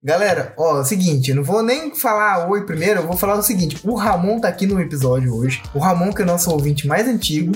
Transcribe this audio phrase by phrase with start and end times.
[0.00, 3.42] Galera, ó, é o seguinte, não vou nem falar oi primeiro, eu vou falar o
[3.42, 5.60] seguinte: o Ramon tá aqui no episódio hoje.
[5.74, 7.50] O Ramon, que é o nosso ouvinte mais antigo,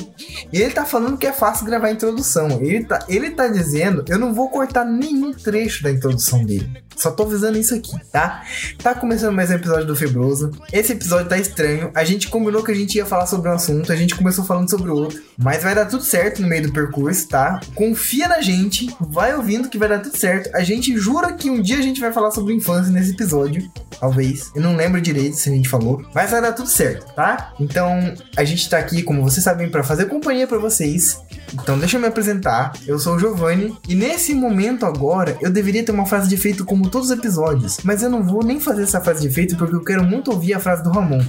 [0.52, 2.60] e ele tá falando que é fácil gravar a introdução.
[2.60, 6.82] Ele tá, ele tá dizendo: eu não vou cortar nenhum trecho da introdução dele.
[6.96, 8.42] Só tô avisando isso aqui, tá?
[8.82, 10.50] Tá começando mais um episódio do Febroso.
[10.72, 11.90] Esse episódio tá estranho.
[11.94, 14.68] A gente combinou que a gente ia falar sobre um assunto, a gente começou falando
[14.68, 15.22] sobre o outro.
[15.38, 17.60] Mas vai dar tudo certo no meio do percurso, tá?
[17.74, 20.50] Confia na gente, vai ouvindo que vai dar tudo certo.
[20.54, 23.70] A gente jura que um dia a gente vai falar sobre infância nesse episódio.
[23.98, 24.50] Talvez.
[24.54, 26.04] Eu não lembro direito se a gente falou.
[26.14, 27.52] Mas vai dar tudo certo, tá?
[27.60, 31.20] Então, a gente tá aqui, como vocês sabem, para fazer companhia para vocês.
[31.54, 32.72] Então, deixa eu me apresentar.
[32.86, 33.76] Eu sou o Giovanni.
[33.88, 37.78] E nesse momento agora, eu deveria ter uma frase de efeito como todos os episódios.
[37.84, 40.54] Mas eu não vou nem fazer essa frase de efeito porque eu quero muito ouvir
[40.54, 41.22] a frase do Ramon.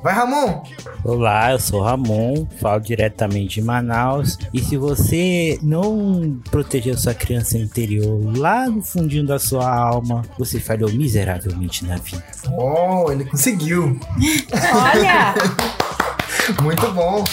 [0.00, 0.62] Vai, Ramon!
[1.02, 4.38] Olá, eu sou Ramon, falo diretamente de Manaus.
[4.54, 10.60] E se você não proteger sua criança interior lá no fundinho da sua alma, você
[10.60, 12.24] falhou miseravelmente na vida.
[12.52, 13.98] Oh, ele conseguiu!
[14.72, 15.34] Olha!
[16.62, 17.24] Muito bom!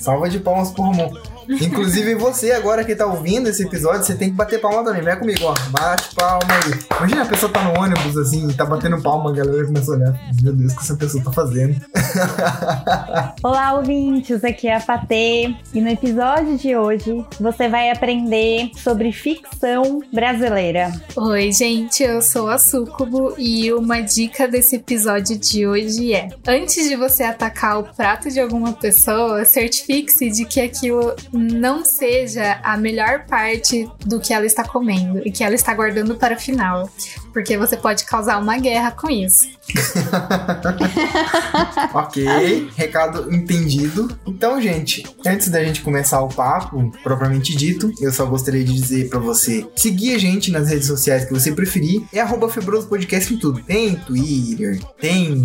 [0.00, 1.31] Salva de palmas pro Ramon.
[1.60, 5.02] Inclusive você agora que tá ouvindo esse episódio, você tem que bater palma também.
[5.02, 5.54] Vem comigo, ó.
[5.70, 6.78] Bate palma aí.
[6.98, 9.96] Imagina a pessoa tá no ônibus assim, e tá batendo palma, a galera começa a
[9.96, 10.20] olhar.
[10.42, 11.80] Meu Deus, o que essa pessoa tá fazendo?
[13.42, 15.54] Olá, ouvintes, aqui é a Patê.
[15.74, 20.92] E no episódio de hoje você vai aprender sobre ficção brasileira.
[21.16, 26.88] Oi, gente, eu sou a Sucubo e uma dica desse episódio de hoje é: antes
[26.88, 32.76] de você atacar o prato de alguma pessoa, certifique-se de que aquilo não seja a
[32.76, 36.90] melhor parte do que ela está comendo e que ela está guardando para o final.
[37.32, 39.48] Porque você pode causar uma guerra com isso.
[41.94, 44.14] ok, recado entendido.
[44.26, 49.08] Então, gente, antes da gente começar o papo propriamente dito, eu só gostaria de dizer
[49.08, 52.02] para você seguir a gente nas redes sociais que você preferir.
[52.12, 53.62] É arroba Febroso Podcast em tudo.
[53.62, 55.42] Tem Twitter, tem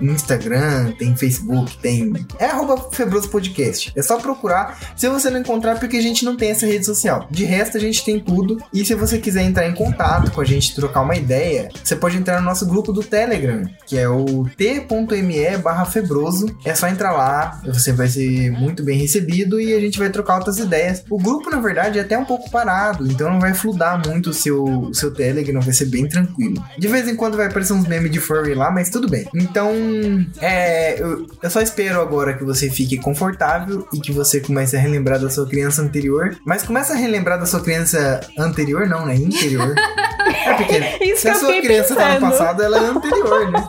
[0.00, 2.12] Instagram, tem Facebook, tem.
[2.38, 3.92] É arroba Febroso Podcast.
[3.96, 4.94] É só procurar.
[4.96, 7.26] Se você não encontrar, porque a gente não tem essa rede social.
[7.30, 8.58] De resto, a gente tem tudo.
[8.72, 12.16] E se você quiser entrar em contato com a gente, trocar uma ideia, você pode
[12.16, 16.46] entrar no nosso grupo do Telegram, que é o t.me barra febroso.
[16.64, 20.36] É só entrar lá, você vai ser muito bem recebido e a gente vai trocar
[20.36, 21.04] outras ideias.
[21.10, 24.34] O grupo, na verdade, é até um pouco parado, então não vai fludar muito o
[24.34, 26.62] seu, o seu Telegram, vai ser bem tranquilo.
[26.78, 29.28] De vez em quando vai aparecer uns memes de furry lá, mas tudo bem.
[29.34, 29.72] Então,
[30.40, 34.80] é, eu, eu só espero agora que você fique confortável e que você comece a
[34.80, 36.36] relembrar da sua criança anterior.
[36.44, 39.14] Mas começa a relembrar da sua criança anterior, não, né?
[39.14, 39.74] Interior.
[40.46, 42.30] É porque Isso se a sua criança tá no pensando.
[42.30, 43.68] passado, ela é anterior, né?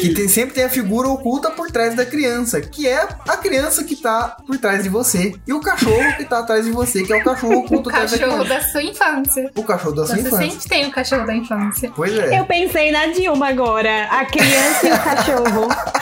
[0.00, 3.84] Que tem- sempre tem a figura oculta por trás da criança, que é a criança
[3.84, 5.34] que tá por trás de você.
[5.46, 8.10] E o cachorro que tá atrás de você, que é o cachorro O oculto atrás
[8.10, 8.64] da cachorro criança.
[8.66, 9.50] da sua infância.
[9.56, 10.50] O cachorro da sua Você infância.
[10.50, 11.92] sempre tem o cachorro da infância.
[11.94, 12.38] Pois é.
[12.38, 15.68] Eu pensei na Dilma agora, a criança e o cachorro.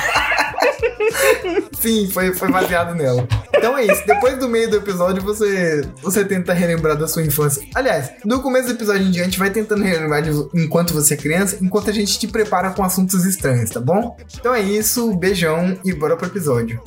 [1.78, 3.26] Sim, foi, foi baseado nela.
[3.54, 4.06] Então é isso.
[4.06, 7.66] Depois do meio do episódio, você, você tenta relembrar da sua infância.
[7.74, 11.58] Aliás, do começo do episódio em diante, vai tentando relembrar de, enquanto você é criança,
[11.60, 14.16] enquanto a gente te prepara com assuntos estranhos, tá bom?
[14.38, 16.80] Então é isso, beijão e bora pro episódio.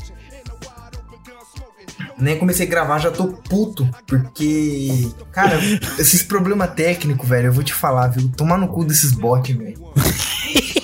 [2.18, 3.90] Nem comecei a gravar, já tô puto.
[4.06, 5.60] Porque, cara,
[5.98, 8.32] esses problemas técnicos, velho, eu vou te falar, viu?
[8.38, 9.82] Tomar no cu desses bots, velho.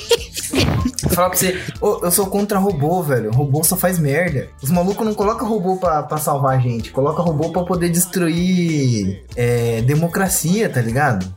[1.03, 3.31] Vou falar pra você, ô, eu sou contra robô, velho.
[3.31, 4.47] Robô só faz merda.
[4.61, 6.91] Os malucos não colocam robô pra, pra salvar a gente.
[6.91, 11.31] Coloca robô pra poder destruir é, democracia, tá ligado?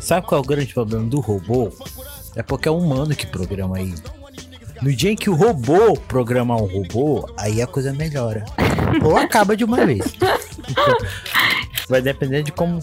[0.00, 1.72] Sabe qual é o grande problema do robô?
[2.36, 3.94] É porque é o humano que programa ele.
[4.80, 8.44] No dia em que o robô programar um robô, aí a coisa melhora.
[9.02, 10.04] Ou acaba de uma vez.
[11.90, 12.78] Vai depender de como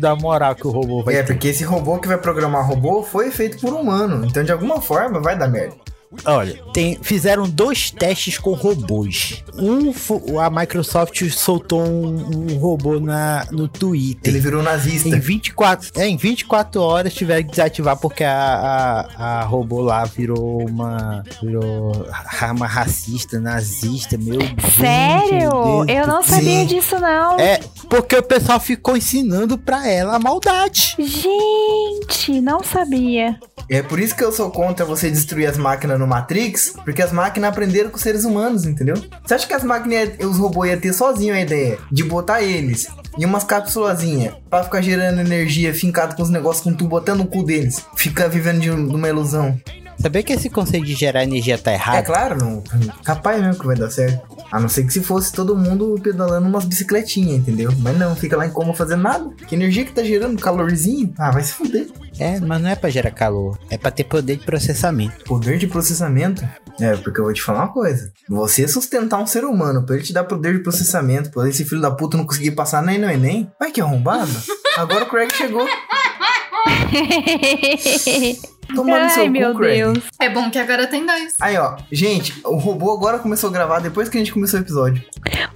[0.00, 1.32] da moral que o robô vai é, ter.
[1.32, 4.26] porque esse robô que vai programar robô foi feito por humano.
[4.26, 5.76] Então, de alguma forma, vai dar merda.
[6.24, 9.42] Olha, tem, fizeram dois testes com robôs.
[9.54, 9.92] Um,
[10.38, 14.32] a Microsoft soltou um, um robô na, no Twitter.
[14.32, 15.08] Ele virou nazista.
[15.08, 20.04] Em 24, é, em 24 horas tiveram que desativar porque a, a, a robô lá
[20.04, 22.06] virou uma virou
[22.50, 24.74] uma racista, nazista, meu Deus.
[24.76, 25.84] Sério?
[25.84, 26.66] Deus Eu não sabia Sim.
[26.66, 27.38] disso, não.
[27.38, 30.96] É, porque o pessoal ficou ensinando pra ela a maldade.
[30.98, 33.38] Gente, não sabia.
[33.68, 37.12] É por isso que eu sou contra você destruir as máquinas no Matrix, porque as
[37.12, 38.94] máquinas aprenderam com os seres humanos, entendeu?
[39.24, 42.86] Você acha que as máquinas, os robôs iam ter sozinho a ideia de botar eles
[43.18, 47.26] em umas cápsulazinhas pra ficar gerando energia fincado com os negócios com tubo até no
[47.26, 47.84] cu deles?
[47.96, 49.58] Fica vivendo de de uma ilusão.
[49.98, 51.96] Sabia que esse conceito de gerar energia tá errado?
[51.96, 52.62] É claro, não,
[53.04, 54.37] capaz mesmo que vai dar certo.
[54.50, 57.70] A não ser que se fosse todo mundo pedalando umas bicicletinhas, entendeu?
[57.78, 59.30] Mas não, fica lá em coma fazendo nada.
[59.46, 60.40] Que energia que tá gerando?
[60.40, 61.12] Calorzinho?
[61.18, 61.88] Ah, vai se fuder.
[62.18, 65.24] É, mas não é pra gerar calor, é pra ter poder de processamento.
[65.24, 66.46] Poder de processamento?
[66.80, 68.12] É, porque eu vou te falar uma coisa.
[68.28, 71.80] Você sustentar um ser humano pra ele te dar poder de processamento, pra esse filho
[71.80, 74.32] da puta não conseguir passar nem no Enem, vai que arrombado.
[74.76, 75.64] Agora o Craig chegou.
[78.74, 79.76] Tomando Ai, seu cu, meu Craig.
[79.78, 79.98] Deus.
[80.20, 81.34] É bom que agora tem dois.
[81.40, 84.62] Aí, ó, gente, o robô agora começou a gravar depois que a gente começou o
[84.62, 85.02] episódio.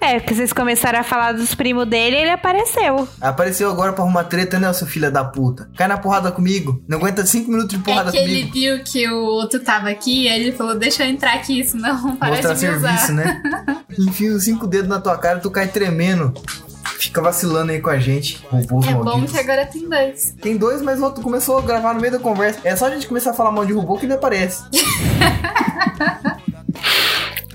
[0.00, 3.06] É, porque vocês começaaram a falar dos primos dele e ele apareceu.
[3.20, 5.70] Apareceu agora pra arrumar treta, né, seu filho da puta?
[5.76, 6.82] Cai na porrada comigo.
[6.88, 8.52] Não aguenta cinco minutos de porrada é que ele comigo.
[8.52, 12.28] viu que o outro tava aqui e ele falou, deixa eu entrar aqui, senão para
[12.30, 12.96] Mostrar de me usar.
[12.98, 13.42] serviço, né?
[13.98, 16.32] Enfia os cinco dedos na tua cara e tu cai tremendo.
[16.84, 19.32] Fica vacilando aí com a gente, robôs É bom malditos.
[19.32, 20.34] que agora tem dois.
[20.40, 22.60] Tem dois, mas o outro começou a gravar no meio da conversa.
[22.64, 24.62] É só a gente começar a falar mal de robô que ele aparece.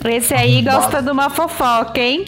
[0.09, 2.25] Esse aí gosta de uma fofoca, hein?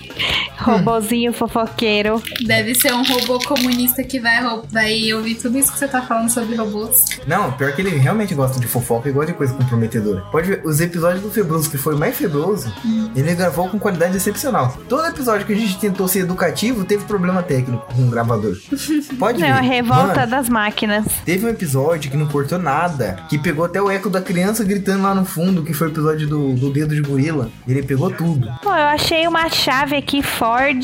[0.58, 2.22] Robozinho fofoqueiro.
[2.46, 4.40] Deve ser um robô comunista que vai,
[4.70, 7.06] vai ouvir tudo isso que você tá falando sobre robôs.
[7.26, 10.22] Não, pior que ele realmente gosta de fofoca e gosta de coisa comprometedora.
[10.31, 12.72] Pode ver, os episódios do Febroso, que foi mais febroso,
[13.16, 14.78] ele gravou com qualidade excepcional.
[14.90, 18.58] Todo episódio que a gente tentou ser educativo teve problema técnico com o gravador.
[19.18, 19.52] Pode É ver.
[19.54, 21.06] uma revolta Mano, das máquinas.
[21.24, 25.04] Teve um episódio que não cortou nada, que pegou até o eco da criança gritando
[25.04, 27.50] lá no fundo, que foi o episódio do, do dedo de gorila.
[27.69, 28.48] Ele pegou tudo.
[28.63, 30.83] Bom, eu achei uma chave aqui Ford.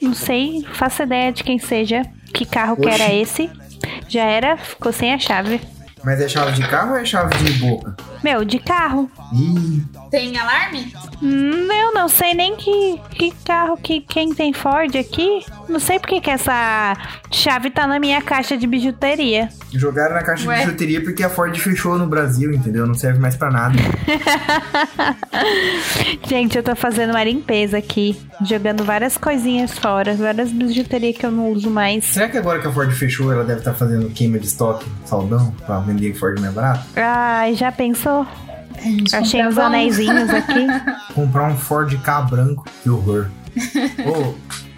[0.00, 2.02] Não sei, faço ideia de quem seja.
[2.34, 3.02] Que carro que Oxi.
[3.02, 3.50] era esse.
[4.06, 5.58] Já era, ficou sem a chave.
[6.04, 7.96] Mas é chave de carro ou é chave de boca?
[8.22, 9.10] Meu, de carro.
[9.32, 9.82] Ih,
[10.16, 10.94] Tem alarme?
[11.22, 15.44] Hum, eu não sei nem que, que carro que quem tem Ford aqui.
[15.68, 16.96] Não sei porque que essa
[17.30, 19.50] chave tá na minha caixa de bijuteria.
[19.74, 20.60] jogaram na caixa Ué?
[20.60, 22.86] de bijuteria porque a Ford fechou no Brasil, entendeu?
[22.86, 23.76] Não serve mais pra nada.
[26.26, 31.30] Gente, eu tô fazendo uma limpeza aqui, jogando várias coisinhas fora, várias bijuterias que eu
[31.30, 32.06] não uso mais.
[32.06, 35.50] Será que agora que a Ford fechou, ela deve estar fazendo queima de estoque, saldão,
[35.66, 36.86] pra vender Ford mais barato?
[36.96, 38.26] Ai, já pensou?
[38.82, 39.62] Gente Achei uns um.
[39.62, 40.66] anéisinhos aqui.
[41.14, 43.28] Comprar um Ford K branco, que horror.
[44.06, 44.34] Ô,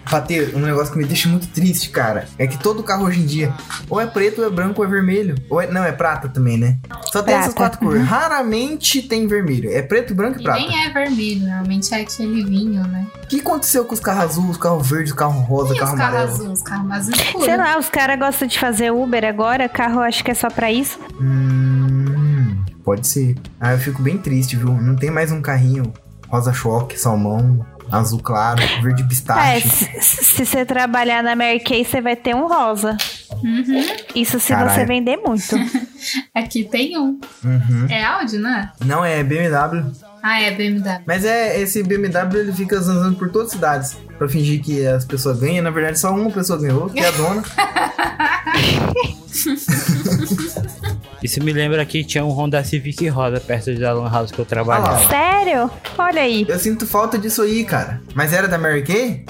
[0.09, 3.25] Patê, um negócio que me deixa muito triste, cara, é que todo carro hoje em
[3.27, 3.53] dia,
[3.87, 5.35] ou é preto, ou é branco, ou é vermelho.
[5.51, 6.77] Ou é, não, é prata também, né?
[7.11, 7.77] Só tem essas Prata.
[7.77, 8.07] quatro cores.
[8.07, 9.69] Raramente tem vermelho.
[9.71, 10.59] É preto, branco e E prata.
[10.61, 13.05] nem é vermelho, normalmente é aquele vinho, né?
[13.23, 15.93] O que aconteceu com os carros azuis, os carros verdes, os carros rosa, E carro
[15.93, 16.33] os carros amarelo?
[16.33, 17.45] azuis, os carros mais escuros.
[17.45, 20.71] Sei lá, os caras gostam de fazer Uber agora, carro acho que é só pra
[20.71, 20.97] isso.
[21.21, 22.55] Hum,
[22.89, 23.35] pode ser.
[23.61, 24.73] Ah, eu fico bem triste, viu?
[24.73, 25.93] Não tem mais um carrinho
[26.27, 29.69] rosa choque, salmão, azul claro, verde É, pistache.
[30.01, 32.97] se, se você trabalhar na Mary Kay, você vai ter um rosa.
[33.43, 33.85] Uhum.
[34.15, 34.71] Isso se Caralho.
[34.71, 35.55] você vender muito.
[36.33, 37.19] Aqui tem um.
[37.43, 37.85] Uhum.
[37.89, 38.71] É áudio, não é?
[38.83, 39.91] Não, é BMW.
[40.23, 41.03] Ah, é BMW.
[41.05, 43.97] Mas é esse BMW ele fica zanzando por todas as cidades.
[44.17, 45.63] Pra fingir que as pessoas ganham.
[45.63, 47.43] Na verdade, só uma pessoa ganhou, que é a dona.
[51.21, 54.45] Isso me lembra que tinha um Honda Civic rosa perto da Lan House que eu
[54.45, 54.95] trabalhava.
[54.95, 55.07] Ah.
[55.07, 55.71] Sério?
[55.97, 56.45] Olha aí.
[56.47, 58.01] Eu sinto falta disso aí, cara.
[58.13, 59.25] Mas era da Mary Kay?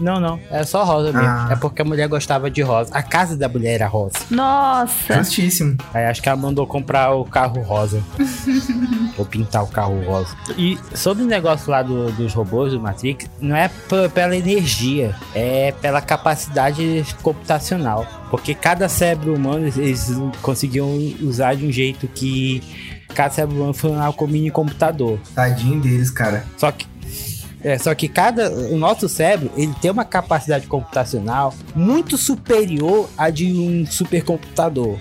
[0.00, 1.28] Não, não, é só rosa mesmo.
[1.28, 1.48] Ah.
[1.52, 2.90] É porque a mulher gostava de rosa.
[2.94, 4.14] A casa da mulher era rosa.
[4.30, 5.14] Nossa.
[5.18, 5.76] Justíssimo.
[5.92, 8.02] Aí acho que ela mandou comprar o carro rosa.
[9.18, 10.34] Ou pintar o carro rosa.
[10.56, 13.70] E sobre o negócio lá do- dos robôs do Matrix, não é
[14.14, 18.06] pela energia, é pela capacidade computacional.
[18.30, 20.10] Porque cada cérebro humano eles
[20.40, 20.88] conseguiam
[21.20, 22.62] usar de um jeito que
[23.14, 25.18] cada cérebro humano funcionava como mini computador.
[25.34, 26.44] Tadinho deles, cara.
[26.56, 26.86] Só que
[27.62, 33.30] é, só que cada o nosso cérebro, ele tem uma capacidade computacional muito superior à
[33.30, 34.98] de um supercomputador.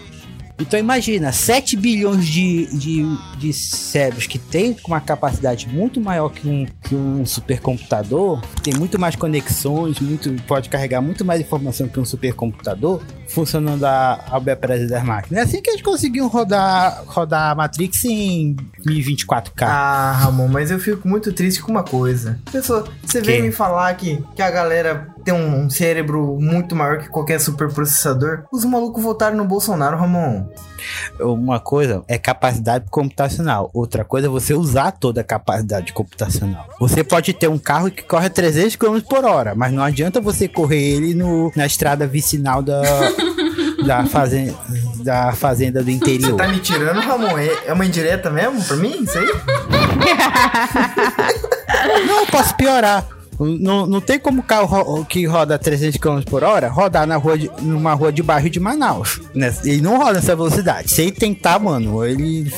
[0.59, 6.49] Então imagina, 7 bilhões de, de, de cérebros que tem uma capacidade muito maior que
[6.49, 11.97] um, que um supercomputador, tem muito mais conexões, muito, pode carregar muito mais informação que
[11.97, 14.55] um supercomputador, funcionando a, a bem
[14.87, 15.39] das máquinas.
[15.39, 18.55] É assim que eles conseguiam rodar, rodar a Matrix em
[18.85, 19.61] 1024K.
[19.61, 22.39] Ah, Ramon, mas eu fico muito triste com uma coisa.
[22.51, 23.41] Pessoa, você vem Que?
[23.43, 28.43] me falar que, que a galera tem um, um cérebro muito maior que qualquer superprocessador.
[28.51, 30.45] Os malucos votaram no Bolsonaro, Ramon.
[31.19, 36.67] Uma coisa é capacidade computacional, outra coisa é você usar toda a capacidade computacional.
[36.79, 40.47] Você pode ter um carro que corre 300 km por hora, mas não adianta você
[40.47, 42.81] correr ele no, na estrada vicinal da,
[43.85, 44.55] da, fazenda,
[45.03, 46.37] da fazenda do Você interior.
[46.37, 47.37] tá me tirando, Ramon?
[47.37, 49.03] É, é uma indireta mesmo pra mim?
[49.03, 49.27] Isso aí?
[52.07, 53.05] Não, eu posso piorar.
[53.39, 57.37] Não, não tem como carro ro- que roda 300 km por hora rodar na rua
[57.37, 59.21] de, numa rua de bairro de Manaus.
[59.33, 59.53] Né?
[59.63, 60.89] Ele não roda nessa velocidade.
[60.91, 62.51] Se ele tentar, mano, ele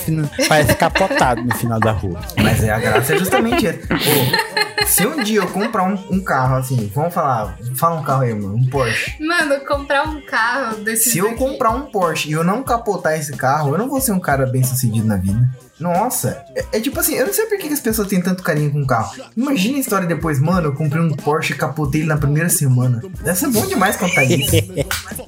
[0.48, 2.20] parece capotado no final da rua.
[2.42, 3.80] Mas é, a graça é justamente essa.
[3.94, 8.24] Ô, se um dia eu comprar um, um carro assim, vamos falar, fala um carro
[8.24, 9.14] aí, mano, um Porsche.
[9.24, 13.34] Mano, comprar um carro desse Se eu comprar um Porsche e eu não capotar esse
[13.34, 15.48] carro, eu não vou ser um cara bem sucedido na vida.
[15.82, 18.72] Nossa, é, é tipo assim, eu não sei por que as pessoas têm tanto carinho
[18.72, 19.12] com o carro.
[19.36, 23.02] Imagina a história depois, mano, eu comprei um Porsche e capotei ele na primeira semana.
[23.24, 24.52] Deve ser bom demais contar isso.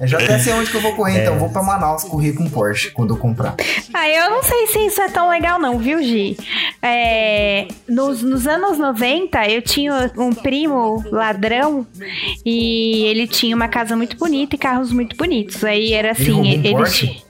[0.00, 2.32] Eu já até sei onde que eu vou correr, então eu vou pra Manaus correr
[2.32, 3.56] com Porsche quando eu comprar.
[3.92, 6.36] Ah, eu não sei se isso é tão legal não, viu, Gi?
[6.80, 11.86] É, nos, nos anos 90, eu tinha um primo ladrão
[12.44, 15.64] e ele tinha uma casa muito bonita e carros muito bonitos.
[15.64, 17.23] Aí era assim, roubou um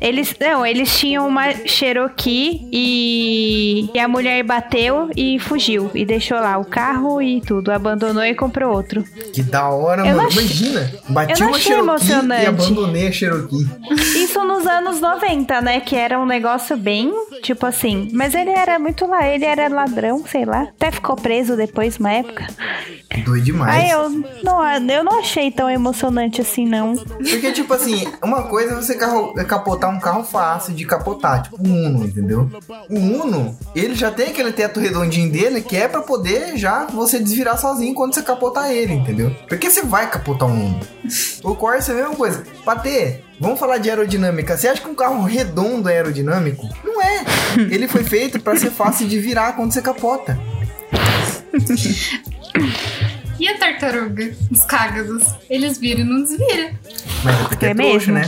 [0.00, 0.34] eles...
[0.40, 5.90] Não, eles tinham uma Cherokee e, e a mulher bateu e fugiu.
[5.94, 7.70] E deixou lá o carro e tudo.
[7.72, 9.02] Abandonou e comprou outro.
[9.32, 10.28] Que da hora, Eu mano.
[10.28, 12.42] achei- Imagina, bati uma achei Cherokee emocionante.
[12.44, 13.68] e abandonei a Cherokee.
[14.16, 15.80] Isso nos anos 90, né?
[15.80, 18.08] Que era um negócio bem, tipo assim.
[18.12, 20.62] Mas ele era muito lá, ele era ladrão, sei lá.
[20.62, 22.46] Até ficou preso depois, uma época.
[23.24, 23.74] Doido demais.
[23.84, 24.08] Aí eu
[24.42, 26.94] não, eu não achei tão emocionante assim, não.
[26.96, 31.42] Porque, tipo assim, uma coisa é você carro- é capotar um carro fácil de capotar,
[31.42, 32.50] tipo um Uno, entendeu?
[32.88, 37.18] O Uno, ele já tem aquele teto redondinho dele que é pra poder já você
[37.18, 39.34] desvirar sozinho quando você capotar ele, entendeu?
[39.48, 40.80] Porque você vai capotar um Uno.
[41.42, 42.42] O Corsa é a mesma coisa.
[42.64, 44.56] Pra ter, vamos falar de aerodinâmica.
[44.56, 46.68] Você acha que um carro redondo é aerodinâmico?
[46.84, 47.24] Não é.
[47.70, 50.38] Ele foi feito pra ser fácil de virar quando você capota.
[53.40, 54.32] E a tartaruga?
[54.50, 55.24] Os cágados?
[55.48, 56.70] Eles viram e não desviram.
[57.24, 58.14] Mas é porque é, É trouxa, mesmo?
[58.14, 58.22] né?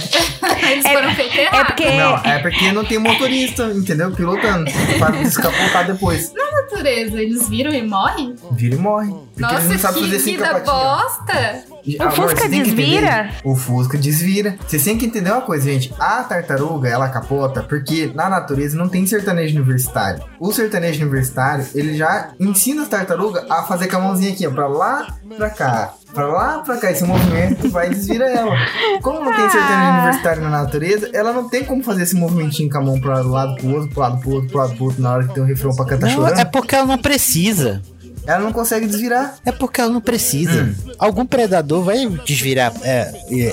[0.72, 1.60] Eles foram feitos errado.
[1.60, 1.90] É porque.
[1.90, 4.10] Não, é porque não tem motorista, entendeu?
[4.12, 4.70] Pilotando.
[4.98, 6.32] Pra descapotar depois.
[6.32, 8.34] Na natureza, eles viram e morrem?
[8.52, 9.10] Vira e morre.
[9.10, 11.64] Porque eles não Nossa, sabem fazer que vida bosta!
[11.84, 13.30] O Fusca você tem que entender- desvira?
[13.44, 14.56] O Fusca desvira.
[14.66, 15.92] Vocês têm que entender uma coisa, gente.
[15.98, 20.22] A tartaruga, ela capota porque na natureza não tem sertanejo universitário.
[20.38, 24.50] O sertanejo universitário, ele já ensina as tartarugas a fazer com a mãozinha aqui, ó,
[24.50, 25.94] pra lá, pra cá.
[26.14, 26.90] Pra lá, pra cá.
[26.90, 28.54] Esse movimento vai e desvira ela.
[29.00, 29.98] Como não tem sertanejo Ah.
[30.00, 33.56] universitário na natureza, ela não tem como fazer esse movimentinho com a mão pra lado
[33.56, 35.46] pro outro, pro lado pro outro, pro lado pro outro, na hora que tem um
[35.46, 36.38] refrão pra cantar Não, chorando.
[36.38, 37.80] é porque ela não precisa.
[38.26, 39.34] Ela não consegue desvirar.
[39.44, 40.62] É porque ela não precisa.
[40.64, 40.92] Hum.
[40.98, 43.12] Algum predador vai desvirar é,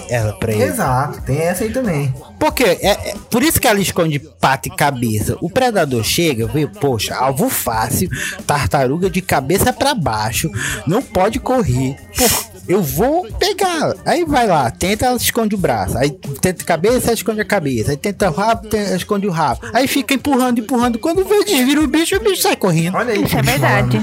[0.09, 0.63] ela pra ele.
[0.63, 2.13] Exato, tem essa aí também.
[2.39, 5.35] Porque é, é- por isso que ela esconde pata e cabeça.
[5.41, 8.09] O predador chega, vê, poxa, alvo fácil,
[8.45, 10.49] tartaruga de cabeça pra baixo,
[10.85, 11.95] não pode correr.
[12.17, 12.25] Pô,
[12.67, 13.95] eu vou pegar.
[14.05, 15.97] Aí vai lá, tenta, ela esconde o braço.
[15.97, 16.11] Aí
[16.41, 17.91] tenta a cabeça, ela esconde a cabeça.
[17.91, 19.61] Aí tenta o rabo, tenta, esconde o rabo.
[19.73, 20.99] Aí fica empurrando, empurrando.
[20.99, 22.95] Quando vê, desvira o bicho, o bicho sai correndo.
[22.95, 23.23] Olha aí.
[23.23, 23.97] Isso é que verdade.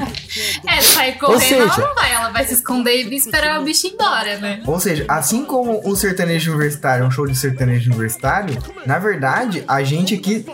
[0.67, 2.13] É, sai correndo, seja- ela não vai.
[2.15, 4.63] Ela vai se esconder e esperar o bicho ir embora, né?
[4.67, 9.63] Ou seja, assim como o sertanejo universitário é um show de sertanejo universitário, na verdade,
[9.69, 10.45] a gente aqui.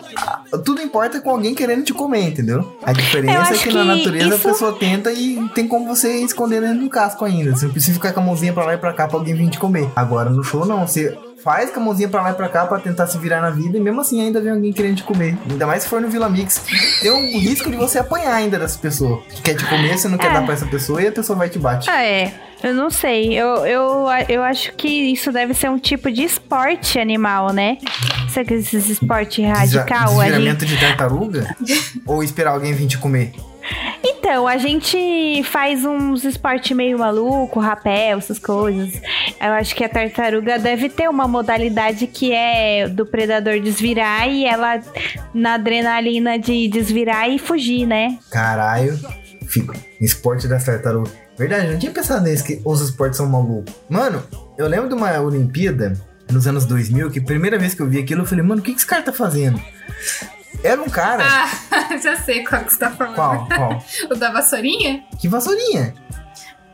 [0.65, 2.77] Tudo importa com alguém querendo te comer, entendeu?
[2.83, 5.87] A diferença é acho que na que natureza isso- a pessoa tenta e tem como
[5.87, 7.53] você esconder dentro do casco ainda.
[7.57, 9.49] Você não precisa ficar com a mãozinha pra lá e pra cá pra alguém vir
[9.49, 9.89] te comer.
[9.95, 11.17] Agora no show não, você.
[11.43, 13.77] Faz com a mãozinha pra lá e pra cá pra tentar se virar na vida
[13.77, 15.37] e mesmo assim ainda vem alguém querendo te comer.
[15.51, 16.63] Ainda mais se for no Vila Mix.
[17.01, 19.21] Tem um risco de você apanhar ainda dessa pessoa.
[19.29, 20.35] Que quer te comer, você não quer É.
[20.35, 21.91] dar pra essa pessoa e a pessoa vai te bate.
[21.91, 22.33] Ah, é.
[22.63, 23.35] Eu não sei.
[23.35, 27.77] Eu, eu, eu acho que isso deve ser um tipo de esporte animal, né?
[28.29, 30.31] Sabe que esses esporte radical ali?
[30.31, 31.57] Desviramento de tartaruga?
[32.07, 33.33] Ou esperar alguém vir te comer?
[34.05, 39.01] Então, a gente faz uns esporte meio maluco, rapel, essas coisas.
[39.41, 44.45] Eu acho que a tartaruga deve ter uma modalidade que é do predador desvirar e
[44.45, 44.81] ela
[45.35, 48.19] na adrenalina de desvirar e fugir, né?
[48.31, 48.99] Caralho.
[49.47, 49.75] Fico.
[50.01, 51.13] Esporte das tartarugas.
[51.37, 53.75] Verdade, eu não tinha pensado nisso, que os esportes são malucos.
[53.89, 54.23] Mano,
[54.57, 55.99] eu lembro de uma Olimpíada
[56.31, 58.73] nos anos 2000, que primeira vez que eu vi aquilo, eu falei, mano, o que,
[58.73, 59.61] que esse cara tá fazendo?
[60.63, 61.25] Era um cara.
[61.25, 63.15] Ah, já sei qual que você tá falando.
[63.15, 63.49] Qual?
[63.49, 63.85] Qual?
[64.11, 65.05] O da vassourinha?
[65.19, 65.95] Que vassourinha?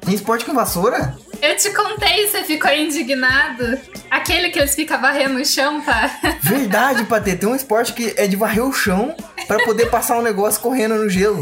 [0.00, 1.16] Tem esporte com vassoura?
[1.40, 3.78] Eu te contei, você ficou indignado.
[4.10, 6.10] Aquele que eles ficam varrendo o chão, tá?
[6.42, 7.36] Verdade, Patê.
[7.36, 9.14] Tem um esporte que é de varrer o chão
[9.46, 11.40] pra poder passar um negócio correndo no gelo.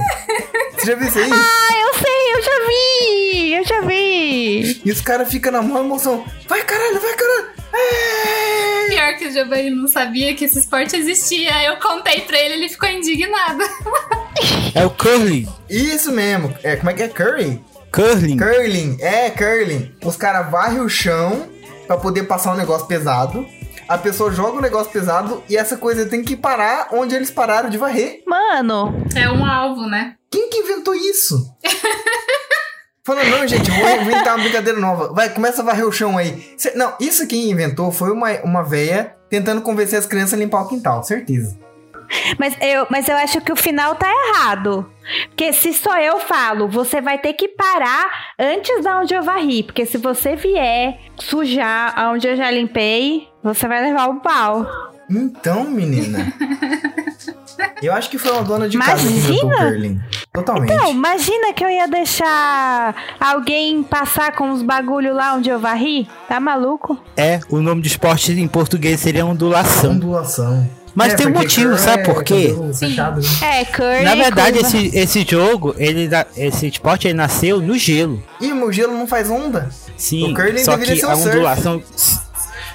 [0.75, 1.31] Você já viu isso aí?
[1.33, 3.55] Ah, eu sei, eu já vi!
[3.55, 4.83] Eu já vi!
[4.85, 6.25] E os caras ficam na maior emoção.
[6.49, 7.47] Vai caralho, vai caralho.
[7.73, 8.26] É!
[8.89, 11.65] Pior que o Giovanni não sabia que esse esporte existia.
[11.65, 13.65] Eu contei pra ele, ele ficou indignado.
[14.75, 15.49] É o curling.
[15.69, 16.55] Isso mesmo.
[16.63, 17.09] É, como é que é?
[17.09, 17.63] Curry?
[17.93, 18.37] Curling.
[18.37, 18.97] Curling.
[19.01, 19.95] É, curling.
[20.05, 21.49] Os caras varrem o chão
[21.87, 23.47] pra poder passar um negócio pesado.
[23.89, 27.71] A pessoa joga o negócio pesado e essa coisa tem que parar onde eles pararam
[27.71, 28.23] de varrer.
[28.27, 30.15] Mano, É um alvo, né?
[30.31, 31.37] Quem que inventou isso?
[33.07, 35.13] Falou, não, gente, vou inventar uma brincadeira nova.
[35.13, 36.53] Vai, começa a varrer o chão aí.
[36.59, 40.63] Cê- não, isso quem inventou foi uma, uma véia tentando convencer as crianças a limpar
[40.63, 41.57] o quintal, certeza.
[42.37, 44.91] Mas eu, mas eu acho que o final tá errado.
[45.29, 49.63] Porque se só eu falo, você vai ter que parar antes da onde eu varri.
[49.63, 54.67] Porque se você vier sujar aonde eu já limpei, você vai levar o pau.
[55.09, 56.27] Então, menina.
[57.83, 59.71] Eu acho que foi uma dona de casa que inventou o Imagina!
[59.73, 60.01] curling.
[60.33, 60.75] Totalmente.
[60.75, 66.09] Não, imagina que eu ia deixar alguém passar com os bagulho lá onde eu varri.
[66.29, 66.99] Tá maluco?
[67.17, 69.93] É, o nome do esporte em português seria ondulação.
[69.93, 70.69] Ondulação.
[70.95, 72.57] Mas tem um motivo, curling sabe é por quê?
[72.79, 73.61] fechado, né?
[73.61, 74.03] É, curly.
[74.03, 74.77] Na verdade, curva.
[74.79, 78.23] esse, esse jogo, ele, dá- esse esporte, ele nasceu no gelo.
[78.41, 79.69] Ih, o gelo não faz onda?
[79.95, 81.11] Sim, O curling só deveria que ser um
[81.47, 82.19] a surf.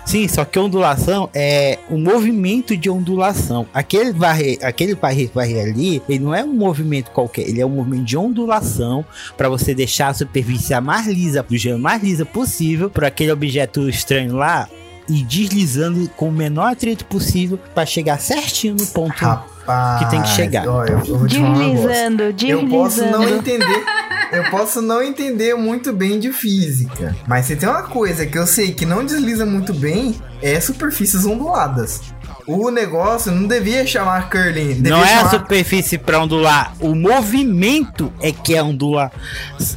[0.06, 3.68] Sim, só que ondulação é um movimento de ondulação.
[3.74, 7.70] Aquele varrer, aquele varrer, varrer ali, ele não é um movimento qualquer, ele é um
[7.70, 9.06] movimento de ondulação
[9.38, 13.32] para você deixar a superfície a mais lisa, do gelo mais lisa possível, para aquele
[13.32, 14.68] objeto estranho lá
[15.08, 19.18] e deslizando com o menor atrito possível para chegar certinho no ponto.
[19.18, 19.51] Rapaz.
[20.00, 20.68] Que tem que chegar.
[20.68, 21.88] Ó, eu, eu um negócio.
[21.88, 23.36] Deslizando, Eu posso não deslizando.
[23.50, 23.84] entender.
[24.32, 27.16] Eu posso não entender muito bem de física.
[27.28, 31.26] Mas se tem uma coisa que eu sei que não desliza muito bem, é superfícies
[31.26, 32.02] onduladas.
[32.48, 34.76] O negócio não devia chamar curling.
[34.76, 35.30] Devia Não é a chamar...
[35.32, 39.12] superfície para ondular, o movimento é que é ondula,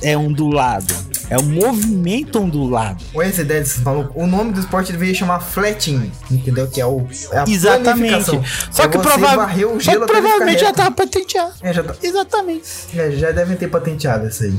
[0.02, 0.92] é ondulado.
[1.30, 3.02] É o movimento ondulado.
[3.14, 4.12] Olha essa ideia desses malucos.
[4.14, 6.12] O nome do esporte deveria chamar flatting.
[6.30, 6.66] Entendeu?
[6.68, 7.82] Que é, o, é a Exatamente.
[7.84, 8.44] planificação.
[8.70, 9.48] Só É que, você prova
[9.80, 11.52] só que provavelmente já tava patenteado.
[11.62, 12.68] É, já, tá- Exatamente.
[12.94, 14.54] é, já devem ter patenteado isso aí.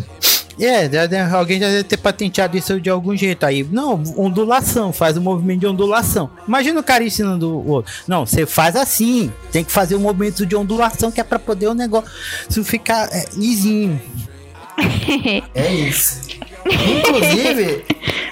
[0.59, 0.89] É,
[1.33, 3.63] alguém já deve ter patenteado isso de algum jeito aí.
[3.63, 6.29] Não, ondulação, faz o movimento de ondulação.
[6.47, 7.91] Imagina o cara ensinando o outro.
[8.07, 11.67] Não, você faz assim, tem que fazer o movimento de ondulação que é pra poder
[11.67, 13.99] o negócio ficar é, lisinho.
[15.55, 16.21] É isso.
[16.65, 17.85] Inclusive,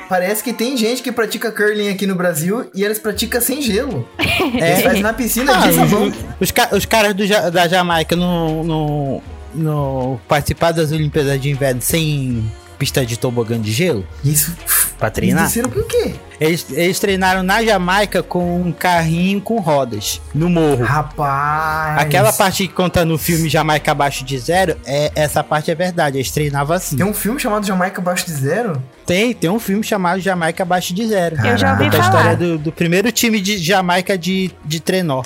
[0.10, 4.08] parece que tem gente que pratica curling aqui no Brasil e eles praticam sem gelo.
[4.20, 6.08] Eles fazem na piscina Ah, de sabão.
[6.40, 11.82] os, os os caras do da Jamaica não, não, não participaram das Olimpíadas de Inverno
[11.82, 12.44] sem
[12.78, 14.54] pista de tobogã de gelo Isso.
[14.98, 15.44] pra Eles treinar?
[15.46, 16.16] desceram com o quê?
[16.42, 20.84] Eles, eles treinaram na Jamaica com um carrinho com rodas no morro.
[20.84, 22.02] Rapaz.
[22.02, 26.18] Aquela parte que conta no filme Jamaica Abaixo de Zero, é, essa parte é verdade,
[26.18, 26.98] eles treinavam assim.
[26.98, 28.84] Tem um filme chamado Jamaica Abaixo de Zero?
[29.06, 31.38] Tem, tem um filme chamado Jamaica Abaixo de Zero.
[31.46, 32.18] Eu já ouvi Conta a falar.
[32.20, 35.24] história do, do primeiro time de Jamaica de, de trenó.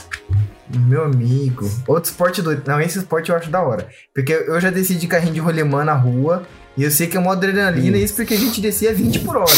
[0.75, 1.69] Meu amigo.
[1.87, 2.63] Outro esporte doido.
[2.67, 3.87] Não, esse esporte eu acho da hora.
[4.13, 6.43] Porque eu já desci de carrinho de rolemã na rua.
[6.75, 9.49] E eu sei que é uma adrenalina, isso porque a gente descia 20 por hora.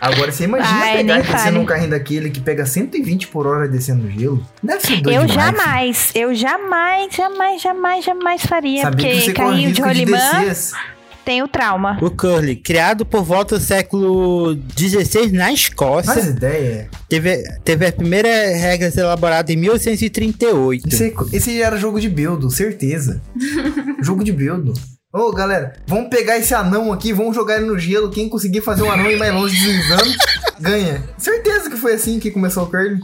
[0.00, 1.50] Agora você imagina Ai, pegar fale.
[1.58, 4.46] num carrinho daquele que pega 120 por hora descendo gelo.
[4.62, 5.56] Deve ser doido Eu demais, filho.
[5.56, 8.82] jamais, eu jamais, jamais, jamais, jamais faria.
[8.82, 10.78] Sabia que porque você corre carrinho de de rolimã descer.
[11.26, 11.98] Tem o trauma.
[12.00, 16.88] O curling, criado por volta do século XVI na Escócia, Faz ideia.
[17.08, 20.86] teve, teve as primeiras regras elaboradas em 1838.
[20.86, 23.20] Esse, esse era jogo de Beldo, certeza.
[24.00, 24.72] jogo de Beldo.
[25.12, 28.08] Ô, galera, vamos pegar esse anão aqui, vamos jogar ele no gelo.
[28.10, 30.14] Quem conseguir fazer um anão ir mais longe deslizando,
[30.60, 31.02] ganha.
[31.18, 33.00] Certeza que foi assim que começou o curling.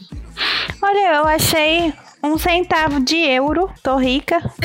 [0.80, 4.38] Olha, eu achei um centavo de euro, tô rica.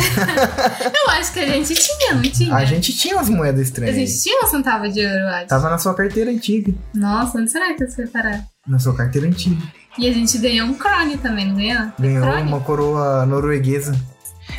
[1.05, 2.55] Eu acho que a gente tinha, não tinha?
[2.55, 3.95] A gente tinha umas moedas A estranhas.
[3.95, 5.47] gente tinha um centavo de euro, eu acho.
[5.47, 6.73] Tava na sua carteira antiga.
[6.93, 8.43] Nossa, onde será que isso foi parar?
[8.67, 9.61] Na sua carteira antiga.
[9.97, 11.87] E a gente ganhou um crone também, não ganhou?
[11.99, 12.47] Ganhou Crone?
[12.47, 13.99] uma coroa norueguesa.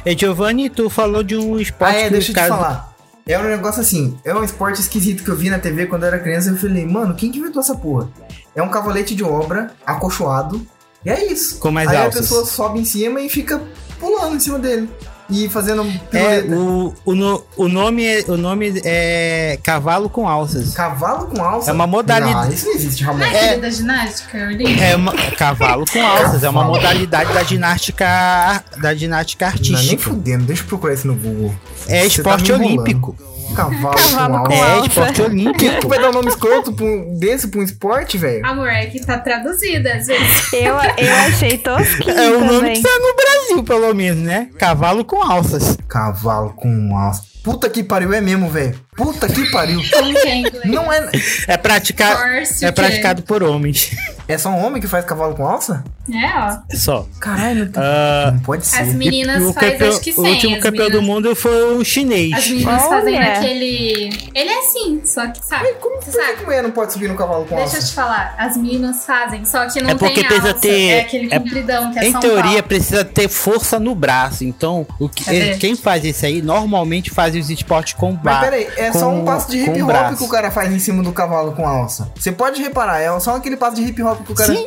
[0.04, 2.92] E Giovanni, tu falou de um esporte Ah, é, que deixa eu te falar.
[3.26, 6.08] É um negócio assim, é um esporte esquisito que eu vi na TV quando eu
[6.08, 6.50] era criança.
[6.50, 8.08] Eu falei, mano, quem que inventou essa porra?
[8.56, 10.66] É um cavalete de obra, acolchoado,
[11.04, 11.58] e é isso.
[11.58, 12.16] Com mais Aí alças.
[12.16, 13.60] a pessoa sobe em cima e fica
[14.00, 14.88] pulando em cima dele.
[15.30, 20.72] E fazendo É, o, o, no- o, nome é, o nome é cavalo com alças.
[20.72, 21.68] Cavalo com alça?
[21.70, 23.22] É uma modalidade- Não, isso não existe, Ramon.
[23.24, 24.38] É aquele da ginástica?
[24.80, 30.02] É uma, cavalo com alças, é uma modalidade da ginástica da ginástica Não, nem artística.
[30.02, 31.54] fudendo, deixa eu procurar isso no Google.
[31.86, 33.14] É Você tá esporte me enrolando.
[33.54, 34.82] Cavalo, Cavalo com com alça.
[34.82, 35.80] É esporte Quem olímpico.
[35.80, 38.44] que vai dar um nome escroto pra um- desse pra um esporte, velho?
[38.46, 40.52] Amor, é que tá traduzida às vezes.
[40.52, 42.72] Eu, eu achei tosquinho É o nome também.
[42.74, 44.48] que sai no Brasil, pelo menos, né?
[44.58, 45.76] Cavalo com alças.
[45.88, 47.22] Cavalo com alça.
[47.42, 48.78] Puta que pariu, é mesmo, velho.
[48.96, 49.80] Puta que pariu.
[50.28, 50.66] É?
[50.66, 51.10] Não é.
[51.46, 53.90] É, praticado Horse é o praticado por homens.
[54.26, 55.82] É só um homem que faz cavalo com alça?
[56.12, 56.58] É, ó.
[56.76, 57.06] Só.
[57.20, 58.82] Caralho, não, tem- Ah, não pode ser.
[58.82, 60.24] As meninas o, faz campeão- acho que o 100.
[60.34, 62.32] último as campeão meninas, do mundo foi um chinês.
[62.34, 62.88] As meninas Olha.
[62.88, 64.10] fazem aquele...
[64.34, 65.68] Ele é assim, só que sabe.
[65.80, 66.36] Como Você que sabe?
[66.38, 67.88] que mulher não pode subir no cavalo com Deixa eu alça?
[67.88, 70.60] te falar, as meninas fazem, só que não É porque tem precisa alça.
[70.60, 72.62] ter- É aquele é- compridão que é Em São teoria, Paulo.
[72.64, 74.44] precisa ter força no braço.
[74.44, 78.40] Então, o que, quem faz isso aí, normalmente faz os esportes com Mas barra.
[78.44, 80.16] peraí, é, com só um passo de hip hop braço.
[80.16, 82.10] que o cara faz em cima do cavalo com alça.
[82.18, 84.54] Você pode reparar, é só aquele passo de hip hop que o cara.
[84.54, 84.66] Sim.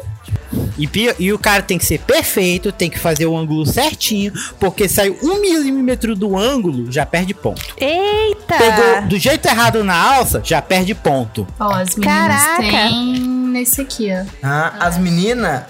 [0.77, 4.87] E, e o cara tem que ser perfeito, tem que fazer o ângulo certinho, porque
[4.87, 7.61] saiu um milímetro do ângulo, já perde ponto.
[7.77, 8.57] Eita!
[8.57, 11.47] Pegou do jeito errado na alça, já perde ponto.
[11.59, 12.61] Ó, as meninas Caraca.
[12.61, 14.25] têm nesse aqui, ó.
[14.43, 15.63] Ah, as meninas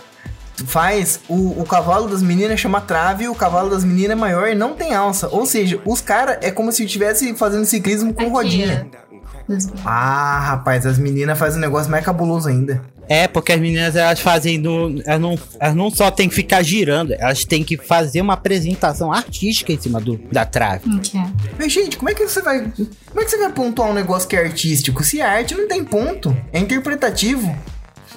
[0.66, 4.56] faz o, o cavalo das meninas chama trave, o cavalo das meninas é maior e
[4.56, 5.28] não tem alça.
[5.30, 8.88] Ou seja, os caras é como se estivesse fazendo ciclismo com Aqui, rodinha.
[9.84, 12.82] Ah, rapaz, as meninas fazem um negócio mais cabuloso ainda.
[13.10, 16.64] É, porque as meninas elas fazem no, elas não, elas não só tem que ficar
[16.64, 20.90] girando, elas têm que fazer uma apresentação artística em cima do, da trave.
[21.16, 21.28] Ó.
[21.60, 22.62] Mas, gente, como é que você vai.
[22.62, 25.04] Como é que você vai pontuar um negócio que é artístico?
[25.04, 27.54] Se a arte não tem ponto, é interpretativo.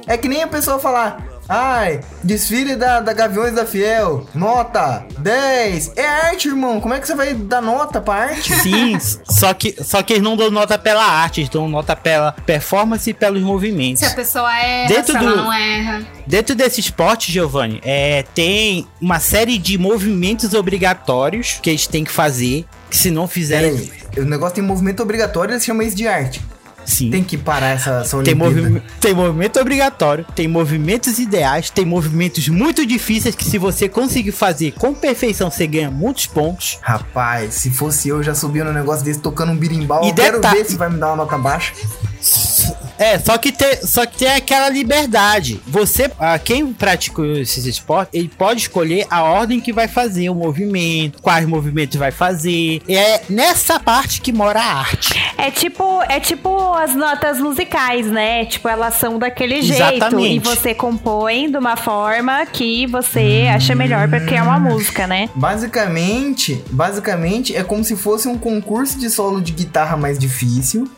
[0.06, 1.33] É que nem a pessoa falar.
[1.48, 5.92] Ai, desfile da, da Gaviões da Fiel, nota 10.
[5.96, 6.80] É arte, irmão.
[6.80, 8.54] Como é que você vai dar nota pra arte?
[8.60, 12.32] Sim, só que, só que eles não dão nota pela arte, eles dão nota pela
[12.32, 14.00] performance e pelos movimentos.
[14.00, 16.02] Se a pessoa erra, Dentro se ela do- não erra.
[16.26, 22.10] Dentro desse esporte, Giovanni, é, tem uma série de movimentos obrigatórios que eles têm que
[22.12, 26.08] fazer, que se não fizerem, Peraí, o negócio tem movimento obrigatório, eles chamam isso de
[26.08, 26.40] arte.
[26.84, 27.10] Sim.
[27.10, 32.48] Tem que parar essa, essa Tem, movi tem movimento obrigatório, tem movimentos ideais, tem movimentos
[32.48, 36.78] muito difíceis que se você conseguir fazer com perfeição, você ganha muitos pontos.
[36.82, 40.04] Rapaz, se fosse eu, já subia no negócio desse tocando um birimbau.
[40.04, 41.72] E Eu quero ver se vai me dar uma nota baixa.
[42.98, 45.60] É, só que tem, só que tem aquela liberdade.
[45.66, 50.34] Você, ah, quem pratica esses esportes, ele pode escolher a ordem que vai fazer o
[50.34, 52.80] movimento, quais movimentos vai fazer.
[52.88, 55.14] É nessa parte que mora a arte.
[55.36, 58.44] É tipo, é tipo as notas musicais, né?
[58.44, 59.94] Tipo, elas são daquele jeito.
[59.96, 60.36] Exatamente.
[60.36, 65.28] E você compõe de uma forma que você acha melhor pra criar uma música, né?
[65.34, 70.88] Basicamente, basicamente é como se fosse um concurso de solo de guitarra mais difícil,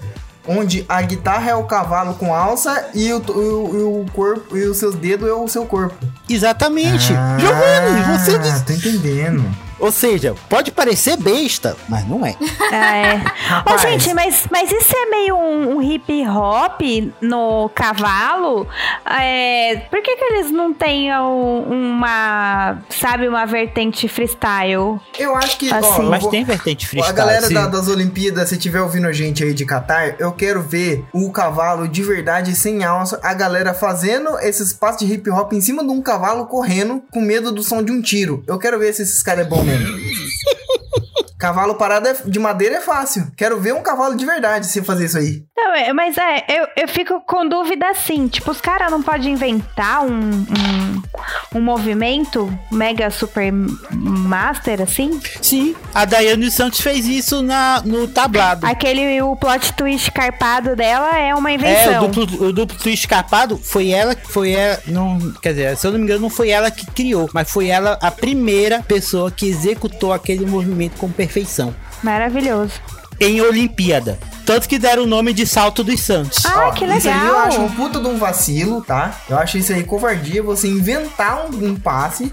[0.47, 4.77] onde a guitarra é o cavalo com alça e o, o, o corpo e os
[4.77, 5.95] seus dedos é o seu corpo.
[6.29, 7.13] Exatamente.
[7.15, 8.63] Ah, Giovanni, você diz...
[8.63, 9.66] tô entendendo.
[9.79, 12.35] Ou seja, pode parecer besta, mas não é.
[12.73, 13.23] Ah, é.
[13.73, 16.81] Ô, gente, mas, mas isso é meio um, um hip hop
[17.21, 18.67] no cavalo?
[19.05, 21.63] É, por que, que eles não têm um-
[21.97, 24.99] uma, sabe, uma vertente freestyle?
[25.19, 26.03] Eu acho que, ó, Assim.
[26.05, 27.13] eu Mas vou- tem vertente freestyle.
[27.13, 30.63] a galera da- das Olimpíadas, se tiver ouvindo a gente aí de Qatar, eu quero
[30.63, 35.53] ver o cavalo de verdade sem alça, a galera fazendo esses passos de hip hop
[35.53, 38.43] em cima de um cavalo correndo com medo do som de um tiro.
[38.47, 39.97] Eu quero ver se esses caras é bom mesmo.
[41.39, 43.31] Cavalo parado é- de madeira é fácil.
[43.37, 45.43] Quero ver um cavalo de verdade se fazer isso aí.
[45.57, 49.33] Não, é, mas é, eu, eu fico com dúvida assim, tipo, os caras não podem
[49.33, 51.03] inventar um, um,
[51.57, 53.53] um movimento mega super
[53.93, 55.21] master, assim?
[55.43, 58.67] Sim, a Daiane Santos fez isso na, no tablado.
[58.67, 62.05] Aquele, o plot twist carpado dela é uma É, invenção.
[62.05, 64.81] o duplo, o duplo twist escapado foi ela que foi ela.
[64.87, 67.69] Não, quer dizer, se eu não me engano, não foi ela que criou, mas foi
[67.69, 71.26] ela a primeira pessoa que executou aquele movimento com perfeição.
[72.03, 72.73] Maravilhoso.
[73.21, 74.19] Em Olimpíada.
[74.45, 76.45] Tanto que deram o nome de Salto dos Santos.
[76.47, 77.37] Ah, Ó, que Isso aí eu legal.
[77.47, 79.19] acho um puta de um vacilo, tá?
[79.29, 82.33] Eu acho isso aí covardia, você inventar um, um passe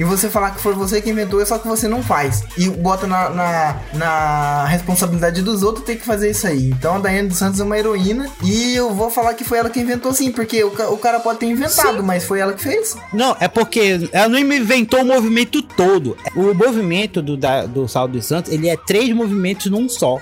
[0.00, 2.42] e você falar que foi você que inventou, só que você não faz.
[2.56, 6.70] E bota na, na, na responsabilidade dos outros ter que fazer isso aí.
[6.70, 9.68] Então a Daiane dos Santos é uma heroína e eu vou falar que foi ela
[9.68, 12.96] que inventou sim, porque o, o cara pode ter inventado, mas foi ela que fez.
[13.12, 16.16] Não, é porque ela não inventou o movimento todo.
[16.34, 20.18] O movimento do, da- do Salto dos Santos, ele é três movimentos num só.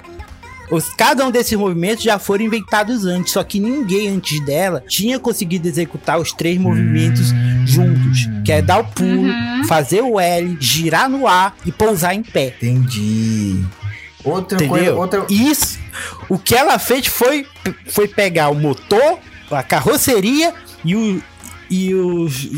[0.71, 5.19] Os, cada um desses movimentos já foram inventados antes, só que ninguém antes dela tinha
[5.19, 7.33] conseguido executar os três movimentos
[7.65, 8.29] juntos.
[8.45, 9.33] Que é dar o pulo,
[9.67, 12.55] fazer o L, girar no ar e pousar em pé.
[12.61, 13.65] Entendi.
[14.25, 14.99] Outra coisa, Entendeu?
[14.99, 15.27] outra.
[15.31, 15.79] Isso.
[16.29, 17.47] O que ela fez foi,
[17.87, 19.19] foi pegar o motor,
[19.51, 20.53] a carroceria
[20.85, 21.23] e o
[21.71, 22.49] e os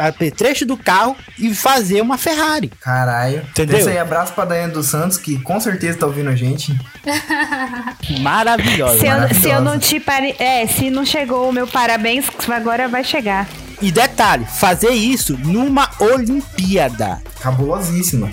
[0.00, 2.68] apetrechos do carro e fazer uma Ferrari.
[2.80, 3.42] Caralho.
[3.50, 3.78] Entendeu?
[3.78, 6.78] Isso aí, abraço pra Daiane dos Santos, que com certeza tá ouvindo a gente.
[8.20, 8.98] Maravilhosa.
[8.98, 10.34] Se eu, se eu não te pare...
[10.38, 13.48] É, se não chegou o meu parabéns, agora vai chegar.
[13.80, 17.22] E detalhe, fazer isso numa Olimpíada.
[17.40, 18.28] Cabulosíssima.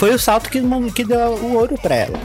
[0.00, 0.62] Foi o salto que,
[0.94, 2.18] que deu o ouro pra ela.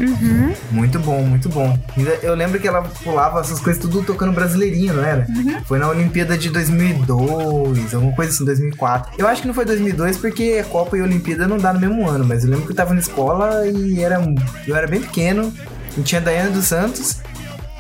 [0.72, 1.78] Muito bom, muito bom.
[2.24, 5.28] Eu lembro que ela pulava essas coisas tudo tocando brasileirinho, não era?
[5.66, 9.16] Foi na Olimpíada de 2002, alguma coisa assim, 2004.
[9.18, 12.24] Eu acho que não foi 2002 porque Copa e Olimpíada não dá no mesmo ano,
[12.24, 14.24] mas eu lembro que eu tava na escola e era,
[14.66, 15.54] eu era bem pequeno.
[15.98, 17.18] E tinha a Daiane dos Santos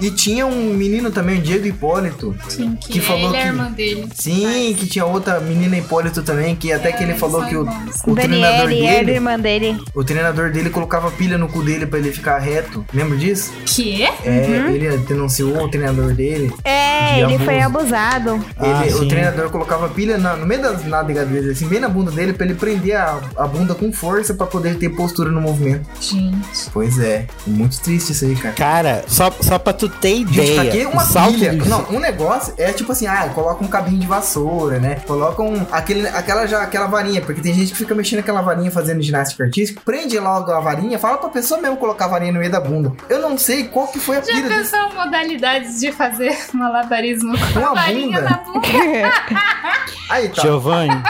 [0.01, 2.36] E tinha um menino também, o Diego Hipólito.
[2.49, 4.10] Sim, que, Que falou ele é que- a irmã dele.
[4.13, 7.62] Sim, que tinha outra menina Hipólito também, que até que ele eles falou que o,
[8.08, 9.77] o treinador era dele, irmã dele.
[9.93, 12.86] o treinador dele colocava pilha no cu dele pra ele ficar reto.
[12.93, 13.53] Lembra disso?
[13.65, 14.03] Que?
[14.03, 16.51] É, ele denunciou o treinador dele.
[16.63, 17.43] É, De ele abuso.
[17.45, 18.45] foi abusado.
[18.58, 21.88] Ah, Ele- o treinador colocava pilha na- no meio das nádegas dele, assim, bem na
[21.88, 25.39] bunda dele, pra ele prender a, a bunda com força pra poder ter postura no
[25.39, 25.86] movimento.
[26.01, 26.69] Gente.
[26.73, 28.55] Pois é, muito triste isso aí, cara.
[28.55, 30.56] Cara, só, só pra tu ter Gente, ideia.
[30.62, 31.54] pra que o uma salto pilha?
[31.54, 34.95] Não, um negócio é tipo assim, ah, coloca um cabinho de vassoura, né?
[35.08, 38.71] Coloca um, aquele, aquela, já, aquela varinha, porque tem gente que fica mexendo aquela varinha
[38.71, 39.82] fazendo ginástica artística.
[39.86, 42.91] Prende logo a varinha, fala pra pessoa mesmo colocar a varinha no meio da bunda.
[43.10, 44.71] Eu não sei qual que foi a Já pilha desse.
[44.71, 48.30] pensou modalidades de fazer malabarismo com Uma a varinha bunda.
[48.30, 48.67] na bunda?
[50.10, 51.02] Aí tá, Giovanni,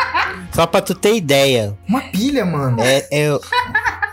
[0.54, 2.82] só pra tu ter ideia, uma pilha, mano.
[2.82, 3.40] é, é-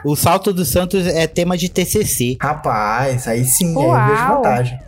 [0.04, 2.36] o salto do Santos é tema de TCC.
[2.40, 4.06] Rapaz, aí sim, aí eu Uau.
[4.08, 4.78] vejo vantagem.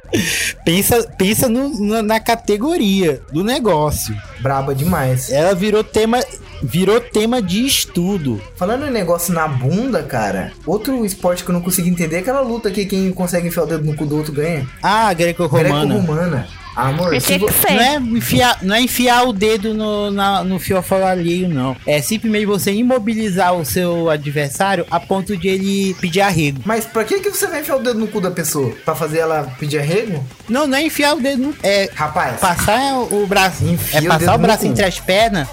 [0.64, 4.14] Pensa, pensa no- no- na categoria do negócio.
[4.40, 5.30] Braba demais.
[5.30, 6.20] Ela virou tema,
[6.62, 8.40] virou tema de estudo.
[8.56, 12.40] Falando em negócio na bunda, cara, outro esporte que eu não consigo entender é aquela
[12.40, 14.66] luta que quem consegue enfiar o dedo no cu do outro ganha.
[14.82, 15.84] Ah, greco-romana.
[15.94, 16.46] Greco-romana.
[16.74, 17.48] Amor, se vo-.
[17.70, 21.76] Não é, enfiar, não é enfiar o dedo no, na, no fiofó alheio, não.
[21.86, 26.60] É simplesmente você imobilizar o seu adversário a ponto de ele pedir arrego.
[26.64, 28.74] Mas pra que, que você vai enfiar o dedo no cu da pessoa?
[28.84, 30.24] Pra fazer ela pedir arrego?
[30.48, 31.54] Não, não é enfiar o dedo no.
[31.62, 33.64] É Rapaz, passar o braço.
[33.64, 35.48] Enfia é o passar o no braço entre as pernas.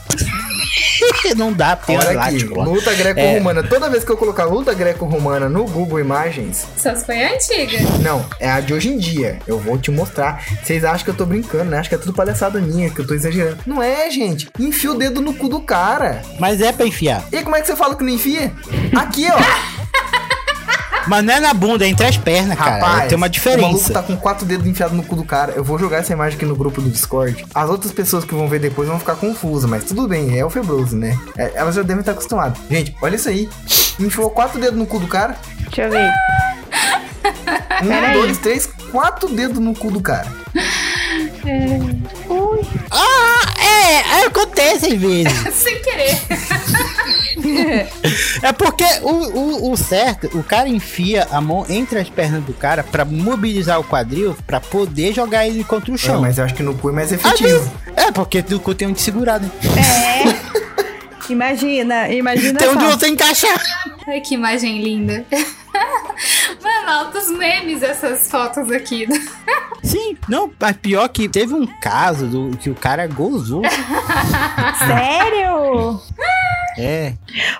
[1.35, 2.63] não dá, é olha aqui, lá.
[2.63, 3.63] luta greco-romana.
[3.63, 7.77] Toda vez que eu colocar luta greco-romana no Google Imagens, Essas foi a antiga.
[8.01, 9.39] não, é a de hoje em dia.
[9.47, 10.43] Eu vou te mostrar.
[10.63, 11.79] Vocês acham que eu tô brincando, né?
[11.79, 13.57] Acho que é tudo palhaçada minha, que eu tô exagerando.
[13.65, 14.49] Não é, gente.
[14.59, 16.21] Enfia o dedo no cu do cara.
[16.39, 17.23] Mas é pra enfiar.
[17.31, 18.51] E como é que você fala que não enfia?
[18.95, 19.37] Aqui, ó.
[21.07, 22.71] Mas não é na bunda, é entre as pernas, cara.
[22.75, 23.93] Rapaz, Tem uma O maluco diferença.
[23.93, 25.53] tá com quatro dedos enfiados no cu do cara.
[25.55, 27.45] Eu vou jogar essa imagem aqui no grupo do Discord.
[27.53, 30.49] As outras pessoas que vão ver depois vão ficar confusas, mas tudo bem, é o
[30.49, 31.17] Febrose, né?
[31.37, 32.57] É, elas já devem estar acostumadas.
[32.69, 33.49] Gente, olha isso aí.
[33.99, 35.35] Enfiou quatro dedos no cu do cara.
[35.59, 36.11] Deixa eu ver.
[37.83, 38.13] Um, Peraí.
[38.13, 40.27] dois, três, quatro dedos no cu do cara.
[42.29, 42.61] Ui.
[42.91, 45.33] Ah, é, acontece às vezes.
[45.55, 46.17] Sem querer.
[48.41, 49.09] É porque o,
[49.67, 53.79] o, o certo, o cara enfia a mão entre as pernas do cara pra mobilizar
[53.79, 56.21] o quadril pra poder jogar ele contra o É, chão.
[56.21, 57.49] mas eu acho que no cu é mais Às efetivo.
[57.49, 59.49] vezes- é, porque do cu tem onde segurar, né?
[59.77, 60.51] É.
[61.31, 62.89] Imagina, imagina Tem onde só.
[62.97, 63.61] você encaixar.
[64.05, 65.23] Ai, que imagem linda.
[66.61, 69.07] Mano, altos memes essas fotos aqui.
[69.83, 73.63] Sim, não, mas pior que teve um caso do que o cara gozou.
[74.87, 75.99] Sério?
[76.77, 77.13] É.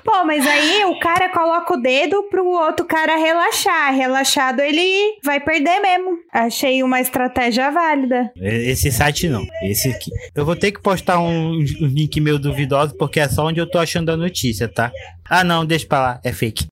[0.03, 3.93] Pô, mas aí o cara coloca o dedo pro outro cara relaxar.
[3.93, 6.17] Relaxado ele vai perder mesmo.
[6.31, 8.31] Achei uma estratégia válida.
[8.37, 9.45] Esse site não.
[9.63, 10.11] Esse aqui.
[10.33, 13.69] Eu vou ter que postar um, um link meu duvidoso porque é só onde eu
[13.69, 14.91] tô achando a notícia, tá?
[15.29, 16.19] Ah, não, deixa pra lá.
[16.23, 16.70] É fake.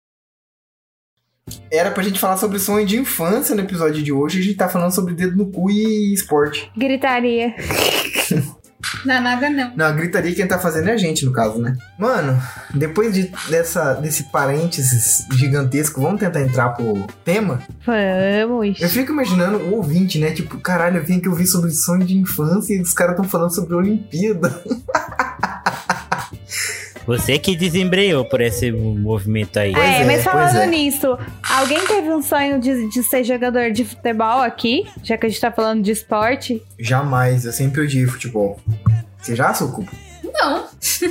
[1.72, 4.40] Era pra gente falar sobre sonho de infância no episódio de hoje.
[4.40, 6.72] A gente tá falando sobre dedo no cu e esporte.
[6.76, 7.54] Gritaria.
[9.06, 9.72] Não é nada, não.
[9.76, 11.76] Não, a gritaria quem tá fazendo é a gente, no caso, né?
[11.98, 12.42] Mano,
[12.74, 17.62] depois de, dessa, desse parênteses gigantesco, vamos tentar entrar pro tema?
[17.86, 18.80] Vamos.
[18.80, 20.32] Eu fico imaginando o ouvinte, né?
[20.32, 23.54] Tipo, caralho, eu vim aqui ouvir sobre sonho de infância e os caras estão falando
[23.54, 24.64] sobre Olimpíada.
[27.10, 29.74] Você que desembreou por esse movimento aí.
[29.74, 30.68] É, é, mas falando é.
[30.68, 34.88] nisso, alguém teve um sonho de, de ser jogador de futebol aqui?
[35.02, 36.62] Já que a gente tá falando de esporte?
[36.78, 38.60] Jamais, eu sempre odiei futebol.
[39.20, 39.90] Você já, Sucubo?
[40.24, 40.68] Não.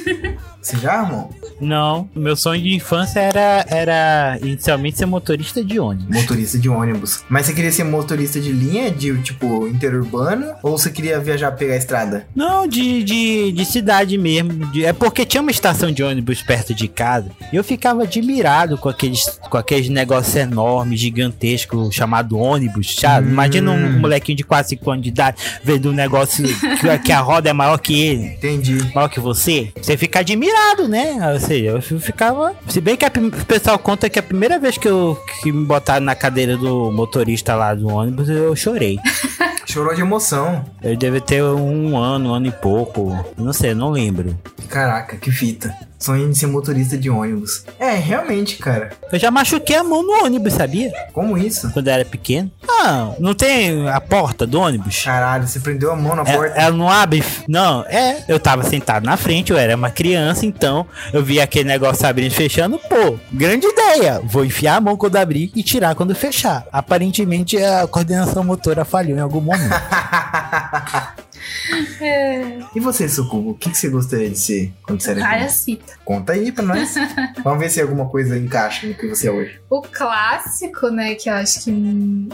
[0.61, 1.31] Você já, irmão?
[1.61, 6.14] Não, meu sonho de infância era, era inicialmente ser motorista de ônibus.
[6.14, 7.25] Motorista de ônibus.
[7.29, 10.47] Mas você queria ser motorista de linha, de tipo, interurbano?
[10.62, 12.27] Ou você queria viajar pegar a estrada?
[12.35, 14.66] Não, de, de, de cidade mesmo.
[14.71, 17.31] de- é porque tinha uma estação de ônibus perto de casa.
[17.53, 23.29] E eu ficava admirado com aqueles, com aqueles negócios enormes, gigantescos, chamado ônibus, sabe?
[23.29, 23.33] Hum.
[23.33, 26.44] Imagina um molequinho de 4, 5 anos de idade vendo um negócio
[26.79, 28.79] que, que a roda é maior que ele, Entendi.
[28.94, 29.73] maior que você.
[29.81, 30.58] Você fica admirado,
[30.88, 31.33] né?
[31.33, 32.55] Ou seja, eu ficava.
[32.68, 35.64] Se bem que a o pessoal conta que a primeira vez que, eu, que me
[35.64, 38.99] botaram na cadeira do motorista lá do ônibus, eu chorei.
[39.66, 40.64] Chorou de emoção.
[40.83, 43.14] Eu devia ter um ano, um ano e pouco.
[43.37, 44.35] Não sei, não lembro.
[44.66, 45.77] Caraca, que fita.
[45.99, 47.65] Sonho de ser motorista de ônibus.
[47.79, 48.91] É, realmente, cara.
[49.13, 50.93] Eu já machuquei a mão no ônibus, sabia?
[51.13, 51.71] Como isso?
[51.73, 52.51] Quando eu era pequeno.
[52.69, 55.03] Ah, não tem a porta do ônibus?
[55.03, 56.55] Caralho, você prendeu a mão na É- porta.
[56.57, 57.25] Ela não abre.
[57.49, 58.23] Não, é.
[58.29, 62.31] Eu tava sentado na frente, eu era uma criança, então eu vi aquele negócio abrindo
[62.31, 62.79] e fechando.
[62.79, 64.21] Pô, grande ideia.
[64.25, 66.65] Vou enfiar a mão quando abrir e tirar quando fechar.
[66.73, 69.75] Aparentemente a coordenação motora falhou em algum momento.
[72.01, 75.64] É, E você, Sucubo, o que, que você gostaria de ser quando você era várias
[75.64, 75.96] fitas.
[76.05, 76.94] Conta aí pra nós.
[77.44, 79.61] Vamos ver se alguma coisa encaixa no que você é hoje.
[79.68, 81.70] O clássico, né, que eu acho que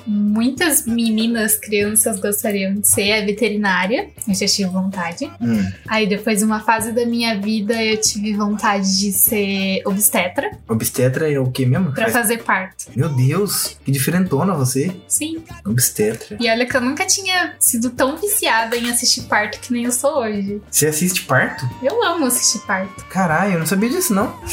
[0.07, 4.09] muitas meninas, crianças gostariam de ser é veterinária.
[4.29, 5.31] Eu já tive vontade.
[5.41, 11.31] Hum, Aí depois, uma fase da minha vida, eu tive vontade de ser obstetra obstetra
[11.31, 11.93] é o que mesmo?
[11.93, 12.87] pra Faz- fazer parto.
[12.97, 14.95] Meu Deus, que diferentona você.
[15.09, 15.43] Sim.
[15.67, 16.37] Obstetra.
[16.41, 19.93] E olha que eu nunca tinha sido tão viciada em assistir parto que nem eu
[19.93, 20.61] sou hoje.
[20.71, 21.69] Você assiste parto?
[21.83, 23.05] Eu amo assistir parto.
[23.07, 24.35] Caralho, eu não sabia disso, não.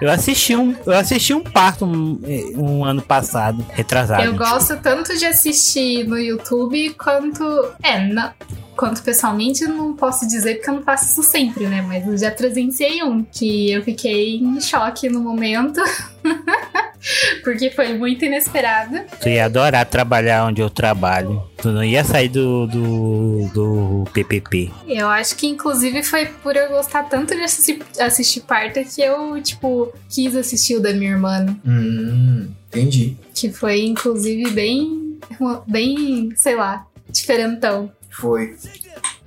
[0.00, 2.20] Eu assisti um, eu assisti um parto um,
[2.56, 4.22] um ano passado, retrasado.
[4.22, 7.42] eu gosto tanto de assistir no YouTube quanto.
[7.82, 8.32] É, na-
[8.78, 11.82] quanto pessoalmente eu não posso dizer porque eu não faço isso sempre, né?
[11.82, 15.80] Mas eu já presenciei um que eu fiquei em choque no momento.
[17.42, 19.00] porque foi muito inesperado.
[19.20, 21.42] Tu ia adorar trabalhar onde eu trabalho.
[21.60, 24.70] Tu não ia sair do, do, do PPP.
[24.86, 29.42] Eu acho que inclusive foi por eu gostar tanto de assistir, assistir parto que eu,
[29.42, 31.40] tipo, quis assistir o da minha irmã.
[31.40, 31.56] né?
[31.66, 33.16] Hum, entendi.
[33.34, 35.18] Que foi, inclusive, bem.
[35.66, 37.90] bem, sei lá, diferentão.
[38.18, 38.56] Foi.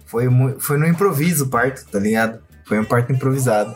[0.06, 0.27] Foi,
[0.60, 2.41] foi no improviso o parto, tá ligado?
[2.65, 3.73] Foi um parto improvisado.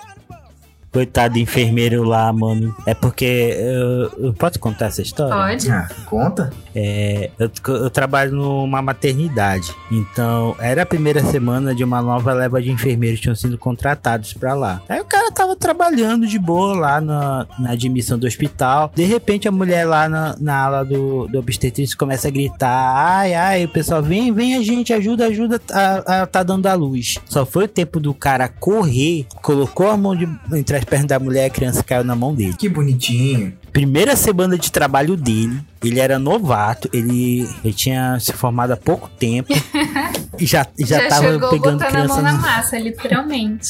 [0.95, 2.73] Coitado do enfermeiro lá, mano.
[2.85, 3.25] É porque.
[3.25, 5.35] Eu, eu posso contar essa história?
[5.35, 5.69] Pode?
[5.69, 6.53] Ah, conta?
[6.73, 9.75] É, eu, eu trabalho numa maternidade.
[9.91, 14.31] Então, era a primeira semana de uma nova leva de enfermeiros que tinham sido contratados
[14.33, 14.81] pra lá.
[14.87, 18.89] Aí o cara tava trabalhando de boa lá na, na admissão do hospital.
[18.95, 23.33] De repente, a mulher lá na, na ala do, do obstetrício começa a gritar: Ai,
[23.33, 27.15] ai, o pessoal, vem, vem a gente, ajuda, ajuda, a, a, tá dando a luz.
[27.25, 31.19] Só foi o tempo do cara correr, colocou a mão de, entre as pernas da
[31.19, 33.53] mulher, a criança caiu na mão dele Que bonitinho.
[33.73, 35.59] primeira semana de trabalho dele.
[35.83, 39.53] Ele era novato, ele, ele tinha se formado há pouco tempo
[40.39, 42.41] e já, já, Já, tava chegou pegando botando a criança mão na no...
[42.41, 43.67] massa, literalmente.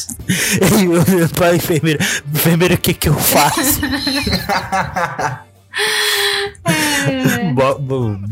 [0.80, 2.00] E eu olhando pra enfermeira,
[2.34, 3.82] enfermeira, o que que eu faço?
[7.08, 7.52] É.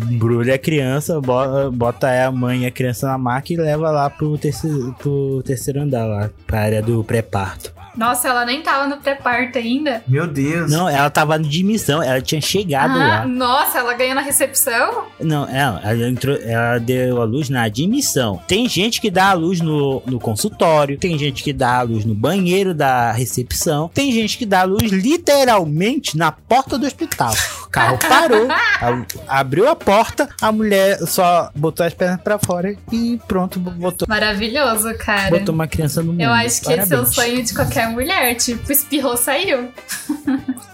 [0.10, 4.10] Embrulha a criança, bo- bota a mãe e a criança na maca e leva lá
[4.10, 7.74] pro terceiro, pro terceiro andar lá, pra área do pré-parto.
[7.96, 10.04] Nossa, ela nem tava no pré-parto ainda.
[10.08, 10.72] Meu Deus.
[10.72, 13.26] Não, ela tava de missão, ela tinha chegado Ah, lá.
[13.26, 15.06] nossa, ela ganhou na recepção?
[15.20, 18.42] Não, ela, ela, entrou, ela deu a luz na admissão.
[18.48, 22.04] Tem gente que dá a luz no, no consultório, tem gente que dá a luz
[22.06, 27.34] no banheiro da recepção, tem gente que dá a luz literalmente na porta do hospital.
[27.74, 32.76] O carro parou, a- abriu a porta, a mulher só botou as pernas pra fora
[32.92, 35.32] e pronto, botou, Maravilhoso, cara.
[35.32, 36.22] botou uma criança no mundo.
[36.22, 37.16] Eu acho que esse é o Parabéns.
[37.16, 38.36] sonho de qualquer mulher.
[38.36, 39.70] Tipo, espirrou, saiu.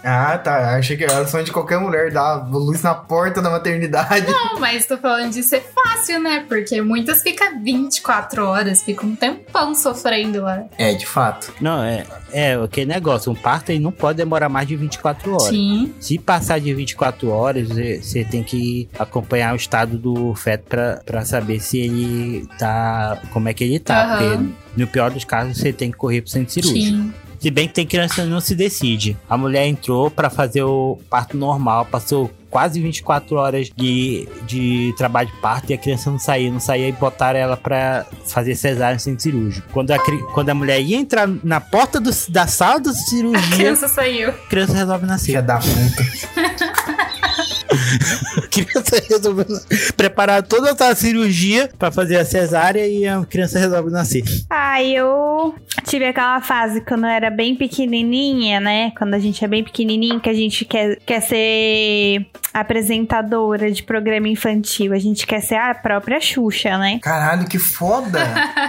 [0.04, 0.76] Ah, tá.
[0.76, 4.26] Achei que era o sonho de qualquer mulher dar luz na porta da maternidade.
[4.30, 6.44] Não, mas tô falando de ser fácil, né?
[6.48, 10.64] Porque muitas ficam 24 horas, ficam um tempão sofrendo lá.
[10.78, 11.52] É, de fato.
[11.60, 15.48] Não, é, é aquele negócio, um parto ele não pode demorar mais de 24 horas.
[15.48, 15.92] Sim.
[16.00, 21.24] Se passar de 24 horas, você tem que acompanhar o estado do feto pra, pra
[21.24, 23.20] saber se ele tá.
[23.32, 24.04] como é que ele tá.
[24.04, 24.18] Aham.
[24.18, 26.96] Porque no pior dos casos, você tem que correr pro centro cirúrgico.
[26.96, 27.12] Sim.
[27.40, 29.16] Se bem que tem criança que não se decide.
[29.28, 35.30] A mulher entrou pra fazer o parto normal, passou quase 24 horas de, de trabalho
[35.30, 38.98] de parto e a criança não saía, não saía e botaram ela pra fazer cesárea
[38.98, 39.66] centro cirúrgico.
[39.72, 39.98] Quando a,
[40.34, 44.28] quando a mulher ia entrar na porta do- da sala da A cirurgia, criança saiu.
[44.30, 45.26] a criança resolve nascer.
[45.26, 46.04] Filha da puta.
[48.36, 49.46] A criança resolveu
[49.96, 54.22] preparar toda a cirurgia pra fazer a cesárea e a criança resolve nascer.
[54.48, 58.92] Ah, eu tive aquela fase quando eu era bem pequenininha, né?
[58.96, 64.28] Quando a gente é bem pequenininho, que a gente quer, quer ser apresentadora de programa
[64.28, 64.92] infantil.
[64.92, 66.98] A gente quer ser a própria Xuxa, né?
[67.02, 68.18] Caralho, que foda.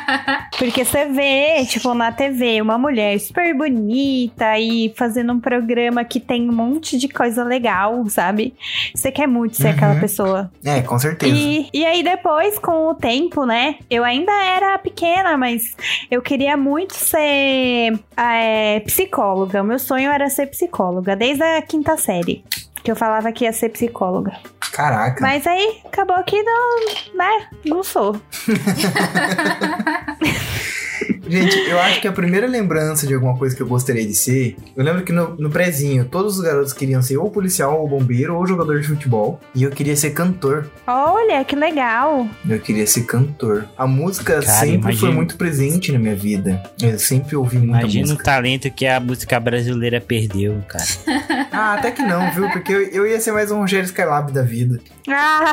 [0.57, 6.19] Porque você vê, tipo, na TV, uma mulher super bonita e fazendo um programa que
[6.19, 8.53] tem um monte de coisa legal, sabe?
[8.93, 9.73] Você quer muito ser Uhum.
[9.73, 10.51] aquela pessoa.
[10.63, 11.35] É, com certeza.
[11.35, 13.75] E, e aí depois, com o tempo, né?
[13.89, 15.75] Eu ainda era pequena, mas
[16.09, 19.61] eu queria muito ser é, psicóloga.
[19.61, 22.43] O meu sonho era ser psicóloga, desde a quinta série.
[22.83, 24.33] Que eu falava que ia ser psicóloga.
[24.71, 25.21] Caraca.
[25.21, 26.79] Mas aí acabou que não,
[27.13, 27.47] né?
[27.63, 28.19] Não sou.
[31.27, 34.55] Gente, eu acho que a primeira lembrança de alguma coisa que eu gostaria de ser,
[34.75, 38.35] eu lembro que no, no prezinho, todos os garotos queriam ser ou policial, ou bombeiro,
[38.35, 39.39] ou jogador de futebol.
[39.55, 40.69] E eu queria ser cantor.
[40.85, 42.27] Olha, que legal.
[42.47, 43.67] Eu queria ser cantor.
[43.77, 46.61] A música Cara, sempre foi muito presente na minha vida.
[46.81, 48.23] Eu sempre ouvi muita Imagina o música.
[48.23, 50.83] talento que a música brasileira perdeu, cara.
[51.51, 52.49] Ah, até que não, viu?
[52.49, 54.79] Porque eu, eu ia ser mais um Rogério Skylab da vida.
[55.09, 55.51] Ah,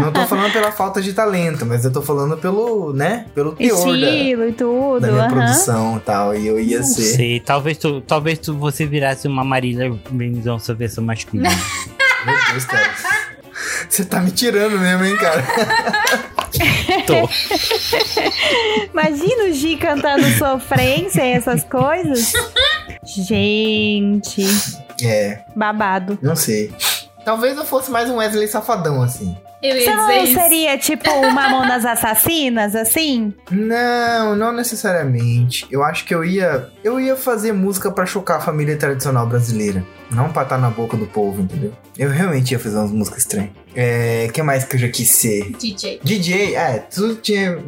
[0.00, 3.26] Não tô falando pela falta de talento, mas eu tô falando pelo, né?
[3.34, 5.00] Pelo teor da, estilo e tudo.
[5.00, 5.30] da minha aham.
[5.34, 6.34] produção e tal.
[6.36, 7.02] E eu ia Não ser.
[7.02, 11.48] sei, talvez tu, talvez tu você virasse uma Marília Mendonça versão masculina.
[12.24, 12.90] Meu Deus, cara.
[13.88, 15.44] Você tá me tirando mesmo, hein, cara?
[17.06, 17.28] Tô.
[18.92, 22.32] Imagina o Gi cantando sofrência e essas coisas.
[23.04, 24.44] Gente,
[25.02, 26.18] É, babado.
[26.22, 26.72] não sei.
[27.24, 29.36] Talvez eu fosse mais um Wesley Safadão, assim.
[29.62, 30.34] Eu ia Você não isso.
[30.34, 33.34] seria tipo o Mamonas Assassinas, assim?
[33.50, 35.66] Não, não necessariamente.
[35.70, 36.68] Eu acho que eu ia.
[36.84, 39.84] Eu ia fazer música pra chocar a família tradicional brasileira.
[40.10, 41.72] Não pra estar na boca do povo, entendeu?
[41.98, 43.50] Eu realmente ia fazer umas músicas estranhas.
[43.74, 44.28] É.
[44.32, 45.52] que mais que eu já quis ser?
[45.58, 46.00] DJ.
[46.02, 47.58] DJ, é, tudo tinha.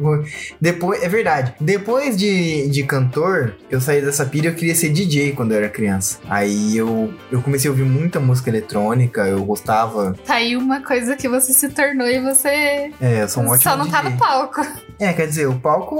[0.59, 1.53] Depois, é verdade.
[1.61, 5.57] Depois de, de cantor, eu saí dessa pira e eu queria ser DJ quando eu
[5.57, 6.17] era criança.
[6.27, 10.15] Aí eu, eu comecei a ouvir muita música eletrônica, eu gostava.
[10.25, 13.71] Tá aí uma coisa que você se tornou e você É, eu sou um ótimo
[13.71, 14.13] só não tá DJ.
[14.13, 14.61] no palco.
[14.99, 15.95] É, quer dizer, o palco,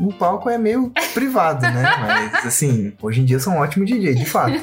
[0.00, 1.82] o palco é meio privado, né?
[2.32, 4.54] Mas assim, hoje em dia eu sou um ótimo DJ, de fato.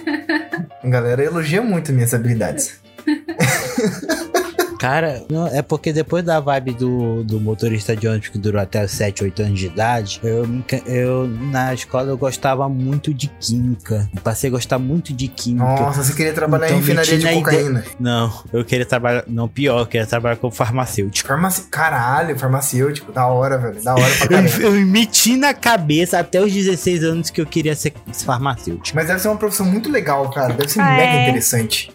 [0.84, 2.85] A galera elogia muito minhas habilidades.
[4.80, 8.84] Cara, não, é porque depois da vibe do, do motorista de ônibus que durou até
[8.84, 10.46] os 7, 8 anos de idade, eu,
[10.86, 14.08] eu na escola eu gostava muito de química.
[14.14, 15.66] Eu passei a gostar muito de química.
[15.66, 17.84] Nossa, você queria trabalhar Então, em refinaria de cocaína.
[18.00, 19.24] Não, eu queria trabalhar.
[19.28, 21.28] Não, pior, eu queria trabalhar como farmacêutico.
[21.28, 21.64] Farmaci...
[21.72, 23.82] Caralho, farmacêutico, da hora, velho.
[23.84, 27.46] Da hora pra Eu, eu me meti na cabeça até os 16 anos que eu
[27.46, 27.94] queria ser
[28.26, 28.96] farmacêutico.
[28.96, 30.54] Mas deve ser uma profissão muito legal, cara.
[30.54, 31.24] Deve ser Ah, mega é.
[31.24, 31.92] interessante.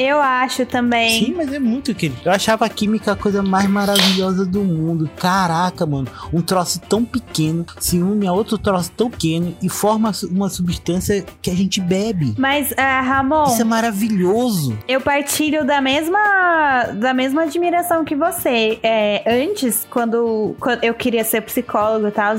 [0.00, 1.24] Eu acho também.
[1.26, 2.20] Sim, mas é muito querido.
[2.24, 5.10] Eu achava a química a coisa mais maravilhosa do mundo.
[5.16, 6.08] Caraca, mano.
[6.32, 11.24] Um troço tão pequeno se une a outro troço tão pequeno e forma uma substância
[11.42, 12.34] que a gente bebe.
[12.38, 14.78] Mas, ah, Ramon, Isso é maravilhoso.
[14.88, 18.78] eu partilho da mesma, da mesma admiração que você.
[18.82, 22.36] É, antes, quando, quando eu queria ser psicólogo e tal,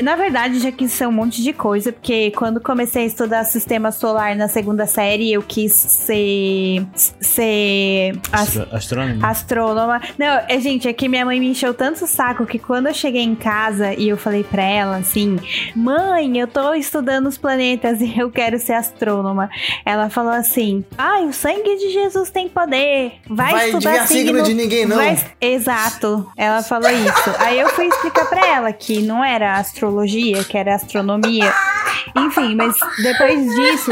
[0.00, 3.90] na verdade já quis ser um monte de coisa, porque quando comecei a estudar sistema
[3.92, 6.81] solar na segunda série, eu quis ser.
[6.94, 8.12] Ser.
[8.32, 9.26] as- Astro- Astrônomo.
[9.26, 10.00] Astrônoma.
[10.18, 12.94] Não, é, gente, é que minha mãe me encheu tanto o saco que quando eu
[12.94, 15.38] cheguei em casa e eu falei pra ela assim:
[15.74, 19.48] Mãe, eu tô estudando os planetas e eu quero ser astrônoma.
[19.84, 23.12] Ela falou assim: Ai, o sangue de Jesus tem poder.
[23.28, 24.96] Vai, Vai estudar desviar signo de ninguém, não.
[24.96, 26.30] Vai- Exato.
[26.36, 27.30] Ela falou isso.
[27.38, 31.52] Aí eu fui explicar pra ela que não era astrologia, que era astronomia.
[32.16, 33.90] Enfim, mas depois disso,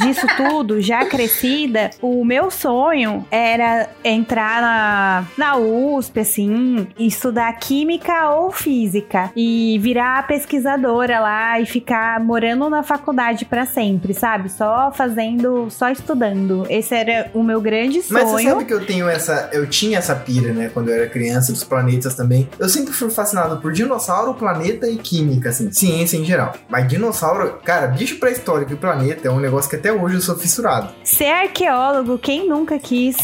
[0.00, 8.30] disso tudo, já crescida, o meu sonho era entrar na, na USP, assim, estudar química
[8.30, 14.48] ou física e virar pesquisadora lá e ficar morando na faculdade pra sempre, sabe?
[14.48, 16.66] Só fazendo, só estudando.
[16.68, 18.22] Esse era o meu grande sonho.
[18.22, 19.48] Mas você sabe que eu tenho essa.
[19.52, 20.70] Eu tinha essa pira, né?
[20.72, 22.48] Quando eu era criança, dos planetas também.
[22.58, 26.54] Eu sempre fui fascinado por dinossauro, planeta e química, assim, ciência em geral.
[26.68, 30.36] Mas dinossauro, cara, bicho pré-histórico e planeta é um negócio que até hoje eu sou
[30.36, 30.90] fissurado.
[31.04, 33.16] Ser arqueólogo, quem nunca quis?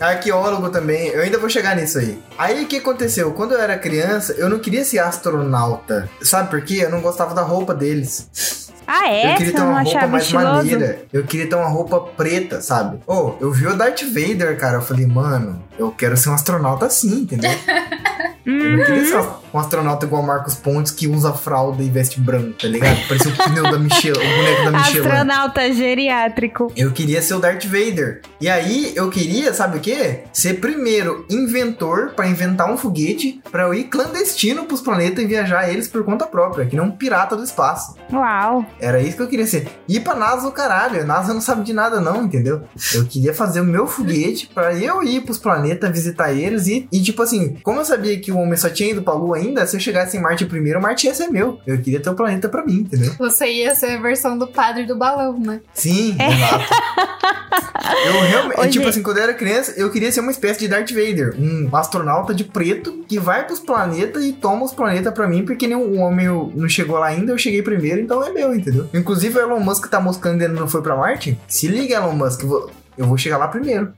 [0.00, 2.18] Arqueólogo também, eu ainda vou chegar nisso aí.
[2.38, 3.32] Aí o que aconteceu?
[3.32, 6.08] Quando eu era criança, eu não queria ser astronauta.
[6.22, 6.80] Sabe por quê?
[6.82, 8.68] Eu não gostava da roupa deles.
[8.86, 9.32] Ah, é?
[9.32, 10.46] eu queria ter uma roupa mais estiloso?
[10.46, 11.02] maneira.
[11.12, 12.98] Eu queria ter uma roupa preta, sabe?
[13.06, 14.78] Oh, eu vi o Darth Vader, cara.
[14.78, 17.50] Eu falei, mano, eu quero ser um astronauta assim, entendeu?
[18.46, 22.54] Eu não queria ser um astronauta igual Marcos Pontes que usa fralda e veste branco,
[22.60, 22.98] tá ligado?
[23.06, 25.06] Parecia o pneu da Michelin, o boneco da Michelin.
[25.06, 26.72] Astronauta geriátrico.
[26.76, 28.22] Eu queria ser o Darth Vader.
[28.40, 30.24] E aí eu queria, sabe o quê?
[30.32, 35.70] Ser primeiro inventor pra inventar um foguete pra eu ir clandestino pros planetas e viajar
[35.70, 37.94] eles por conta própria, que nem um pirata do espaço.
[38.12, 38.64] Uau.
[38.80, 39.68] Era isso que eu queria ser.
[39.88, 41.00] Ir pra NASA o caralho.
[41.02, 42.62] A NASA não sabe de nada não, entendeu?
[42.94, 47.00] Eu queria fazer o meu foguete pra eu ir pros planetas, visitar eles e, e
[47.02, 49.76] tipo assim, como eu sabia que o homem só tinha ido pra Lua ainda, se
[49.76, 51.58] eu chegasse em Marte primeiro, Marte ia ser meu.
[51.66, 53.12] Eu queria ter o planeta pra mim, entendeu?
[53.18, 55.60] Você ia ser a versão do padre do balão, né?
[55.72, 56.64] Sim, exato.
[58.06, 58.88] Eu realmente, tipo gente.
[58.88, 62.34] assim, quando eu era criança, eu queria ser uma espécie de Darth Vader, um astronauta
[62.34, 65.96] de preto que vai pros planetas e toma os planetas pra mim, porque nem o
[65.98, 68.88] homem não chegou lá ainda, eu cheguei primeiro, então é meu, entendeu?
[68.92, 71.38] Inclusive o Elon Musk tá moscando e ainda não foi pra Marte.
[71.46, 73.92] Se liga, Elon Musk, eu vou- eu vou chegar lá primeiro.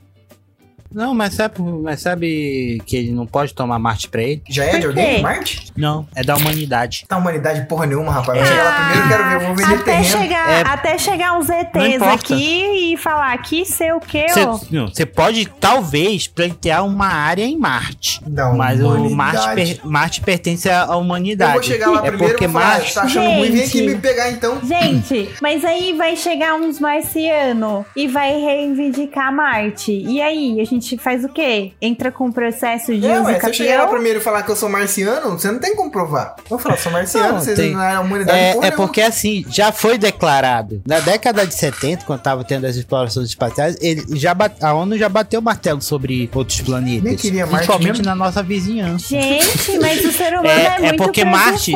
[0.93, 4.41] Não, mas sabe, mas sabe que ele não pode tomar Marte pra ele?
[4.49, 5.21] Já é de alguém?
[5.21, 5.71] Marte?
[5.77, 7.05] Não, é da humanidade.
[7.07, 8.39] Tá humanidade porra nenhuma, rapaz.
[8.39, 10.05] Vai chegar lá primeiro, quero ver, vou vender Ah, até terreno.
[10.21, 14.57] chegar, É- até chegar uns Não ETs aqui e falar aqui sei o que, ó.
[14.87, 18.19] Você pode, talvez, pleitear uma área em Marte.
[18.27, 19.15] Da Mas o humanidade.
[19.15, 21.53] Marte, per- Marte pertence à à Eu humanidade.
[21.53, 22.93] vou chegar lá é primeiro porque vou falar, Marte.
[22.93, 23.95] tá achando ruim, vem aqui Gente.
[23.95, 24.59] me pegar então.
[24.65, 29.91] Gente, mas aí vai chegar uns marcianos e vai reivindicar Marte.
[29.91, 31.71] E aí, a gente faz o quê?
[31.81, 34.43] Entra com o processo de É, uso ué, se eu chegar lá primeiro e falar
[34.43, 36.35] que eu sou marciano, você não tem como provar.
[36.39, 38.71] Eu vou falar, sou marciano, Não, vocês tem- não é a humanidade É, porra é
[38.71, 40.81] porque assim, já foi declarado.
[40.85, 44.97] Na década de 70, quando tava tendo as explorações espaciais, ele já bate- a ONU
[44.97, 47.03] já bateu o martelo sobre outros planetas.
[47.03, 48.05] Nem queria Marte principalmente mesmo.
[48.05, 49.07] na nossa vizinhança.
[49.07, 51.71] Gente, mas o ser humano É- é, é muito porque Marte-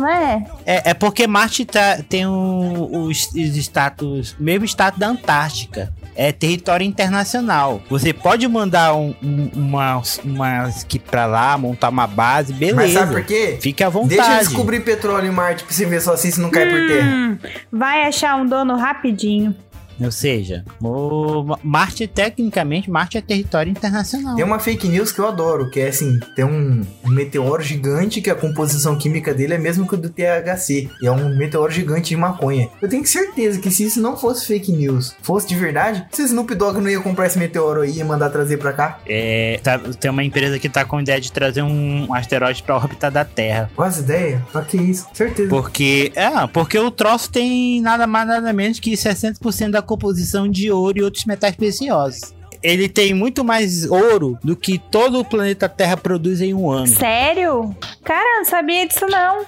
[0.00, 0.46] né?
[0.66, 5.92] É, é porque Marte tá- tem o, os, os status, mesmo status da Antártica.
[6.16, 7.82] É território internacional.
[7.90, 12.76] Você pode mandar um, um, uma, uma equipe pra lá, montar uma base, beleza.
[12.76, 13.58] Mas sabe por quê?
[13.60, 14.16] Fique à vontade.
[14.16, 16.86] Deixa eu descobrir petróleo em Marte pra você ver só assim se não cai por
[16.86, 17.06] terra.
[17.06, 17.38] Hum,
[17.72, 19.54] vai achar um dono rapidinho.
[20.00, 24.34] Ou seja, o Marte, tecnicamente, Marte é território internacional.
[24.36, 28.30] Tem uma fake news que eu adoro, que é assim, tem um, meteoro gigante que
[28.30, 30.88] a composição química dele é mesmo que o do THC.
[31.02, 32.68] E é um meteoro gigante de maconha.
[32.82, 36.54] Eu tenho certeza que se isso não fosse fake news, fosse de verdade, se Snoop
[36.54, 38.98] Dogg não ia comprar esse meteoro aí e mandar trazer pra cá.
[39.06, 43.10] É, tá- tem uma empresa que tá com ideia de trazer um asteroide pra órbita
[43.10, 43.70] da Terra.
[43.76, 44.44] Quase ideia?
[44.52, 45.48] Só que isso, certeza.
[45.48, 50.70] Porque, é, porque o troço tem nada mais nada menos que 60% da composição de
[50.70, 52.34] ouro e outros metais preciosos.
[52.62, 56.86] Ele tem muito mais ouro do que todo o planeta Terra produz em um ano
[56.86, 57.76] Sério?
[58.02, 59.44] Cara, eu não sabia disso não.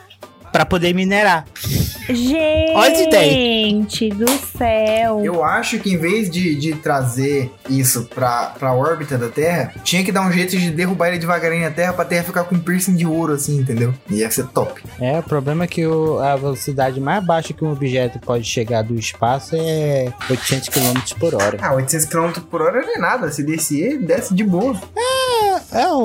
[0.57, 1.45] Pra poder minerar.
[2.09, 4.17] Gente as ideias.
[4.17, 4.27] do
[4.57, 5.23] céu.
[5.23, 10.03] Eu acho que em vez de, de trazer isso pra, pra órbita da Terra, tinha
[10.03, 12.59] que dar um jeito de derrubar ele devagarinho na Terra pra Terra ficar com um
[12.59, 13.93] piercing de ouro, assim, entendeu?
[14.09, 14.83] Ia ser top.
[14.99, 18.83] É, o problema é que o- a velocidade mais baixa que um objeto pode chegar
[18.83, 21.59] do espaço é 800 km por hora.
[21.61, 23.31] Ah, 800 km por hora não é nada.
[23.31, 24.75] Se descer, desce de boa.
[25.73, 26.03] É, um,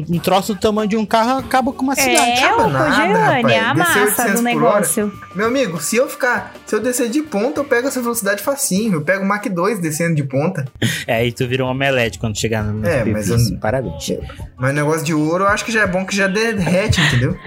[0.00, 2.16] um, um troço do tamanho de um carro acaba com uma cidade.
[2.16, 3.93] É, acaba o nada, rapaz.
[4.00, 4.74] Massa 800 do por hora.
[4.74, 5.12] negócio.
[5.34, 6.52] Meu amigo, se eu ficar.
[6.66, 8.94] Se eu descer de ponta, eu pego essa velocidade facinho.
[8.94, 10.64] Eu pego o Mach 2 descendo de ponta.
[11.06, 14.10] É, aí tu vira um omelete quando chegar no É, mas eu- Parabéns.
[14.56, 17.36] Mas negócio de ouro, eu acho que já é bom que já derrete, entendeu?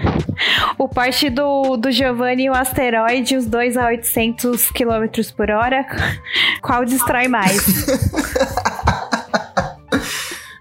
[0.78, 5.84] O Porsche do, do Giovanni e o asteroide, os dois a 800 km por hora.
[6.62, 7.60] Qual destrói mais?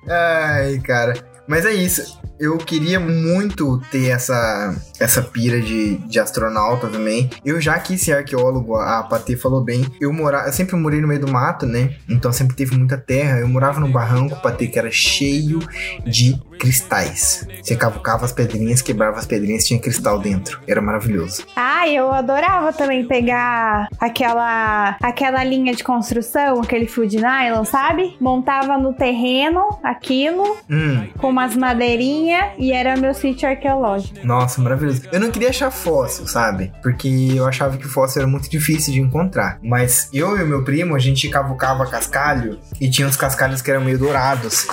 [0.10, 1.14] Ai, cara.
[1.48, 2.20] Mas é isso.
[2.40, 7.30] Eu queria muito ter essa, essa pira de, de astronauta também.
[7.44, 9.86] Eu já quis ser arqueólogo, a Patê falou bem.
[10.00, 11.96] Eu, mora, eu sempre morei no meio do mato, né?
[12.08, 13.40] Então sempre teve muita terra.
[13.40, 15.60] Eu morava num barranco, Patê, que era cheio
[16.06, 17.48] de cristais.
[17.62, 20.60] Você cavucava as pedrinhas, quebrava as pedrinhas, tinha cristal dentro.
[20.68, 21.44] Era maravilhoso.
[21.56, 28.16] Ah, eu adorava também pegar aquela, aquela linha de construção, aquele fio de nylon, sabe?
[28.20, 32.27] Montava no terreno aquilo, Hum, com umas madeirinhas,
[32.58, 34.26] e era meu sítio arqueológico.
[34.26, 35.04] nossa, maravilhoso.
[35.12, 36.72] Eu não queria achar fóssil, sabe?
[36.82, 39.60] Porque eu achava que fóssil era muito difícil de encontrar.
[39.62, 43.72] Mas eu e o meu primo, a gente cavucava cascalho e tinha uns cascalhos que
[43.72, 44.68] eram meio dourados.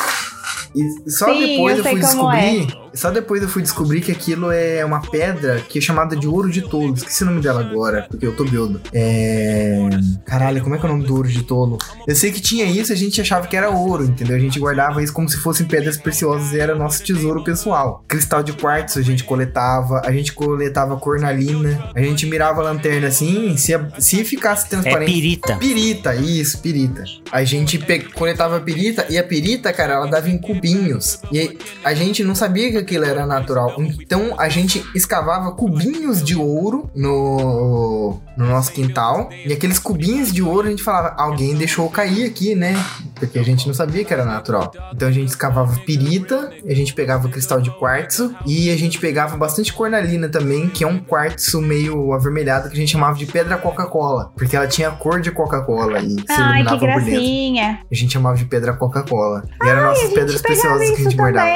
[0.75, 2.67] E só Sim, depois eu eu, fui como é.
[2.95, 6.51] Só depois eu fui descobrir que aquilo é uma pedra que é chamada de ouro
[6.51, 6.95] de tolo.
[6.95, 8.81] Esqueci o nome dela agora, porque eu tô beudo.
[8.93, 9.79] É.
[10.25, 11.79] Caralho, como é que é o nome do ouro de tolo?
[12.07, 14.37] Eu sei que tinha isso, a gente achava que era ouro, entendeu?
[14.37, 18.05] A gente guardava isso como se fossem pedras preciosas e era nosso tesouro pessoal.
[18.09, 23.09] Cristal de quartzo a gente coletava, a gente coletava cornalina, a gente mirava a lanterna
[23.09, 25.13] assim, se, se ficasse É transparente.
[25.13, 25.57] pirita.
[25.57, 27.05] Pirita, isso, pirita.
[27.31, 27.79] A gente
[28.15, 31.19] coletava pirita e a pirita, cara, ela dava em cubinhos.
[31.33, 33.75] E a gente não sabia que aquilo era natural.
[34.01, 39.29] Então a gente escavava cubinhos de ouro no, no nosso quintal.
[39.45, 42.75] E aqueles cubinhos de ouro a gente falava, alguém deixou cair aqui, né?
[43.15, 44.71] Porque a gente não sabia que era natural.
[44.95, 49.37] Então a gente escavava pirita, a gente pegava cristal de quartzo e a gente pegava
[49.37, 53.57] bastante cornalina também, que é um quartzo meio avermelhado que a gente chamava de pedra
[53.57, 54.31] Coca-Cola.
[54.37, 57.11] Porque ela tinha a cor de Coca-Cola e se Ai, iluminava que por dentro.
[57.11, 57.81] gracinha.
[57.91, 59.45] A gente chamava de pedra Coca-Cola.
[59.63, 61.51] E eram nossas pedras preciosas que a isso gente guardava.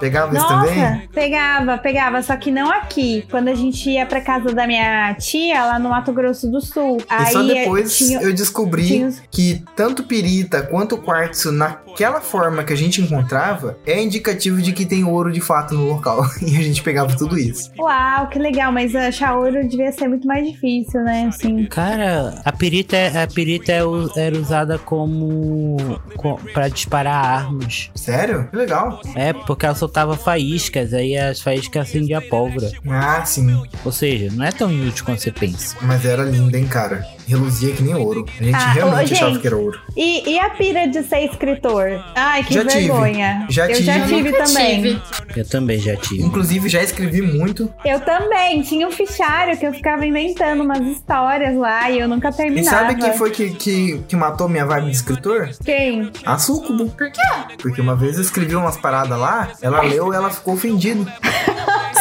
[0.00, 1.08] Pegava isso Nossa, também?
[1.12, 3.24] pegava, pegava, só que não aqui.
[3.30, 6.98] Quando a gente ia pra casa da minha tia, lá no Mato Grosso do Sul.
[6.98, 12.62] E só aí depois tinha, eu descobri tinha que tanto pirita quanto quartzo, naquela forma
[12.64, 16.24] que a gente encontrava, é indicativo de que tem ouro de fato no local.
[16.44, 17.70] E a gente pegava tudo isso.
[17.78, 21.26] Uau, que legal, mas achar ouro devia ser muito mais difícil, né?
[21.28, 21.64] Assim.
[21.66, 23.80] Cara, a perita, a perita é
[24.16, 25.76] era usada como.
[26.16, 27.90] co- pra disparar armas.
[27.94, 28.46] Sério?
[28.50, 29.00] Que legal.
[29.14, 32.70] É, porque ela soltava faíscas, aí as faíscas acendiam a pólvora.
[32.88, 33.62] Ah, sim.
[33.84, 35.76] Ou seja, não é tão inútil quanto você pensa.
[35.82, 37.06] Mas era linda, hein, cara.
[37.26, 38.26] Reluzia que nem ouro.
[38.40, 39.40] A gente Ah, realmente ô, achava gente.
[39.40, 39.80] que era ouro.
[39.96, 42.02] E, e a pira de ser escritor?
[42.14, 42.80] Ai, que Já tive.
[42.88, 43.46] vergonha.
[43.48, 43.84] Já eu tive.
[43.84, 44.82] já Eu tive Nunca também.
[44.82, 45.02] tive.
[45.36, 46.22] Eu também já tive.
[46.22, 47.72] Inclusive, já escrevi muito.
[47.84, 48.62] Eu também.
[48.62, 52.76] Tinha um fichário que eu ficava inventando umas histórias lá e eu nunca E terminava.
[52.76, 55.50] sabe quem foi que, que, que matou minha vibe de escritor?
[55.64, 56.10] Quem?
[56.24, 56.88] A Sucubo.
[56.90, 57.20] Por quê?
[57.60, 61.04] Porque uma vez eu escrevi umas paradas lá, ela leu e ela ficou ofendida.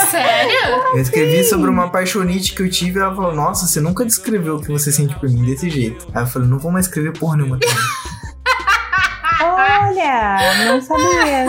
[0.10, 0.84] Sério?
[0.94, 4.58] Eu escrevi sobre uma paixonite que eu tive e ela falou: Nossa, você nunca descreveu
[4.58, 6.08] o que você sente por mim desse jeito.
[6.14, 7.60] Aí eu falei: Não vou mais escrever porra nenhuma.
[7.60, 7.76] também."
[9.42, 11.48] Olha, não sabia.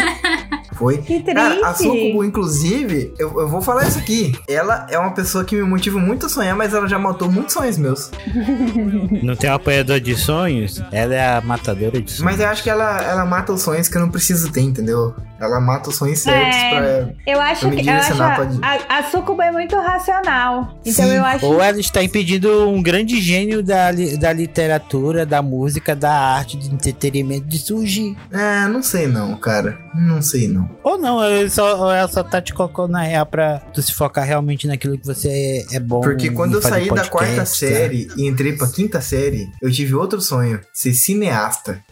[0.74, 0.98] Foi.
[0.98, 1.82] Que Cara, a triste.
[1.84, 4.32] Sucubo, inclusive, eu, eu vou falar isso aqui.
[4.48, 7.54] Ela é uma pessoa que me motiva muito a sonhar, mas ela já matou muitos
[7.54, 8.10] sonhos meus.
[9.22, 10.82] Não tem um apoiador de sonhos?
[10.92, 12.20] Ela é a matadora de sonhos.
[12.20, 15.14] Mas eu acho que ela, ela mata os sonhos que eu não preciso ter, entendeu?
[15.40, 16.70] Ela mata os sonhos certos É.
[16.70, 17.14] pra.
[17.26, 18.48] Eu acho Pra me que eu acho a, pra-
[18.88, 20.78] a, a Sucuba é muito racional.
[20.84, 21.14] Então Sim.
[21.16, 21.46] eu acho.
[21.46, 26.56] Ou ela está impedindo um grande gênio da, li- da literatura, da música, da arte,
[26.56, 28.16] do entretenimento de surgir.
[28.32, 29.78] É, não sei não, cara.
[29.94, 30.63] Não sei não.
[30.82, 33.94] Ou não, ele só, ou ela só tá te colocando na real pra tu se
[33.94, 36.00] focar realmente naquilo que você é, é bom.
[36.00, 37.46] Porque quando eu saí da podcast, quarta tá?
[37.46, 41.82] série e entrei pra quinta série, eu tive outro sonho: ser cineasta.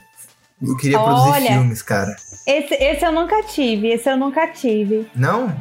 [0.61, 1.53] Eu queria produzir Olha.
[1.53, 2.15] filmes, cara.
[2.47, 5.09] Esse, esse eu nunca tive, esse eu nunca tive.
[5.15, 5.53] Não?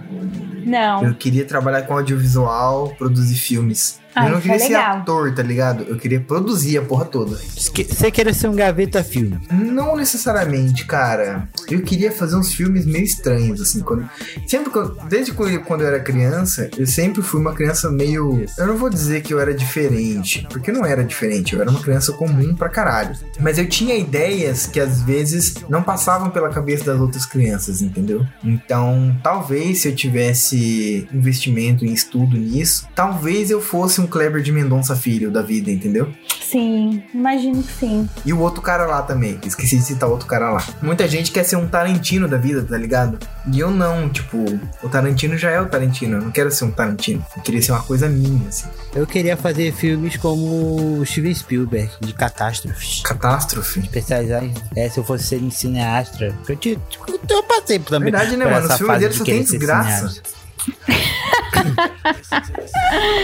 [0.63, 1.03] Não.
[1.03, 4.00] Eu queria trabalhar com audiovisual, produzir filmes.
[4.15, 4.97] Ah, eu não queria é ser legal.
[4.97, 5.83] ator, tá ligado?
[5.83, 7.35] Eu queria produzir a porra toda.
[7.35, 9.39] Você queria ser um gaveta filme.
[9.51, 11.47] Não necessariamente, cara.
[11.69, 13.81] Eu queria fazer uns filmes meio estranhos, assim.
[13.81, 14.09] Quando...
[14.47, 14.97] Sempre quando...
[15.07, 18.45] Desde quando quando eu era criança, eu sempre fui uma criança meio.
[18.57, 21.53] Eu não vou dizer que eu era diferente, porque eu não era diferente.
[21.53, 23.15] Eu era uma criança comum pra caralho.
[23.39, 28.25] Mas eu tinha ideias que às vezes não passavam pela cabeça das outras crianças, entendeu?
[28.43, 34.51] Então, talvez se eu tivesse investimento em estudo nisso, talvez eu fosse um Kleber de
[34.51, 36.11] Mendonça filho da vida, entendeu?
[36.41, 38.09] Sim, imagino que sim.
[38.25, 39.39] E o outro cara lá também.
[39.45, 40.63] Esqueci de citar o outro cara lá.
[40.81, 43.17] Muita gente quer ser um Tarantino da vida, tá ligado?
[43.53, 44.37] E eu não, tipo,
[44.83, 46.17] o Tarantino já é o Tarantino.
[46.17, 47.25] Eu não quero ser um Tarantino.
[47.37, 48.67] Eu queria ser uma coisa minha, assim.
[48.93, 53.01] Eu queria fazer filmes como o Steven Spielberg, de catástrofes.
[53.01, 53.79] Catástrofe.
[53.79, 54.53] Especializar em.
[54.75, 56.35] É, se eu fosse ser em cineastra.
[56.49, 56.77] Eu, te,
[57.07, 58.11] eu, eu passei também.
[58.11, 58.67] Verdade, né, por mano?
[58.67, 60.21] Os filmes dele de só tem desgraça.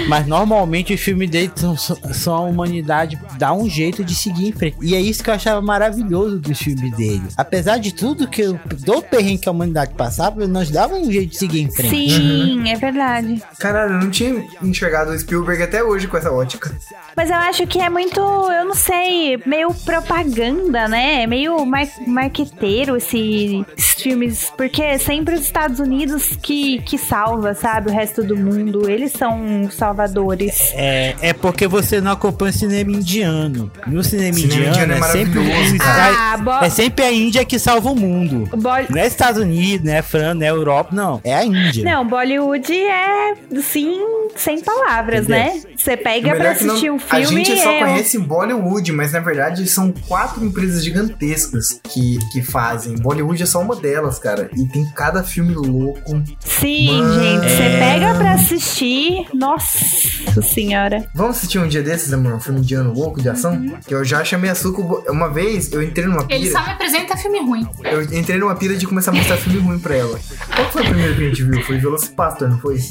[0.08, 4.52] Mas normalmente os filmes dele são, são a humanidade dá um jeito de seguir em
[4.52, 4.78] frente.
[4.82, 7.24] E é isso que eu achava maravilhoso dos filmes dele.
[7.36, 11.32] Apesar de tudo que eu, do perrengue que a humanidade passava, nós dava um jeito
[11.32, 11.90] de seguir em frente.
[12.12, 13.42] Sim, é verdade.
[13.60, 16.76] Caralho, eu não tinha enxergado o Spielberg até hoje com essa ótica.
[17.16, 21.24] Mas eu acho que é muito, eu não sei, meio propaganda, né?
[21.24, 26.98] É meio mar marqueteiro esse- esses filmes, porque é sempre os Estados Unidos que, que
[26.98, 27.90] salva, sabe?
[27.90, 30.72] O resto do mundo, eles são salvadores.
[30.74, 33.72] É, é porque você não acompanha o cinema indiano.
[33.88, 35.40] No cinema, Cinema indiano, indiano é é, sempre.
[35.82, 38.48] Ah, bo- é sempre a Índia que salva o mundo.
[38.58, 41.22] Bol- Não é Estados Unidos, não é França, não é Europa, não.
[41.24, 41.84] É a Índia.
[41.84, 44.00] Não, Bollywood é, sim,
[44.36, 45.54] sem palavras, Entendeu?
[45.54, 45.62] né?
[45.76, 47.80] Você pega pra não- assistir um A filme gente só é...
[47.80, 52.96] conhece Bollywood, mas na verdade são quatro empresas gigantescas que, que fazem.
[52.96, 54.50] Bollywood é só uma delas, cara.
[54.56, 56.22] E tem cada filme louco.
[56.40, 57.14] Sim, Mano.
[57.22, 57.80] gente, você É.
[57.80, 59.26] pega pra assistir.
[59.34, 61.08] Nossa senhora.
[61.14, 62.34] Vamos assistir um dia desses, amor?
[62.34, 63.60] Um filme indiano louco de ação?
[63.86, 65.04] Que eu já chamei a Suco.
[65.10, 66.60] Uma vez eu entrei numa Ele pira.
[66.60, 67.68] só me apresenta filme ruim.
[67.84, 70.20] Eu entrei numa pira de começar a mostrar filme ruim pra ela.
[70.56, 71.64] Qual foi o primeiro que a gente viu?
[71.64, 72.78] Foi Velocipastor, não foi?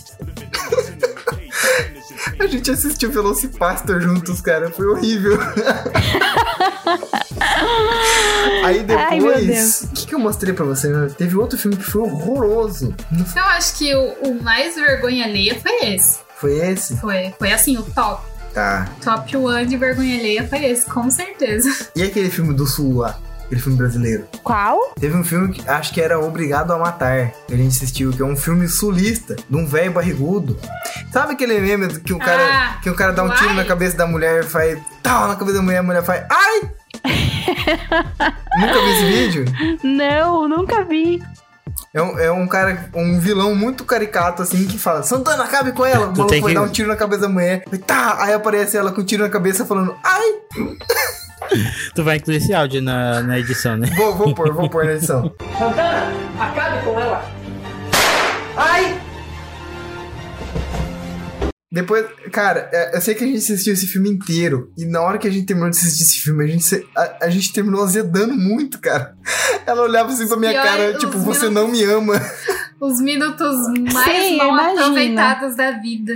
[2.38, 4.70] A gente assistiu Velocipastor juntos, cara.
[4.70, 5.38] Foi horrível.
[8.64, 10.90] Aí depois, o que, que eu mostrei pra você?
[11.16, 12.94] Teve outro filme que foi horroroso.
[13.34, 16.18] Eu acho que o, o mais vergonha alheia foi esse.
[16.36, 16.96] Foi esse?
[16.96, 18.22] Foi, foi assim, o top.
[18.52, 18.88] Tá.
[19.04, 21.88] Top one de vergonha alheia foi esse, com certeza.
[21.94, 23.18] E aquele filme do Sul lá?
[23.46, 24.24] Aquele filme brasileiro.
[24.42, 24.92] Qual?
[24.98, 28.20] Teve um filme que acho que era Obrigado a Matar, que a gente assistiu, que
[28.20, 30.58] é um filme sulista, de um velho barrigudo.
[31.12, 33.96] Sabe aquele meme que o cara, Ah, que o cara dá um tiro na cabeça
[33.96, 36.70] da mulher e faz tal na cabeça da mulher, a mulher faz ai!
[38.58, 39.44] Nunca vi esse vídeo?
[39.84, 41.22] Não, nunca vi.
[41.96, 45.82] É um, é um cara, um vilão muito caricato assim que fala: Santana, acabe com
[45.82, 46.08] ela.
[46.08, 47.64] O Tu maluco vai que- dar um tiro na cabeça da mulher.
[47.72, 50.34] E tá, aí aparece ela com um tiro na cabeça falando ai!
[51.94, 53.88] Tu vai incluir esse áudio na, na edição, né?
[53.96, 55.32] Vou, vou pôr, vou pôr na edição.
[55.58, 56.75] Santana, acabe
[61.76, 64.72] Depois, cara, é, eu sei que a gente assistiu esse filme inteiro.
[64.78, 67.28] E na hora que a gente terminou de assistir esse filme, a gente, a, a
[67.28, 69.14] gente terminou azedando muito, cara.
[69.66, 72.14] Ela olhava assim pra minha Pior, cara, os tipo, você minutos- não me ama.
[72.78, 73.56] Os minutos
[73.94, 74.80] mais Sim, mal imagina.
[74.82, 76.12] aproveitados da vida.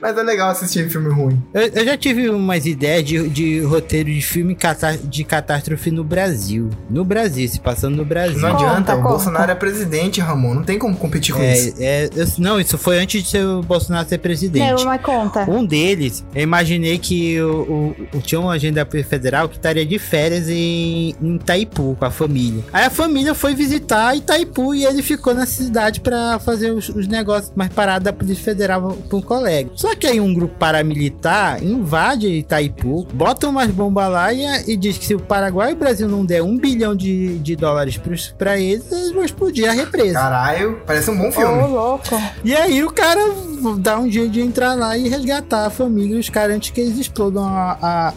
[0.00, 1.40] Mas é legal assistir filme ruim.
[1.52, 4.56] Eu, eu já tive umas ideias de, de roteiro de filme
[5.04, 6.70] de catástrofe no Brasil.
[6.88, 8.38] No Brasil, se passando no Brasil.
[8.38, 9.08] Não Conta, adianta, o conta.
[9.10, 10.54] Bolsonaro é presidente, Ramon.
[10.54, 11.74] Não tem como competir com isso.
[11.78, 14.72] É, é, eu- não, isso foi antes de ser o Bolsonaro ser presidente.
[14.78, 15.50] Não, mas conta.
[15.50, 19.98] Um deles, eu imaginei que o, o- o- tinha uma agenda federal que estaria de
[19.98, 22.62] férias em, em Itaipu com a família.
[22.72, 27.06] Aí a família foi visitar Itaipu e ele ficou na cidade pra fazer os, os
[27.06, 29.70] negócios mais parados da Polícia Federal com um colega.
[29.80, 34.98] Só que aí um grupo paramilitar invade Itaipu, bota umas bombas lá e, e diz
[34.98, 38.34] que se o Paraguai e o Brasil não der um bilhão de, de dólares pros,
[38.36, 40.20] pra eles, eles vão explodir a represa.
[40.20, 41.62] Caralho, parece um bom Ô, filme.
[41.62, 42.22] louco.
[42.44, 43.20] E aí o cara
[43.78, 46.80] dá um jeito de entrar lá e resgatar a família e os caras antes que
[46.82, 48.14] eles explodam a, a,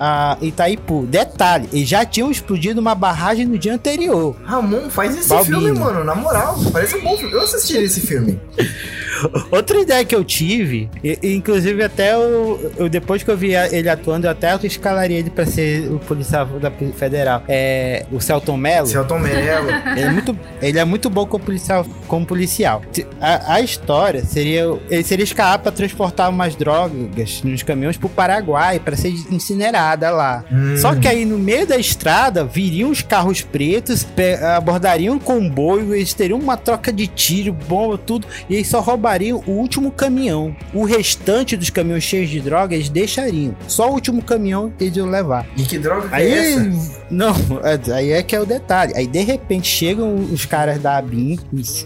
[0.34, 1.06] a Itaipu.
[1.06, 4.34] Detalhe, eles já tinham explodido uma barragem no dia anterior.
[4.44, 5.60] Ramon, faz esse Balbino.
[5.60, 6.02] filme, mano.
[6.02, 7.32] Na moral, parece um bom filme.
[7.32, 8.40] Eu assisti esse filme.
[9.50, 13.54] Outra ideia que eu tive, e- e inclusive até eu, eu- depois que eu vi
[13.54, 17.42] ele atuando, eu até escalaria ele pra ser o policial da Federal.
[17.48, 18.86] É o Celton Mello.
[18.86, 19.68] Celton Mello.
[19.96, 21.84] Ele é muito, ele é muito bom como policial.
[22.06, 22.82] Como policial.
[23.20, 24.64] A, a história seria.
[24.90, 30.44] Ele seria escapar para transportar umas drogas nos caminhões pro Paraguai para ser incinerada lá.
[30.52, 30.76] Hum.
[30.76, 34.06] Só que aí no meio da estrada viriam os carros pretos,
[34.56, 39.42] abordariam o comboio, eles teriam uma troca de tiro, bomba, tudo, e eles só roubariam
[39.46, 40.54] o último caminhão.
[40.74, 43.54] O restante dos caminhões cheios de drogas eles deixariam.
[43.68, 45.46] Só o último caminhão eles iam levar.
[45.56, 47.04] E que droga que Aí, é essa?
[47.10, 48.92] não, é- aí é que é o detalhe.
[48.96, 51.38] Aí de repente chegam os caras da ABIN,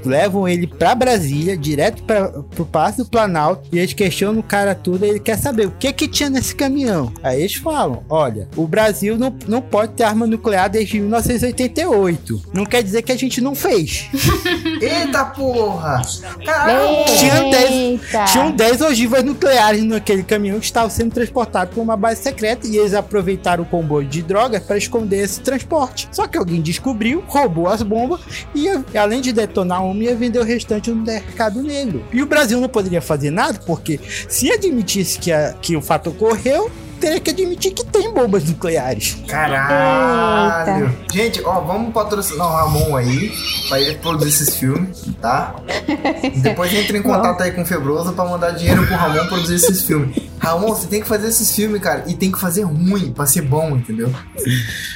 [0.05, 4.75] levam ele pra Brasília, direto pra, pro Palácio do Planalto, e eles questionam o cara
[4.75, 7.13] tudo, e ele quer saber o que que tinha nesse caminhão.
[7.23, 12.43] Aí eles falam: olha, o Brasil não, não pode ter arma nuclear desde 1988.
[12.55, 14.09] Não quer dizer que a gente não fez.
[14.81, 16.01] Eita porra!
[16.45, 17.02] Caralho!
[17.19, 18.25] Tinha 10 Eita.
[18.27, 22.77] Tinham 10 ogivas nucleares naquele caminhão que estava sendo transportado para uma base secreta e
[22.77, 26.09] eles aproveitaram o comboio de drogas para esconder esse transporte.
[26.13, 28.21] Só que alguém descobriu, roubou as bombas
[28.55, 32.05] e, além de detonar uma, ia vender o restante no mercado negro.
[32.13, 33.99] E o Brasil não poderia fazer nada porque
[34.29, 36.71] se admitisse que, a- que o fato ocorreu,
[37.03, 39.17] teria que admitir que tem bombas nucleares.
[39.27, 40.97] Caralho!
[41.13, 43.33] Gente, ó, vamos patrocinar o Ramon aí,
[43.69, 45.57] pra ele produzir esses filmes, tá?
[46.41, 49.83] Depois entra em contato aí com o Febroso pra mandar dinheiro pro Ramon produzir esses
[49.83, 50.17] filmes.
[50.39, 53.43] Ramon, você tem que fazer esses filmes, cara, e tem que fazer ruim pra ser
[53.43, 54.13] bom, entendeu?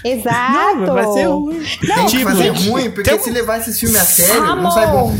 [0.04, 0.80] Exato.
[0.80, 1.62] Não, vai ser ruim.
[1.80, 4.70] tem que fazer gente, ruim, porque tem se levar esses filmes a sério, não Ramon!
[4.70, 5.16] sai bom.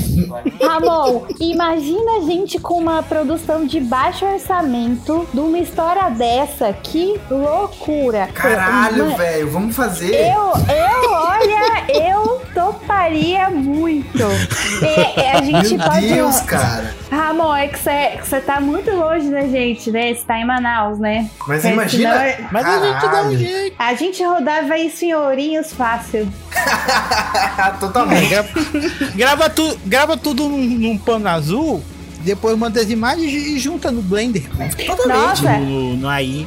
[0.60, 6.75] Ramon, imagina a gente com uma produção de baixo orçamento de uma história dessa.
[6.82, 8.28] Que loucura.
[8.32, 10.14] Caralho, velho, vamos fazer.
[10.14, 14.22] Eu, eu, olha, eu toparia muito.
[14.82, 16.08] É, é, a gente Meu pode.
[16.08, 16.94] Deus, cara.
[17.10, 20.14] Ramon, é que você tá muito longe da gente, né?
[20.14, 21.30] Você tá em Manaus, né?
[21.46, 22.12] Mas É, imagina.
[22.18, 23.38] senão- Mas a gente dá um Caralho.
[23.38, 23.76] jeito.
[23.78, 26.28] A gente rodava isso em Ourinhos fácil.
[27.80, 28.28] Totalmente.
[28.28, 28.48] Grava,
[29.14, 31.82] grava, tu, grava tudo num, num pano azul,
[32.20, 34.44] depois manda as imagens e junta no Blender.
[34.86, 35.42] Totalmente.
[35.44, 35.58] Nossa.
[35.58, 36.46] No, no AI.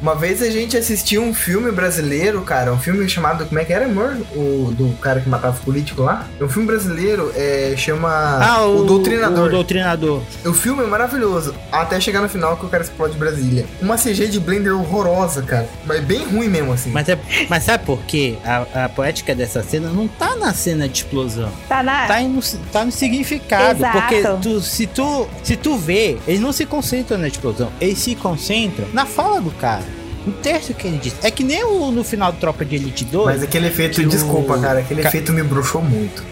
[0.00, 3.46] Uma vez a gente assistiu um filme brasileiro, cara, um filme chamado.
[3.46, 4.16] Como é que era, amor?
[4.34, 6.26] O do cara que matava o político lá?
[6.38, 8.10] É um filme brasileiro, é, chama.
[8.10, 9.48] Ah, o, Doutrinador.
[9.48, 10.22] O Doutrinador.
[10.44, 13.66] O filme é maravilhoso, até chegar no final que o cara explode Brasília.
[13.80, 15.68] Uma CG de Blender horrorosa, cara.
[15.86, 16.90] Mas bem ruim mesmo, assim.
[16.90, 17.18] Mas, é,
[17.48, 18.36] mas sabe por quê?
[18.44, 21.50] A, a poética dessa cena não tá na cena de explosão.
[21.68, 22.06] Tá na.
[22.06, 22.40] Tá no,
[22.72, 23.78] tá no significado.
[23.78, 23.98] Exato.
[23.98, 27.72] Porque tu, se, tu, se tu vê, eles não se concentram na explosão.
[27.80, 29.84] Eles se concentram na fala do cara.
[30.26, 31.14] No texto que ele diz.
[31.22, 33.26] É que nem o, no final do Tropa de Elite 2.
[33.26, 36.22] Mas aquele efeito, que o- desculpa, cara, aquele Ca- efeito me bruxou muito.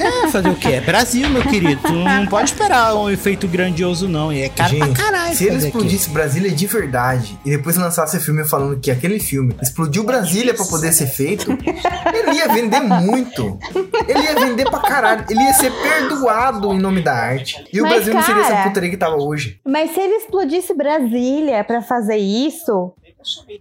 [0.00, 0.68] É, fazer o quê?
[0.74, 1.80] É Brasil, meu querido.
[1.82, 4.32] Tu não pode esperar um efeito grandioso, não.
[4.32, 5.34] E é caro Gente, pra caralho.
[5.36, 10.04] Se ele explodisse Brasília de verdade e depois lançasse filme falando que aquele filme explodiu
[10.04, 11.50] Brasília pra poder ser feito,
[12.12, 13.58] ele ia vender muito.
[14.06, 15.24] Ele ia vender pra caralho.
[15.28, 17.64] Ele ia ser perdoado em nome da arte.
[17.72, 19.58] E o Mas, Brasil não seria essa cara, putaria que tava hoje.
[19.66, 22.83] Mas se ele explodisse Brasília pra fazer isso,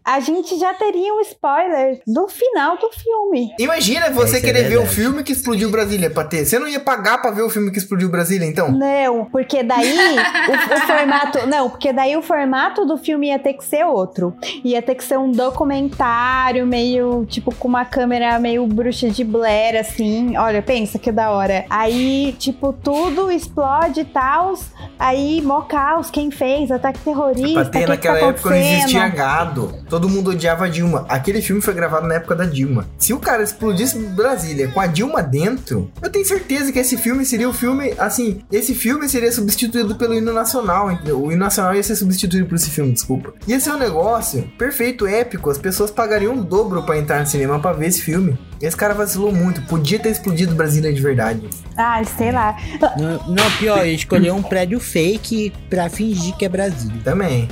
[0.04, 3.54] a gente já teria um spoiler do final do filme.
[3.60, 6.46] Imagina você Isso é querer ver o filme que explodiu Brasília pra ter.
[6.46, 8.72] Você não ia pagar pra ver o filme que explodiu Brasília, então?
[8.72, 9.94] Não, porque daí
[10.50, 11.48] o, o formato.
[11.48, 14.36] Não, porque daí o formato do filme ia ter que ser outro.
[14.64, 19.80] Ia ter que ser um documentário, meio, tipo, com uma câmera meio bruxa de Blair,
[19.80, 20.36] assim.
[20.38, 21.66] Olha, pensa que da hora.
[21.70, 24.54] Aí, tipo, tudo explode e tal.
[25.00, 26.72] Aí, mó caos, quem fez?
[26.72, 27.54] Ataque terrorista.
[27.54, 29.14] Pra o ter que naquela que tá época não existia acontecendo?
[29.54, 29.74] Gado.
[29.88, 31.06] Todo mundo odiava a Dilma.
[31.08, 32.88] Aquele filme foi gravado na época da Dilma.
[32.98, 37.26] Se o cara explodisse Brasília com a Dilma dentro, eu tenho certeza que esse filme
[37.26, 37.94] seria o filme.
[37.98, 40.92] Assim, esse filme seria substituído pelo hino nacional.
[40.92, 41.22] entendeu?
[41.22, 43.34] O hino nacional ia ser substituído por esse filme, desculpa.
[43.48, 45.50] Ia ser um negócio perfeito, épico.
[45.50, 48.38] As pessoas pagariam o dobro pra entrar no cinema pra ver esse filme.
[48.62, 49.62] Esse cara vacilou muito.
[49.64, 51.50] Podia ter explodido Brasília de verdade.
[51.78, 52.56] Ah, sei lá.
[52.98, 57.02] Não, não, pior, ele escolheu um prédio fake pra fingir que é Brasília.
[57.04, 57.50] Também.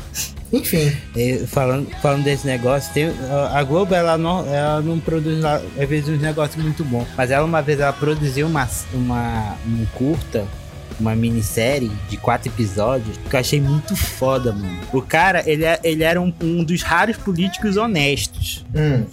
[0.51, 0.91] Enfim.
[1.15, 3.09] É, falando, falando desse negócio, tem,
[3.53, 7.07] a Globo ela não, ela não produz às vezes uns negócios muito bons.
[7.15, 10.45] Mas ela uma vez ela produziu uma, uma um curta,
[10.99, 14.79] uma minissérie de quatro episódios que eu achei muito foda, mano.
[14.91, 18.65] O cara, ele, é- ele era um, um dos raros políticos honestos.
[18.75, 19.05] Hum.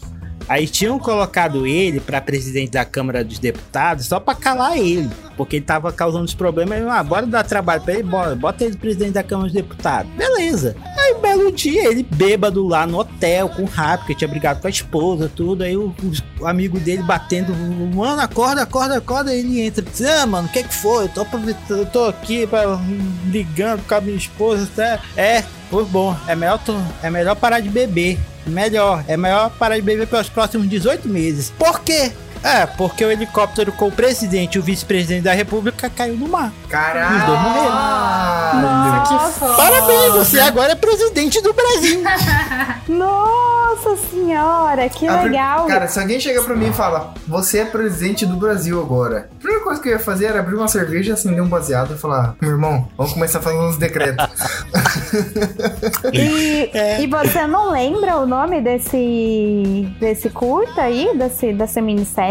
[0.49, 5.57] Aí tinham colocado ele pra presidente da Câmara dos Deputados só pra calar ele, porque
[5.57, 6.87] ele tava causando os problemas.
[6.87, 10.11] Ah, bora dar trabalho pra ele, bora, bota ele presidente da Câmara dos Deputados.
[10.13, 10.75] Beleza.
[10.97, 14.61] Aí um belo dia ele bêbado lá no hotel com o rap, porque tinha brigado
[14.61, 15.65] com a esposa, tudo.
[15.65, 15.95] Aí o,
[16.41, 17.55] o amigo dele batendo,
[17.95, 19.31] mano, acorda, acorda, acorda.
[19.31, 19.85] Aí ele entra,
[20.23, 21.05] ah, mano, o que que foi?
[21.05, 21.27] Eu tô,
[21.71, 22.79] eu tô aqui pra,
[23.27, 24.99] ligando com a minha esposa, tá?
[25.15, 26.17] É, foi bom.
[26.27, 26.59] É melhor,
[27.03, 28.19] é melhor parar de beber.
[28.49, 31.53] Melhor, é melhor parar de beber pelos próximos 18 meses.
[31.59, 32.13] Por quê?
[32.43, 36.53] É, porque o helicóptero com o presidente e o vice-presidente da república caiu no mar.
[36.68, 37.18] Caralho.
[37.18, 37.74] Os dois morreram.
[38.62, 39.47] Nossa.
[39.55, 42.03] Parabéns, você agora é presidente do Brasil.
[42.89, 45.66] Nossa senhora, que A legal.
[45.66, 49.28] Cara, se alguém chega pra mim e fala, você é presidente do Brasil agora.
[49.36, 51.99] A primeira coisa que eu ia fazer era abrir uma cerveja, acender um baseado e
[51.99, 54.26] falar, meu irmão, vamos começar falando uns decretos.
[56.12, 57.01] E, É.
[57.01, 62.28] e você não lembra o nome desse, desse curta aí, desse, dessa minissérie?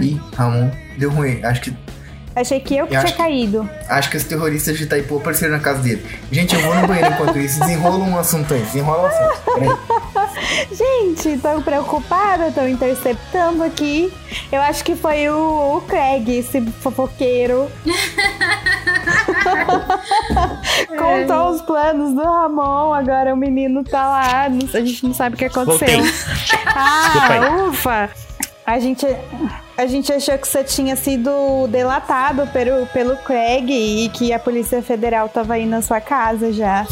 [0.00, 1.42] Ih, Ramon, deu ruim.
[1.44, 1.74] Acho que,
[2.36, 3.68] Achei que eu que Eu tinha acho que- caído.
[3.88, 6.06] acho que os terroristas de Itaipu apareceram na casa dele.
[6.30, 7.58] Gente, eu vou no banheiro enquanto isso.
[7.58, 8.60] Desenrola um assunto aí.
[8.60, 9.78] Desenrola um assunto.
[10.72, 14.12] Gente, tô preocupada, tô interceptando aqui.
[14.52, 17.68] Eu acho que foi o, o Craig, esse fofoqueiro.
[20.96, 24.42] Contou os planos do Ramon, agora o menino tá lá.
[24.44, 24.50] A
[24.80, 25.88] gente não sabe o que aconteceu.
[25.88, 26.12] Voltei.
[26.66, 28.10] Ah, ufa!
[28.68, 29.06] A gente,
[29.78, 34.82] a gente achou que você tinha sido delatado pelo, pelo Craig e que a Polícia
[34.82, 36.86] Federal tava aí na sua casa já.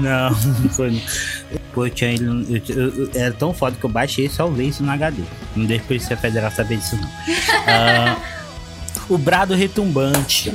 [0.00, 1.00] Não, não foi.
[1.72, 4.82] Pô, eu tinha, eu, eu- eu- era tão foda que eu baixei e salvei isso
[4.82, 5.22] no HD.
[5.54, 7.08] Não deixa a Polícia Federal saber disso, não.
[7.68, 8.16] Ah,
[9.08, 10.52] o Brado Retumbante.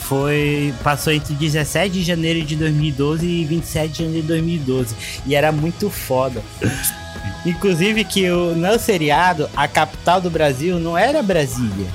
[0.00, 0.72] Foi.
[0.82, 4.94] Passou entre 17 de janeiro de 2012 e 27 de janeiro de 2012.
[5.26, 6.42] E era muito foda.
[7.44, 11.86] Inclusive que o, no seriado, a capital do Brasil não era Brasília.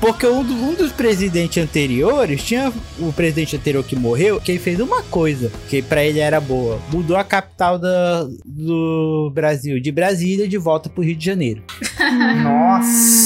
[0.00, 4.78] Porque um, um dos presidentes anteriores tinha o presidente anterior que morreu, que ele fez
[4.78, 6.78] uma coisa que pra ele era boa.
[6.92, 11.62] Mudou a capital do Brasil de Brasília de volta pro Rio de Janeiro.
[12.42, 13.23] Nossa.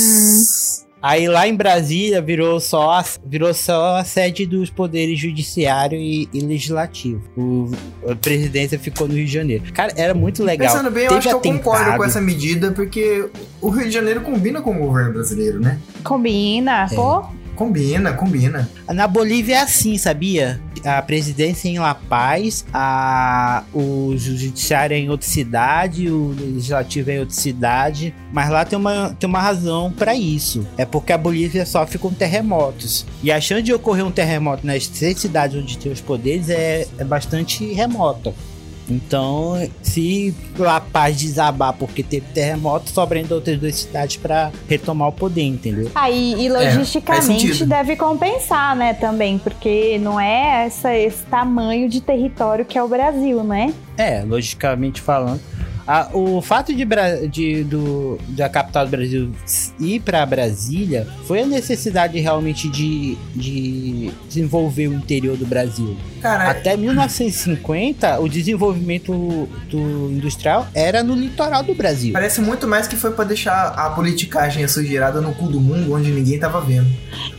[1.00, 6.28] Aí lá em Brasília virou só a, virou só a sede dos poderes judiciário e,
[6.32, 7.22] e legislativo.
[7.36, 7.70] O,
[8.10, 9.64] a presidência ficou no Rio de Janeiro.
[9.72, 10.68] Cara, era muito legal.
[10.72, 11.98] Pensando bem, eu Teve acho que eu concordo atentado.
[11.98, 13.28] com essa medida, porque
[13.60, 15.78] o Rio de Janeiro combina com o governo brasileiro, né?
[16.02, 16.94] Combina, É.
[16.94, 17.24] pô.
[17.58, 18.68] Combina, combina.
[18.86, 20.60] Na Bolívia é assim, sabia?
[20.84, 27.10] A presidência é em La Paz, a, o judiciário é em outra cidade, o legislativo
[27.10, 30.64] é em outra cidade, mas lá tem uma, tem uma razão pra isso.
[30.76, 33.04] É porque a Bolívia sofre com terremotos.
[33.24, 36.86] E a chance de ocorrer um terremoto nas três cidades onde tem os poderes é,
[36.96, 38.32] é bastante remota.
[38.90, 45.08] Então, se La Paz desabar porque teve terremoto, sobra ainda outras duas cidades pra retomar
[45.08, 45.90] o poder, entendeu?
[45.94, 47.68] Aí, e É, logisticamente sentido.
[47.68, 52.88] deve compensar, né, também, porque não é essa, esse tamanho de território que é o
[52.88, 53.72] Brasil, né?
[53.96, 55.40] É, logicamente falando.
[55.88, 56.84] A- o fato de,
[57.30, 59.32] de- do, da capital do Brasil
[59.80, 65.96] ir para Brasília foi a necessidade realmente de, de desenvolver o interior do Brasil.
[66.20, 72.12] Cara, Até 1950, o desenvolvimento do industrial era no litoral do Brasil.
[72.12, 76.10] parece muito mais que foi pra deixar a politicagem sujeirada no cu do mundo, onde
[76.10, 76.86] ninguém tava vendo.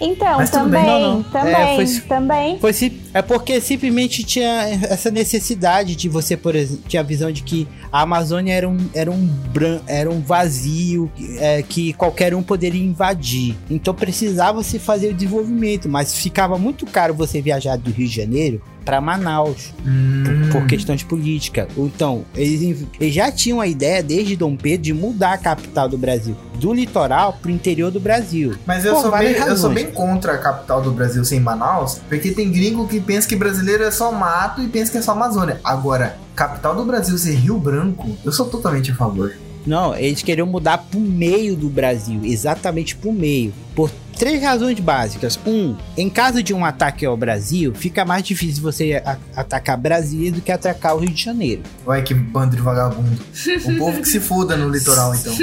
[0.01, 0.83] Então, Mas também.
[0.85, 1.23] Não, não.
[1.23, 2.59] também, É, foi- também.
[2.59, 2.73] Foi,
[3.13, 7.67] É porque simplesmente tinha essa necessidade de você, por exemplo, tinha a visão de que
[7.91, 12.83] a Amazônia era um, era um, bran, era um vazio é, que qualquer um poderia
[12.83, 13.55] invadir.
[13.69, 18.15] Então precisava se fazer o desenvolvimento, mas ficava muito caro você viajar do Rio de
[18.15, 20.49] Janeiro para Manaus Hum.
[20.51, 21.67] por questões políticas.
[21.77, 25.97] Então, eles, eles já tinham a ideia desde Dom Pedro de mudar a capital do
[25.97, 28.53] Brasil do litoral pro interior do Brasil.
[28.65, 32.01] Mas eu Por sou, bem, eu sou bem contra a capital do Brasil sem Manaus,
[32.09, 35.13] porque tem gringo que pensa que brasileiro é só mato e pensa que é só
[35.13, 35.59] Amazônia.
[35.63, 39.33] Agora, capital do Brasil ser Rio Branco, eu sou totalmente a favor.
[39.65, 45.39] Não, eles queriam mudar pro meio do Brasil, exatamente pro meio, por três razões básicas.
[45.45, 49.01] Um, em caso de um ataque ao Brasil, fica mais difícil você
[49.35, 51.61] atacar Brasília do que atacar o Rio de Janeiro.
[51.85, 53.17] Olha que bando de vagabundo.
[53.65, 55.33] o povo que se foda no litoral, então.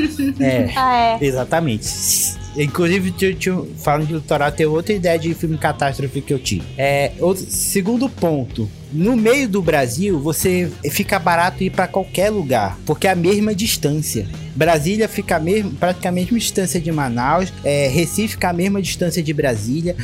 [0.41, 0.71] É.
[0.77, 1.25] Ah, é.
[1.25, 1.87] Exatamente.
[2.57, 3.15] Inclusive,
[3.79, 6.65] falando de litoral, tem outra ideia de filme catástrofe que eu tive.
[6.79, 8.69] É, outro- segundo ponto.
[8.93, 13.55] No meio do Brasil, você fica barato ir para qualquer lugar, porque é a mesma
[13.55, 14.29] distância.
[14.55, 18.81] Brasília fica a mesma, praticamente a mesma distância de Manaus, é, Recife fica a mesma
[18.81, 19.97] distância de Brasília.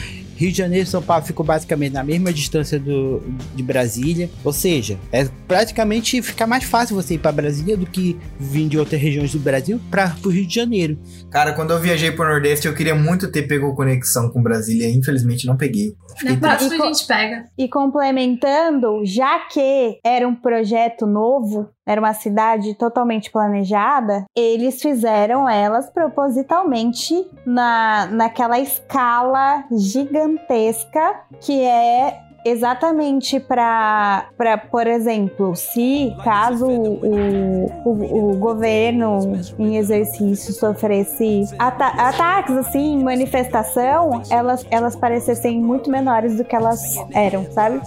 [0.42, 3.22] Rio de Janeiro e São Paulo ficam basicamente na mesma distância do,
[3.54, 4.28] de Brasília.
[4.44, 8.78] Ou seja, é praticamente fica mais fácil você ir para Brasília do que vir de
[8.78, 10.98] outras regiões do Brasil para o Rio de Janeiro.
[11.30, 14.90] Cara, quando eu viajei pro Nordeste, eu queria muito ter pego conexão com Brasília.
[14.90, 15.94] Infelizmente, não peguei.
[16.18, 16.76] Fiquei Na triste.
[16.76, 17.44] próxima a gente pega.
[17.56, 25.48] E complementando, já que era um projeto novo, era uma cidade totalmente planejada, eles fizeram
[25.48, 27.14] elas propositalmente
[27.44, 34.26] na, naquela escala gigantesca que é exatamente para,
[34.70, 44.22] por exemplo, se caso o, o, o governo em exercício sofresse ata ataques assim, manifestação,
[44.30, 46.80] elas, elas parecessem muito menores do que elas
[47.12, 47.80] eram, sabe?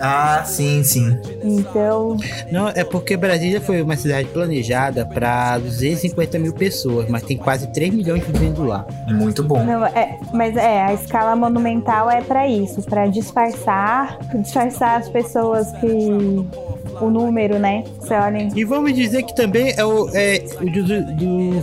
[0.00, 1.18] Ah, sim, sim.
[1.42, 2.16] Então,
[2.50, 7.66] Não, é porque Brasília foi uma cidade planejada para 250 mil pessoas, mas tem quase
[7.72, 8.86] 3 milhões vivendo lá.
[9.08, 9.62] Muito bom.
[9.64, 13.97] não, é, mas é, a escala monumental é para isso, para disfarçar,
[14.34, 15.86] disfarçar as pessoas que
[17.00, 17.84] o número, né?
[18.00, 20.82] Você olha, E vamos dizer que também é o, é, o, do,
[21.14, 21.60] do-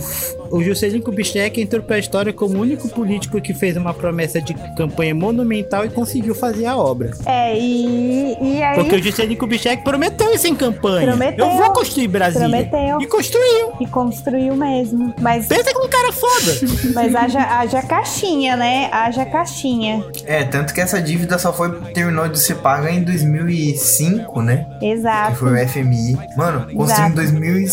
[0.56, 4.40] o Juscelino Kubitschek entrou para a história como o único político que fez uma promessa
[4.40, 7.10] de campanha monumental e conseguiu fazer a obra.
[7.26, 11.06] é, e, e aí Porque o Juscelino Kubitschek prometeu isso em campanha.
[11.08, 11.44] Prometeu.
[11.46, 12.48] Eu vou construir Brasília.
[12.48, 13.00] Prometeu.
[13.00, 13.72] E construiu.
[13.80, 15.12] e construiu mesmo.
[15.20, 16.92] Mas, Pensa que cara foda.
[16.94, 18.88] mas haja, haja caixinha, né?
[18.92, 20.04] Haja caixinha.
[20.24, 24.66] É, tanto que essa dívida só foi terminou de ser paga em 2005, né?
[24.80, 25.36] Que Exato.
[25.36, 26.18] foi o FMI.
[26.36, 27.14] Mano, construiu em Exato.
[27.14, 27.66] 2000 e...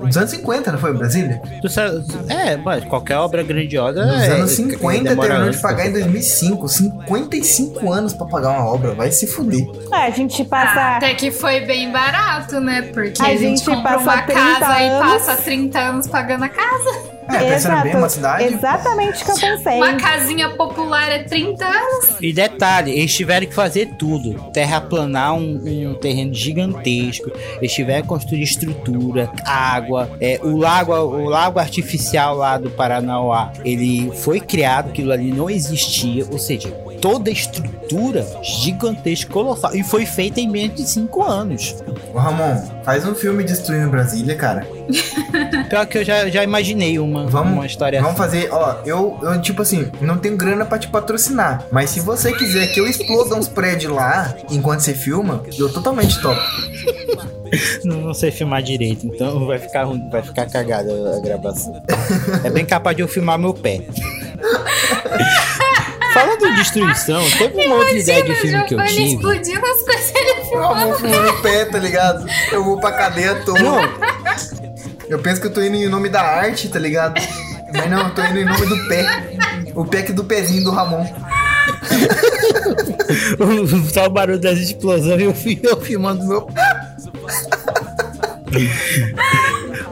[0.00, 1.42] Nos anos 50, não foi, Brasília?
[1.60, 4.04] Tu sabe- é, mas qualquer obra grandiosa.
[4.06, 6.04] Nos é, anos é, 50 demora terminou de pagar em fazer.
[6.04, 6.68] 2005.
[6.68, 8.94] 55 anos pra pagar uma obra.
[8.94, 9.66] Vai se fuder.
[9.92, 10.96] É, a gente Ah, passa.
[10.96, 12.82] até que foi bem barato, né?
[12.94, 15.12] Porque A a, gente, gente compra passa uma 30 casa e anos.
[15.26, 17.19] passa 30 anos pagando a casa.
[17.36, 18.44] É, pensando bem, uma cidade...
[18.44, 19.76] Exatamente o que eu pensei.
[19.76, 22.16] Uma casinha popular é 30 anos.
[22.20, 24.50] E detalhe, eles tiveram que fazer tudo.
[24.52, 25.56] Terraplanar um,
[25.90, 27.30] um terreno gigantesco.
[27.58, 30.10] Eles tiveram que construir estrutura, água.
[30.20, 35.48] É, o, lago, o lago artificial lá do Paranauá, ele foi criado, aquilo ali não
[35.48, 36.24] existia.
[36.30, 39.74] Ou seja, toda a estrutura gigantesca, colossal.
[39.74, 41.76] E foi feita em menos de 5 anos.
[42.12, 44.66] Ô, Ramon, faz um filme destruindo Brasília, cara.
[45.68, 49.40] Pior que eu já, já imaginei uma, Vamos, uma história vamos fazer, ó, eu, eu,
[49.40, 53.36] tipo assim, não tenho grana pra te patrocinar, mas se você quiser que eu exploda
[53.36, 56.40] uns prédios lá enquanto você filma, eu totalmente topo.
[57.82, 61.82] Não, não sei filmar direito, então vai ficar ruim, vai ficar cagada a gravação.
[62.44, 63.80] é bem capaz de eu filmar meu pé.
[66.20, 69.14] Falando em destruição, teve uma outra ideia de filme que eu tive.
[69.14, 70.84] explodindo as coisas ele Eu filmando.
[70.86, 72.26] vou fumar no pé, tá ligado?
[72.52, 73.58] Eu vou pra cadeia toa.
[73.60, 73.80] Não,
[75.08, 77.20] Eu penso que eu tô indo em nome da arte, tá ligado?
[77.72, 79.38] Mas não, eu tô indo em nome do pé.
[79.74, 81.06] O pé que do pezinho do Ramon.
[83.92, 85.34] só o barulho das explosões e eu,
[85.70, 86.48] eu filmando meu.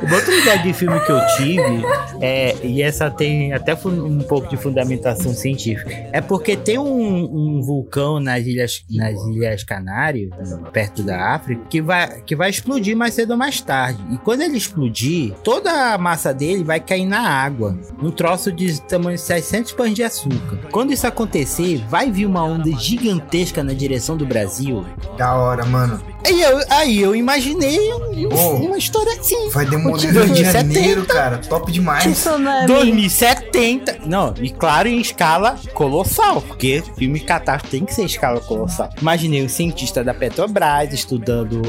[0.02, 1.82] Uma outra ideia de filme que eu tive,
[2.20, 7.24] é, e essa tem até um pouco de fundamentação científica, é porque tem um,
[7.58, 10.30] um vulcão nas ilhas, nas ilhas Canárias,
[10.72, 14.00] perto da África, que vai, que vai explodir mais cedo ou mais tarde.
[14.12, 18.80] E quando ele explodir, toda a massa dele vai cair na água, num troço de
[18.82, 20.58] tamanho de 600 pães de açúcar.
[20.70, 24.84] Quando isso acontecer, vai vir uma onda gigantesca na direção do Brasil.
[25.16, 26.00] Da hora, mano.
[26.26, 28.54] Aí eu, aí eu imaginei um- Oh.
[28.66, 29.48] uma história assim.
[29.50, 31.38] Vai demolir Tive Rio de Janeiro, cara.
[31.38, 32.04] Top demais.
[32.04, 32.66] Tsunami tsunami.
[32.66, 33.98] 2070.
[34.06, 38.90] Não, e claro, em escala colossal, porque filme catástrofe tem que ser em escala colossal.
[39.00, 41.62] Imaginei um cientista da Petrobras estudando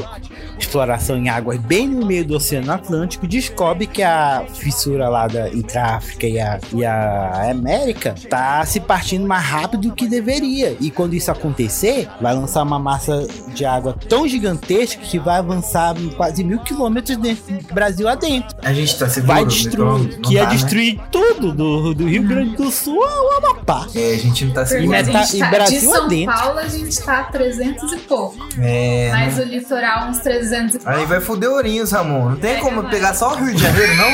[0.58, 5.48] exploração em águas bem no meio do Oceano Atlântico, descobre que a fissura lá da,
[5.48, 10.06] entre a África e a, e a América tá se partindo mais rápido do que
[10.06, 10.76] deveria.
[10.80, 15.94] E quando isso acontecer, vai lançar uma massa de água tão gigantesca que vai avançar
[16.16, 18.56] quase mil quilômetros dentro do Brasil adentro.
[18.62, 19.32] A gente tá seguro.
[19.32, 20.50] Vai então destruir, não que ia tá?
[20.70, 23.86] Destruir tudo do, do Rio Grande do Sul ao Amapá.
[23.94, 24.64] É, a gente não tá.
[24.70, 26.34] E a meta- gente e tá, de Brasil São adentro.
[26.34, 28.36] Paulo a gente tá a 300 e pouco.
[28.58, 29.10] É.
[29.12, 30.90] Mas o litoral uns 300 e pouco.
[30.98, 32.30] Aí vai foder Ourinhos, Ramon.
[32.30, 34.10] Não tem Pega como pegar só o Rio de Janeiro, não?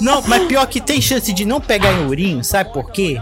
[0.00, 3.20] Não, mas pior que tem chance de não pegar em Ourinho, sabe por quê?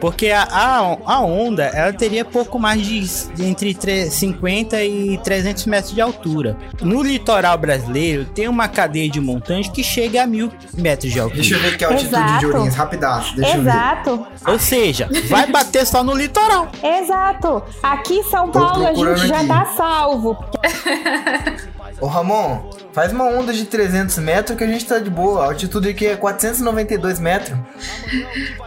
[0.00, 3.00] Porque a, a, a onda, ela teria pouco mais de,
[3.34, 6.56] de entre tre- 50 e 300 metros de altura.
[6.82, 11.40] No litoral brasileiro, tem uma cadeia de montanhas que chega a mil metros de altura.
[11.40, 12.38] Deixa eu ver que é a altitude Exato.
[12.40, 13.36] de Ourinhos, rapidaço.
[13.36, 13.70] Deixa eu ver.
[13.70, 16.68] Exato, Ou seja, vai bater só no litoral.
[16.82, 17.62] exato.
[17.82, 19.46] Aqui em São Tô Paulo a gente já aqui.
[19.48, 20.44] tá salvo.
[22.00, 25.44] Ô Ramon, faz uma onda de 300 metros que a gente tá de boa.
[25.44, 27.56] A altitude aqui é 492 metros.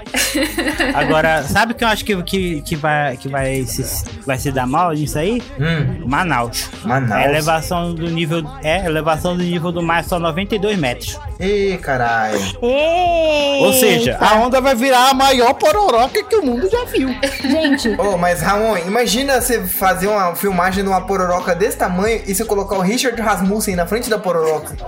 [0.94, 4.52] Agora, sabe o que eu acho que, que, que, vai, que vai, se, vai se
[4.52, 5.42] dar mal nisso aí?
[5.60, 6.70] Hum, Manaus.
[6.84, 7.12] Manaus.
[7.12, 8.44] A elevação do nível.
[8.64, 11.20] É, elevação do nível do mar é só 92 metros.
[11.40, 12.40] Ê, caralho.
[12.62, 17.10] Ou seja, a onda vai virar a maior pororoca que o mundo já viu.
[17.42, 22.34] Gente, Ô, mas Ramon, imagina você fazer uma filmagem de uma pororoca desse tamanho e
[22.34, 24.76] você colocar o Richard Rasmussen na frente da pororoca.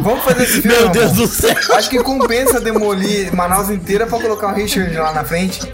[0.00, 0.88] Vamos fazer esse filme, Meu?
[0.90, 1.54] Deus do céu.
[1.74, 5.60] Acho que compensa demolir Manaus inteira pra colocar o Richard lá na frente.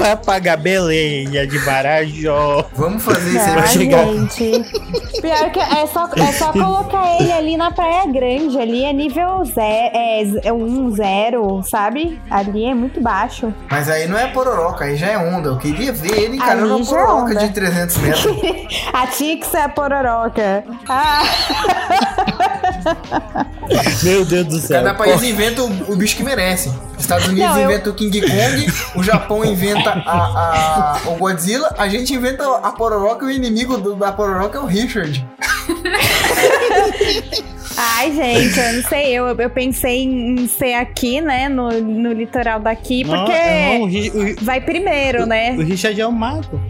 [0.00, 2.64] Vai pagar Belém, de Marajó.
[2.74, 4.64] Vamos fazer isso aí, vai chegar- gente.
[5.20, 8.58] Pior que é só, é só colocar ele ali na Praia Grande.
[8.58, 9.60] Ali é nível 1,
[10.44, 12.20] é, 1, 0, sabe?
[12.30, 13.52] Ali é muito baixo.
[13.70, 15.48] Mas aí não é pororoca, aí já é onda.
[15.50, 17.48] Eu queria ver ele encarando já é pororoca onda.
[17.48, 18.26] de 300 metros.
[18.92, 20.64] A Tix é a pororoca.
[20.88, 21.22] Ah,
[24.02, 24.82] Meu Deus do céu.
[24.82, 26.72] Cada país inventa o, o bicho que merece.
[26.98, 28.66] Estados Unidos Não, eu- inventa o King Kong,
[28.96, 33.78] o Japão inventa a, a- o Godzilla, a gente inventa a pororoca e o inimigo
[33.78, 35.26] do- da pororoca é o Richard.
[37.80, 39.12] Ai, gente, eu não sei.
[39.12, 41.48] Eu, eu pensei em ser aqui, né?
[41.48, 45.52] No, no litoral daqui, Não, porque não, o, o vai primeiro, né?
[45.52, 46.60] o Richard é um mago.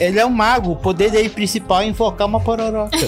[0.00, 0.72] Ele é um mago.
[0.72, 2.98] O poder dele principal é invocar uma pororoca.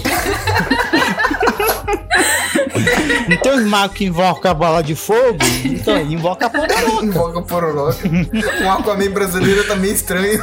[3.29, 5.39] Não tem os magos que invocam a bola de fogo?
[5.65, 7.05] Então ele invoca a pororoca.
[7.05, 8.09] Invoca a pororoca.
[8.63, 10.43] Um Aquaman brasileiro tá meio estranho.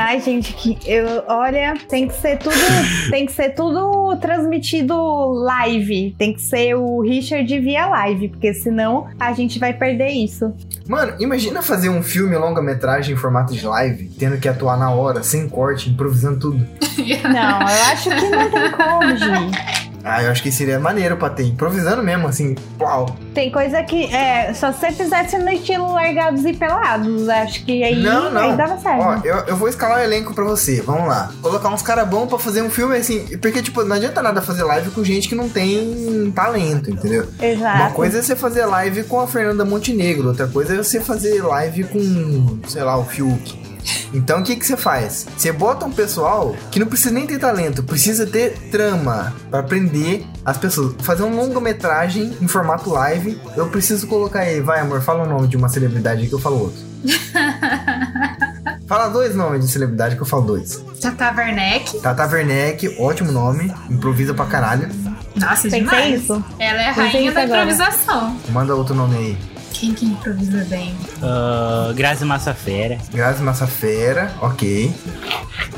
[0.00, 2.54] Ai, gente, que eu, olha, tem que ser tudo,
[3.10, 4.94] tem que ser tudo transmitido
[5.42, 6.14] live.
[6.16, 10.54] Tem que ser o Richard via live, porque senão a gente vai perder isso.
[10.86, 15.24] Mano, imagina fazer um filme longa-metragem em formato de live, tendo que atuar na hora,
[15.24, 16.66] sem corte, improvisando tudo.
[17.24, 19.87] Não, eu acho que não tem como, Gi.
[20.08, 23.14] Ah, eu acho que seria maneiro pra ter, improvisando mesmo, assim, uau.
[23.34, 27.82] Tem coisa que, é, só se você fizesse no estilo largados e pelados, acho que
[27.84, 28.40] aí, Não, não.
[28.40, 29.02] aí dava certo.
[29.02, 30.80] Ó, eu, eu vou escalar o elenco pra você.
[30.80, 31.30] Vamos lá.
[31.42, 33.36] Colocar uns caras bons pra fazer um filme assim.
[33.38, 37.26] Porque, tipo, não adianta nada fazer live com gente que não tem talento, entendeu?
[37.40, 37.76] Exato.
[37.82, 41.42] Uma coisa é você fazer live com a Fernanda Montenegro, outra coisa é você fazer
[41.42, 43.67] live com, sei lá, o Fiuk.
[44.12, 45.26] Então o que, que você faz?
[45.36, 50.26] Você bota um pessoal que não precisa nem ter talento, precisa ter trama pra aprender
[50.44, 50.94] as pessoas.
[51.00, 53.40] Fazer um longa-metragem em formato live.
[53.56, 56.60] Eu preciso colocar aí, vai amor, fala o nome de uma celebridade que eu falo
[56.60, 56.88] outro.
[58.86, 60.82] fala dois nomes de celebridade que eu falo dois.
[61.00, 62.00] Tata Werneck.
[62.00, 64.88] Tata Werneck, ótimo nome, improvisa pra caralho.
[65.36, 66.22] Nossa, Tem que ser demais.
[66.22, 66.44] isso.
[66.58, 67.62] Ela é a rainha da agora.
[67.62, 68.36] improvisação.
[68.50, 69.38] Manda outro nome aí.
[69.78, 70.92] Quem que improvisa bem?
[71.22, 72.98] Ah, Grazi Massafera.
[73.12, 74.92] Grazi Massafera, ok.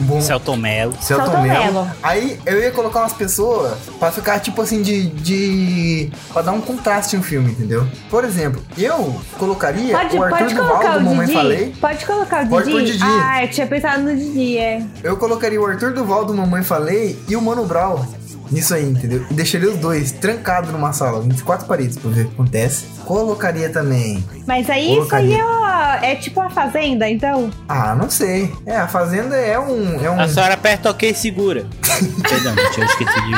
[0.01, 0.95] Bom, Celton Mello.
[1.01, 1.87] Celton Mello.
[2.03, 5.07] Aí eu ia colocar umas pessoas pra ficar tipo assim de.
[5.09, 6.11] de.
[6.33, 7.87] pra dar um contraste no filme, entendeu?
[8.09, 11.39] Por exemplo, eu colocaria Pode, o Arthur pode Duval colocar do o Mamãe Didi?
[11.39, 11.75] Falei.
[11.81, 12.93] Pode colocar o Pode Didi?
[12.93, 13.05] Didi.
[13.05, 14.83] Ah, eu tinha pensado no Didi, é.
[15.03, 18.20] Eu colocaria o Arthur Duval do Mamãe Falei e o Mano Brown.
[18.51, 19.25] Nisso aí, entendeu?
[19.31, 22.85] E deixaria os dois trancados numa sala, entre quatro paredes, pra ver o que acontece.
[23.05, 24.25] Colocaria também.
[24.47, 25.45] Mas aí isso Colocaria.
[25.45, 27.51] aí é, é tipo a Fazenda, então?
[27.69, 28.53] Ah, não sei.
[28.67, 30.05] É, a Fazenda é um.
[30.05, 31.65] É um A senhora aperta ok e segura.
[32.29, 33.31] Perdão, eu esqueci de.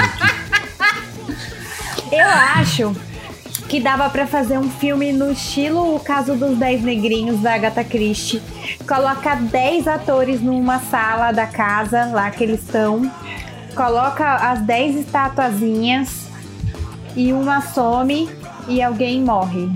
[2.14, 2.94] Eu acho
[3.68, 7.82] que dava pra fazer um filme no estilo O Caso dos Dez Negrinhos da Agatha
[7.82, 8.42] Christie.
[8.86, 13.10] Colocar 10 atores numa sala da casa lá que eles estão.
[13.72, 16.26] Coloca as 10 estatuazinhas
[17.16, 18.28] e uma some
[18.68, 19.68] e alguém morre.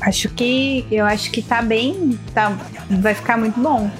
[0.00, 0.86] Acho que.
[0.90, 2.18] Eu acho que tá bem.
[2.34, 2.52] Tá,
[2.90, 3.90] vai ficar muito bom.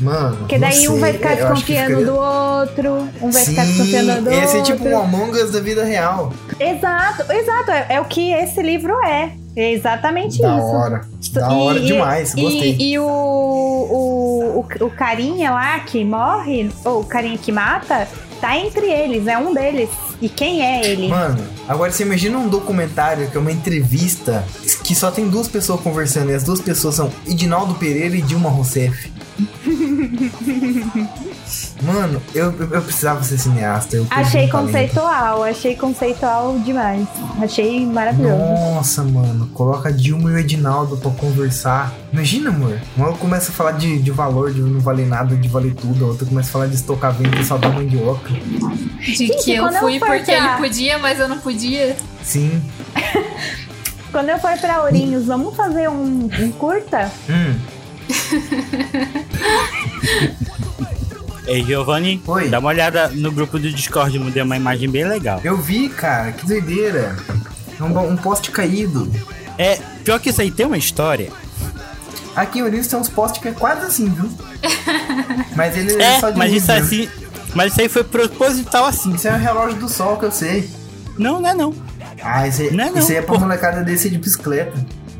[0.00, 0.36] Mano.
[0.38, 4.30] Porque daí um vai ficar desconfiando ficaria- do outro, um vai ficar Sim, desconfiando do
[4.30, 4.44] outro.
[4.44, 6.32] esse é tipo um Among Us da vida real.
[6.58, 7.70] Exato, exato.
[7.70, 9.32] É, é o que esse livro é.
[9.54, 10.66] É exatamente Da isso.
[10.66, 11.00] hora.
[11.32, 12.76] Da E- hora e- demais, e, gostei.
[12.80, 18.08] E o, o, o, o carinha lá que morre, ou o carinha que mata,
[18.42, 19.88] tá entre eles, é um deles.
[20.20, 21.06] E quem é ele?
[21.06, 24.44] Mano, agora você imagina um documentário que é uma entrevista
[24.82, 28.50] que só tem duas pessoas conversando e as duas pessoas são Edinaldo Pereira e Dilma
[28.50, 29.12] Rousseff.
[31.82, 33.96] Mano, eu, eu, eu precisava ser cineasta.
[33.96, 34.66] Eu Achei talento.
[34.66, 37.06] conceitual, achei conceitual demais.
[37.42, 38.36] Achei maravilhoso.
[38.36, 41.92] Nossa, mano, coloca a Dilma e o Edinaldo pra conversar.
[42.12, 42.78] Imagina, amor.
[42.96, 46.04] Uma começa a falar de, de valor, de não valer nada, de valer tudo.
[46.04, 48.30] A outra começa a falar de estocar vento e saltar mandioca.
[48.30, 51.96] De Gente, que eu eu fui for porque pra- ele podia, mas eu não podia.
[52.22, 52.62] Sim.
[54.12, 57.10] Quando eu for pra Ourinhos, vamos fazer um, um curta?
[57.28, 57.54] Hum.
[61.46, 62.48] Ei, Giovanni, Oi.
[62.48, 65.40] dá uma olhada no grupo do Discord, mudei uma imagem bem legal.
[65.42, 67.16] Eu vi, cara, que doideira.
[67.78, 69.10] É um, um poste caído.
[69.58, 71.30] É, pior que isso aí tem uma história.
[72.36, 74.30] Aqui em Ourinhos tem uns postes que é quase assim, viu?
[75.56, 77.08] Mas ele é, É, só de mas isso, é assim,
[77.54, 79.14] mas isso aí foi proposital assim.
[79.14, 80.70] Isso é um relógio do sol que eu sei.
[81.18, 81.74] Não, não é não.
[82.22, 83.40] Ah, isso aí, Não é não, isso aí é pra pô.
[83.40, 84.72] molecada descer de bicicleta.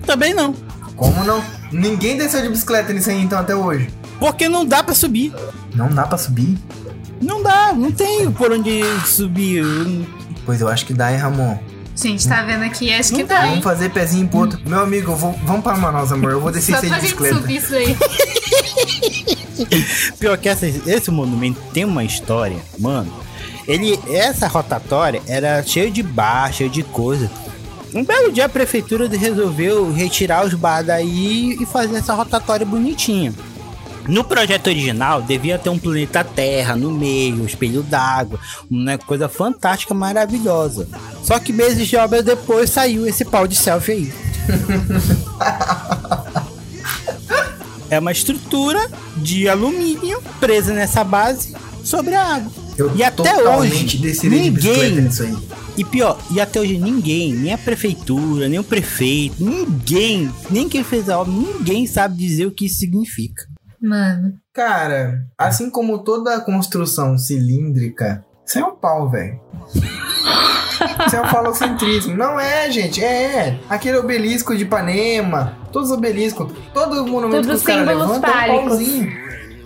[0.06, 0.54] Também não.
[0.96, 1.44] Como não?
[1.70, 3.90] Ninguém desceu de bicicleta nisso aí então até hoje.
[4.22, 5.34] Porque não dá pra subir.
[5.74, 6.56] Não dá pra subir?
[7.20, 9.64] Não dá, não tem por onde subir.
[10.46, 11.58] Pois eu acho que dá, hein, Ramon?
[11.96, 12.94] Gente, tá vendo aqui?
[12.94, 13.50] Acho que Não dá, hein?
[13.50, 14.60] Vamos fazer pezinho pro outro.
[14.64, 16.30] Meu amigo, vou, vamos para Manaus, amor.
[16.30, 17.34] Eu vou descer pra gente bicicleta.
[17.34, 17.96] subir isso aí.
[20.20, 23.12] Pior que essa, esse monumento tem uma história, mano.
[23.66, 27.28] Ele, essa rotatória era cheio de bar, cheio de coisa.
[27.92, 33.34] Um belo dia a prefeitura resolveu retirar os bar daí e fazer essa rotatória bonitinha.
[34.08, 38.38] No projeto original, devia ter um planeta Terra no meio, um espelho d'água,
[38.70, 40.88] uma coisa fantástica, maravilhosa.
[41.22, 44.12] Só que meses de obra depois saiu esse pau de selfie aí.
[47.90, 51.54] é uma estrutura de alumínio presa nessa base
[51.84, 52.50] sobre a água.
[52.76, 55.08] Eu E até hoje, ninguém-.
[55.76, 60.84] E pior, e até hoje ninguém, nem a prefeitura, nem o prefeito, ninguém, nem quem
[60.84, 63.51] fez a obra, ninguém sabe dizer o que isso significa.
[63.82, 64.34] Mano.
[64.54, 69.40] Cara, assim como toda construção cilíndrica, isso é um pau, velho.
[71.06, 72.16] Isso é um falocentrismo.
[72.16, 73.02] Não é, gente.
[73.02, 73.58] É.
[73.68, 78.52] Aquele obelisco de Ipanema, todos os obeliscos, todo monumento Tudo que os caras levantam é
[78.52, 79.12] um pauzinho.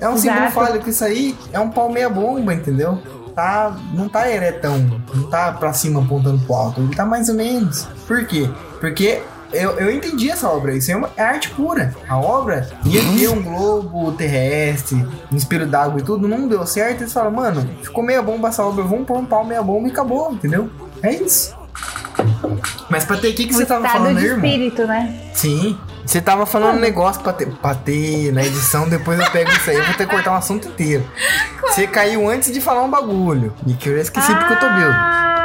[0.01, 0.53] É um símbolo Exato.
[0.53, 0.89] fálico.
[0.89, 2.99] Isso aí é um pau meia bomba, entendeu?
[3.35, 4.79] Tá, não tá eretão,
[5.15, 6.81] não tá pra cima apontando pro alto.
[6.81, 7.87] Ele tá mais ou menos.
[8.07, 8.49] Por quê?
[8.81, 9.23] Porque
[9.53, 10.75] eu, eu entendi essa obra.
[10.75, 11.95] Isso é, uma, é arte pura.
[12.09, 16.27] A obra ia ter um globo terrestre, um espelho d'água e tudo.
[16.29, 17.03] Não deu certo.
[17.03, 18.85] Eles falaram, mano, ficou meia bomba essa obra.
[18.85, 20.71] Vamos pôr um pau meia bomba e acabou, entendeu?
[21.03, 21.55] É isso.
[22.89, 24.47] Mas pra ter o que, que O você tava falando, de aí, irmão?
[24.47, 25.15] espírito, né?
[25.35, 25.79] Sim.
[26.05, 29.85] Você tava falando um negócio pra ter, na edição, depois eu pego isso aí, eu
[29.85, 31.05] vou ter que cortar um assunto inteiro.
[31.67, 33.53] Você caiu antes de falar um bagulho.
[33.67, 35.36] E que eu esqueci porque eu tô bêbado.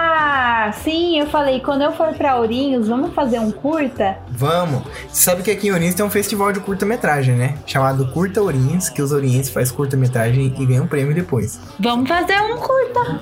[0.72, 4.15] Ah, sim, eu falei, quando eu for pra Ourinhos, vamos fazer um curta?
[4.30, 4.84] Vamos.
[5.10, 7.57] Você sabe que aqui em Ourinhos tem um festival de curta-metragem, né?
[7.68, 11.60] Chamado Curta Ourinhos, que os Ourinhos faz curta-metragem e ganham um prêmio depois.
[11.77, 13.19] Vamos fazer um curta.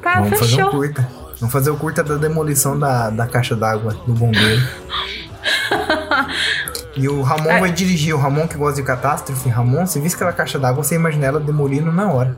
[0.00, 0.68] Tá, Vamos fazer fechou.
[0.68, 1.08] um curta.
[1.40, 4.62] Vamos fazer o curta da demolição da, da caixa d'água do bombeiro.
[6.96, 7.60] E o Ramon Ai.
[7.60, 8.14] vai dirigir.
[8.14, 9.48] O Ramon que gosta de catástrofe.
[9.48, 12.36] Ramon, se visse aquela caixa d'água, você imagina ela demolindo na hora.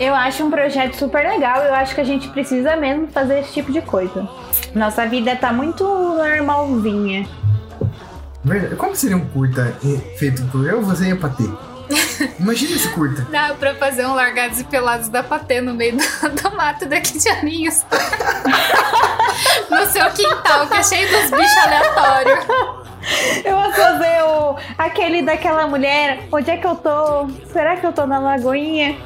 [0.00, 1.62] Eu acho um projeto super legal.
[1.62, 4.28] Eu acho que a gente precisa mesmo fazer esse tipo de coisa.
[4.74, 7.28] Nossa vida tá muito normalzinha.
[8.42, 8.76] Verdade.
[8.76, 9.74] Como seria um curta
[10.18, 11.48] feito por eu, você e a Patê?
[12.40, 13.26] Imagina esse curta.
[13.30, 16.02] Dá pra fazer um largados e pelados da patê no meio do,
[16.42, 17.84] do mato daqui de Aninhos.
[19.70, 22.83] no seu quintal, que é cheio dos bichos aleatórios.
[23.44, 26.20] Eu vou fazer o, aquele daquela mulher.
[26.32, 27.28] Onde é que eu tô?
[27.52, 28.96] Será que eu tô na Lagoinha?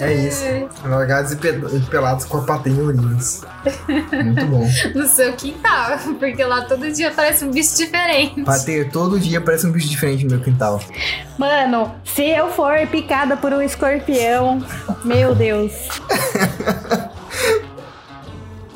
[0.00, 0.44] É isso.
[0.84, 1.52] Largados e pe-
[1.90, 2.74] pelados com a Patê em.
[4.24, 4.66] Muito bom.
[4.94, 5.98] No seu quintal.
[6.18, 8.42] Porque lá todo dia aparece um bicho diferente.
[8.42, 10.80] Patê, todo dia parece um bicho diferente no meu quintal.
[11.38, 14.64] Mano, se eu for picada por um escorpião,
[15.04, 15.72] meu Deus.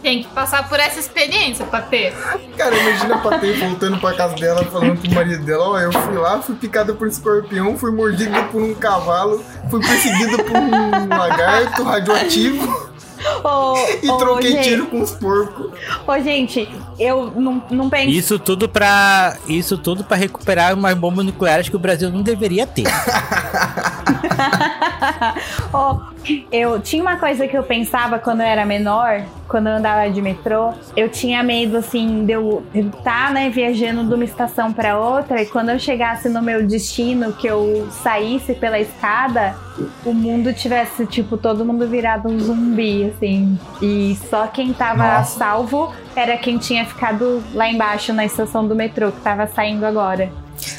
[0.05, 2.13] Tem que passar por essa experiência pra ter.
[2.59, 6.15] Cara, imagina a Patê voltando pra casa dela, falando pro marido dela, ó, eu fui
[6.15, 11.83] lá, fui picada por escorpião, fui mordido por um cavalo, fui perseguido por um lagarto
[11.85, 12.94] radioativo
[13.43, 15.71] Ô, e troquei gente, tiro com os porcos.
[16.07, 16.69] Ô, gente,
[16.99, 18.11] eu não, não penso.
[18.11, 19.37] Isso tudo pra.
[19.49, 22.85] Isso tudo para recuperar umas bombas nucleares que o Brasil não deveria ter.
[25.73, 26.01] Ó,
[26.51, 30.23] eu tinha uma coisa que eu pensava quando eu era menor, quando eu andava de
[30.23, 35.43] metrô, eu tinha medo assim de eu estar, né, viajando de uma estação para outra
[35.43, 39.55] e quando eu chegasse no meu destino, que eu saísse pela escada,
[40.05, 45.39] o mundo tivesse tipo todo mundo virado um zumbi assim, e só quem tava Nossa.
[45.39, 50.31] salvo era quem tinha ficado lá embaixo na estação do metrô que tava saindo agora.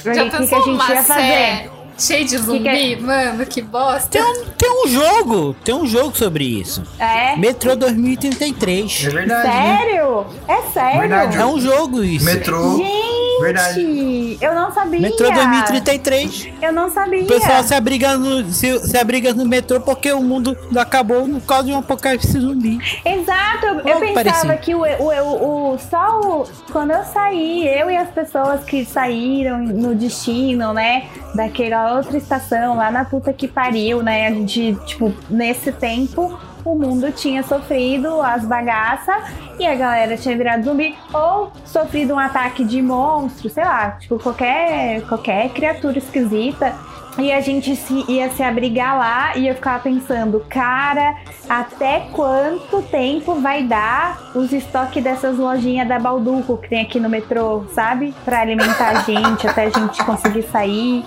[0.06, 1.72] E aí, Já o que, que pensou a gente ia fazer?
[1.98, 2.95] cheio de zumbi?
[2.95, 4.10] que Mano, que bosta.
[4.10, 6.84] Tem um, tem um jogo, tem um jogo sobre isso.
[6.99, 7.36] É?
[7.38, 9.06] Metrô 2033.
[9.06, 9.48] É verdade.
[9.48, 9.78] né?
[9.78, 10.26] Sério?
[10.48, 10.99] É sério?
[10.99, 11.38] Verdade.
[11.38, 12.26] É um jogo isso.
[12.26, 12.78] Metrô.
[12.78, 14.38] Gente, Verdade.
[14.42, 15.00] eu não sabia.
[15.02, 16.50] Metrô 2033.
[16.62, 17.24] Eu não sabia.
[17.24, 21.42] O pessoal se abriga, no, se, se abriga no metrô porque o mundo acabou por
[21.42, 22.80] causa de um apocalipse zumbi.
[23.06, 24.58] Exato, eu, eu Oh, pensava parecido.
[24.58, 28.86] que o, o, o, o- só o, quando eu saí, eu e as pessoas que
[28.86, 34.76] saíram no destino, né, daquela outra estação lá na puta que pariu, né, a gente,
[34.86, 39.24] tipo, nesse tempo o mundo tinha sofrido as bagaças
[39.60, 44.18] e a galera tinha virado zumbi ou sofrido um ataque de monstro, sei lá, tipo,
[44.18, 46.74] qualquer, qualquer criatura esquisita.
[47.18, 51.16] E a gente se, ia se abrigar lá e eu ficava pensando, cara,
[51.50, 57.10] até quanto tempo vai dar os estoques dessas lojinhas da Balduco que tem aqui no
[57.10, 58.14] metrô, sabe?
[58.26, 61.06] Pra alimentar a gente, até a gente conseguir sair.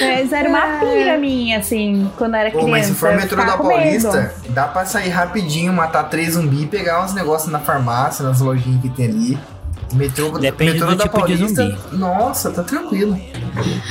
[0.00, 2.70] Mas era uma pira minha, assim, quando eu era Pô, criança.
[2.72, 3.56] mas se for eu metrô da.
[3.56, 8.40] Paulista, dá pra sair rapidinho, matar três zumbi e pegar uns negócios na farmácia, nas
[8.40, 9.38] lojinhas que tem ali.
[9.92, 11.96] Metrô, Depende metrô do da tipo de Paulista, zumbi.
[11.96, 13.18] nossa, tá tranquilo.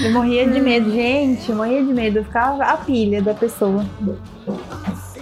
[0.04, 2.20] Eu morria de medo, gente, eu morria de medo.
[2.20, 3.86] Eu ficava a pilha da pessoa.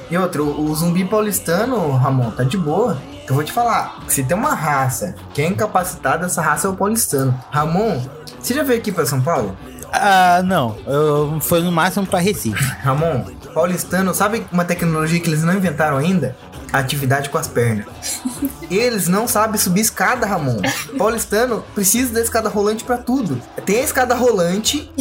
[0.10, 2.98] E outro, o zumbi paulistano, Ramon, tá de boa.
[3.28, 6.76] Eu vou te falar, se tem uma raça que é incapacitada, essa raça é o
[6.76, 7.34] paulistano.
[7.52, 8.02] Ramon,
[8.40, 9.56] você já veio aqui pra São Paulo?
[9.92, 10.76] Ah, não.
[10.86, 12.64] Eu, foi no máximo pra Recife.
[12.82, 13.24] Ramon,
[13.54, 16.36] paulistano, sabe uma tecnologia que eles não inventaram ainda?
[16.74, 17.86] Atividade com as pernas.
[18.70, 20.60] Eles não sabem subir escada, Ramon.
[20.98, 23.40] Paulistano precisa da escada rolante pra tudo.
[23.64, 24.92] Tem a escada rolante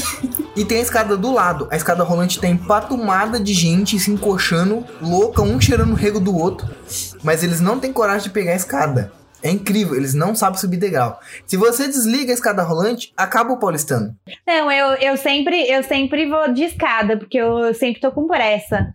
[0.54, 1.66] e tem a escada do lado.
[1.70, 6.36] A escada rolante tem patumada de gente se encoxando, louca, um cheirando o rego do
[6.36, 6.68] outro.
[7.24, 9.10] Mas eles não têm coragem de pegar a escada.
[9.42, 11.18] É incrível, eles não sabem subir degrau.
[11.46, 14.14] Se você desliga a escada rolante, acaba o paulistano.
[14.46, 18.94] Não, eu, eu sempre eu sempre vou de escada, porque eu sempre tô com pressa.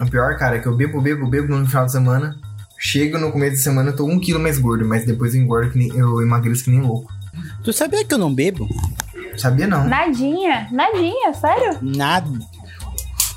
[0.00, 2.36] O pior, cara, é que eu bebo, bebo, bebo no final de semana.
[2.78, 5.70] Chego no começo de semana, eu tô um quilo mais gordo, mas depois eu engordo
[5.70, 7.12] que nem, eu emagreço que nem louco.
[7.62, 8.68] Tu sabia que eu não bebo?
[9.36, 9.84] Sabia não?
[9.88, 11.78] Nadinha, nadinha, sério?
[11.80, 12.28] Nada.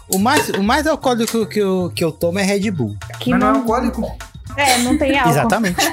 [0.08, 2.96] O mais, o mais alcoólico que eu, que eu tomo é Red Bull.
[3.20, 4.18] Que mas não é alcoólico?
[4.58, 5.32] É, não tem álcool.
[5.32, 5.78] Exatamente.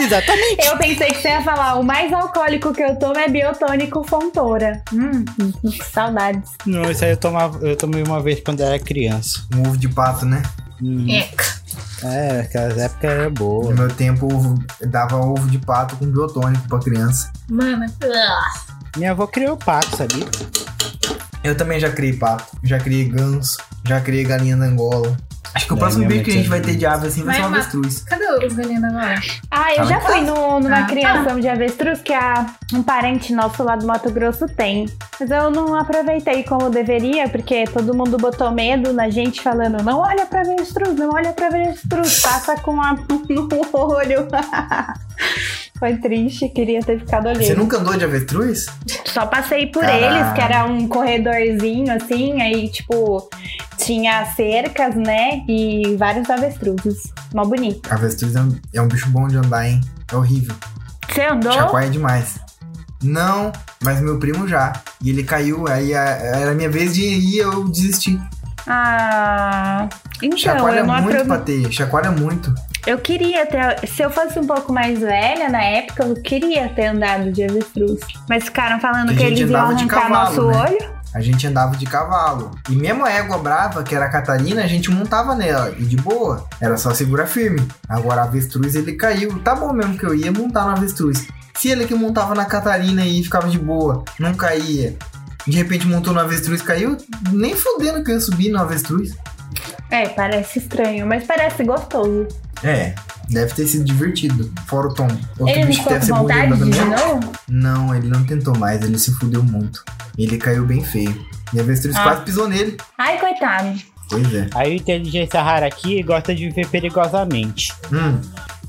[0.00, 0.66] Exatamente.
[0.66, 4.82] Eu pensei que você ia falar, o mais alcoólico que eu tomo é biotônico Fontoura.
[4.92, 5.24] Hum,
[5.60, 6.50] que saudades.
[6.66, 9.44] Não, isso aí eu, tomava, eu tomei uma vez quando era criança.
[9.54, 10.42] Um ovo de pato, né?
[10.82, 11.44] Hum, Eca.
[12.04, 13.70] é, aquelas épocas era boa.
[13.70, 14.28] No meu tempo,
[14.86, 17.30] dava ovo de pato com biotônico pra criança.
[17.48, 17.86] Mano.
[18.96, 20.26] Minha avó criou pato, sabia?
[21.44, 25.16] Eu também já criei pato, já criei ganso, já criei galinha da Angola.
[25.54, 27.42] Acho que o próximo bicho que a gente vai ter de ave assim vai ser
[27.42, 28.02] uma avestruz.
[28.04, 29.20] Cadê os galinhos agora?
[29.50, 32.82] Ah, eu Tá já na fui no, numa Ah, criação de avestruz que a, um
[32.82, 34.86] parente nosso lá do Mato Grosso tem.
[35.20, 39.98] Mas eu não aproveitei como deveria, porque todo mundo botou medo na gente falando: não
[40.00, 42.94] olha pra avestruz, não olha pra avestruz, passa com a
[43.28, 44.26] no olho.
[45.82, 47.58] Foi triste, queria ter ficado Você olhando.
[47.58, 48.66] nunca andou de avestruz?
[49.04, 49.98] Só passei por Caraca.
[49.98, 53.28] eles, que era um corredorzinho assim, aí tipo,
[53.78, 55.42] tinha cercas, né?
[55.48, 57.02] E vários avestruzes.
[57.34, 57.92] Mó bonito.
[57.92, 59.80] Avestruz é um, é um bicho bom de andar, hein?
[60.12, 60.54] É horrível.
[61.10, 61.50] Você andou?
[61.52, 62.38] Chacoalha demais.
[63.02, 63.50] Não,
[63.82, 64.74] mas meu primo já.
[65.02, 68.20] E ele caiu, aí era a minha vez de ir, eu desisti.
[68.68, 69.88] Ah,
[70.22, 71.26] então, Chacoalha eu não muito aprove...
[71.26, 72.54] pra ter, chacoalha muito.
[72.86, 73.86] Eu queria ter.
[73.86, 78.00] Se eu fosse um pouco mais velha na época, eu queria ter andado de avestruz.
[78.28, 80.70] Mas ficaram falando Que eles iam andava de arrancar cavalo, nosso né?
[80.70, 80.92] olho.
[81.14, 82.50] A gente andava de cavalo.
[82.68, 85.72] E mesmo a égua brava, que era a Catarina, a gente montava nela.
[85.78, 86.46] E de boa.
[86.60, 87.66] Era só segurar firme.
[87.88, 89.38] Agora a avestruz ele caiu.
[89.40, 91.28] Tá bom mesmo que eu ia montar na avestruz.
[91.54, 94.96] Se ele que montava na Catarina e ficava de boa, não caía.
[95.46, 96.96] De repente montou na avestruz caiu,
[97.30, 99.14] nem fodendo que eu ia subir na avestruz.
[99.90, 102.28] É, parece estranho, mas parece gostoso.
[102.64, 102.94] É,
[103.28, 104.52] deve ter sido divertido.
[104.66, 105.08] Fora o Tom.
[105.38, 107.32] Outro Ele não bicho que ficou deve com vontade de novo?
[107.48, 109.84] Não, ele não tentou mais, ele se fudeu muito.
[110.16, 111.26] Ele caiu bem feio.
[111.52, 112.02] E a avestruz Ah.
[112.04, 112.76] quase pisou nele.
[112.96, 113.78] Ai, coitado.
[114.08, 114.46] Pois é.
[114.54, 117.72] A inteligência rara aqui gosta de viver perigosamente.
[117.92, 118.20] Hum,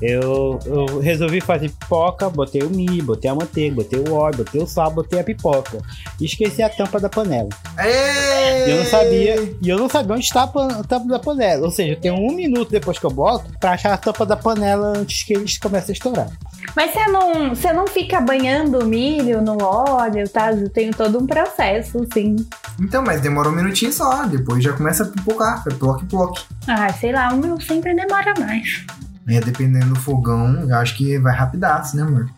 [0.02, 4.60] Eu, eu resolvi fazer pipoca, botei o milho, botei a manteiga, botei o óleo, botei
[4.60, 5.78] o sal, botei a pipoca.
[6.20, 7.48] E esqueci a tampa da panela.
[8.66, 11.18] E eu não sabia, e eu não sabia onde está a pan- a tampa da
[11.18, 11.64] panela.
[11.64, 14.36] Ou seja, eu tenho um minuto depois que eu boto pra achar a tampa da
[14.36, 16.28] panela antes que eles comecem a estourar.
[16.74, 20.50] Mas você não, você não fica banhando o milho no óleo, tá?
[20.72, 22.36] Tem todo um processo, sim.
[22.80, 24.24] Então, mas demora um minutinho só.
[24.26, 25.62] Depois já começa a pipocar.
[25.70, 26.42] É ploque, ploque.
[26.66, 28.84] Ah, sei lá, o meu sempre demora mais.
[29.26, 32.28] É, dependendo do fogão, eu acho que vai rapidaço, né, amor?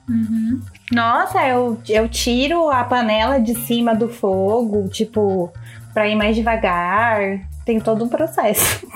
[0.93, 5.53] Nossa, eu, eu tiro a panela de cima do fogo, tipo,
[5.93, 7.41] pra ir mais devagar.
[7.65, 8.87] Tem todo um processo.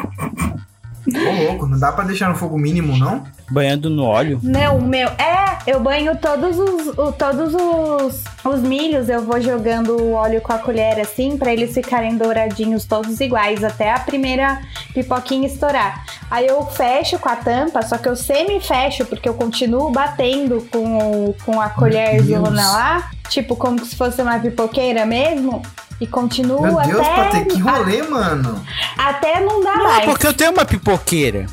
[1.09, 3.25] Ô, louco, não dá pra deixar no fogo mínimo, não?
[3.51, 4.39] Banhando no óleo.
[4.43, 5.09] Não, o meu.
[5.09, 10.41] É, eu banho todos os, o- todos os, os milhos, eu vou jogando o óleo
[10.41, 14.61] com a colher assim, pra eles ficarem douradinhos todos iguais, até a primeira
[14.95, 16.05] pipoquinha estourar.
[16.31, 20.99] Aí eu fecho com a tampa, só que eu semi-fecho, porque eu continuo batendo com,
[21.29, 25.61] o- com a colherzona lá, tipo como se fosse uma pipoqueira mesmo.
[26.01, 28.65] E continuo Meu Deus, até, Patê, que rolê, mano.
[28.97, 30.05] até não dar Não, mais.
[30.07, 31.45] porque eu tenho uma pipoqueira.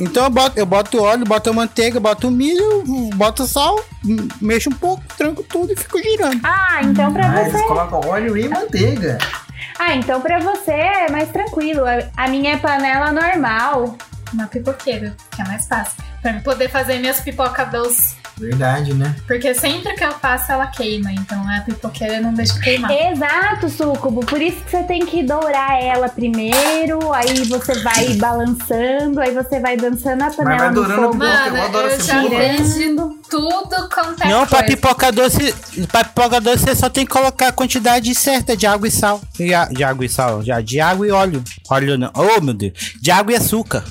[0.00, 2.84] Então eu boto, eu boto óleo, boto a manteiga, boto o milho,
[3.14, 3.78] boto sal,
[4.40, 6.40] mexo um pouco, tranco tudo e fico girando.
[6.44, 9.18] Ah, então pra Ah, você eles colocam óleo e manteiga.
[9.78, 11.84] Ah, então pra você é mais tranquilo.
[11.84, 13.96] A- A minha é panela normal.
[14.32, 15.94] Uma pipoqueira, que é mais fácil.
[16.20, 18.16] Pra eu poder fazer minhas pipoca doce.
[18.38, 19.14] Verdade, né?
[19.26, 21.12] Porque sempre que eu faço, ela queima.
[21.12, 22.90] Então a pipoqueira não deixa queimar.
[22.90, 24.20] Exato, Sucubo.
[24.24, 27.12] Por isso que você tem que dourar ela primeiro.
[27.12, 29.20] Aí você vai balançando.
[29.20, 31.24] Aí você vai dançando a panela vai no dourando fogo.
[31.24, 34.64] a pipoca, Mano, eu adoro eu já vejo tudo quanto é Não, pra coisa.
[34.76, 35.54] pipoca doce,
[35.90, 39.20] pra pipoca doce você só tem que colocar a quantidade certa de água e sal.
[39.38, 41.42] E a- de água e sal, já, de água e óleo.
[41.68, 42.72] Óleo não, oh meu Deus.
[43.00, 43.84] De água e açúcar.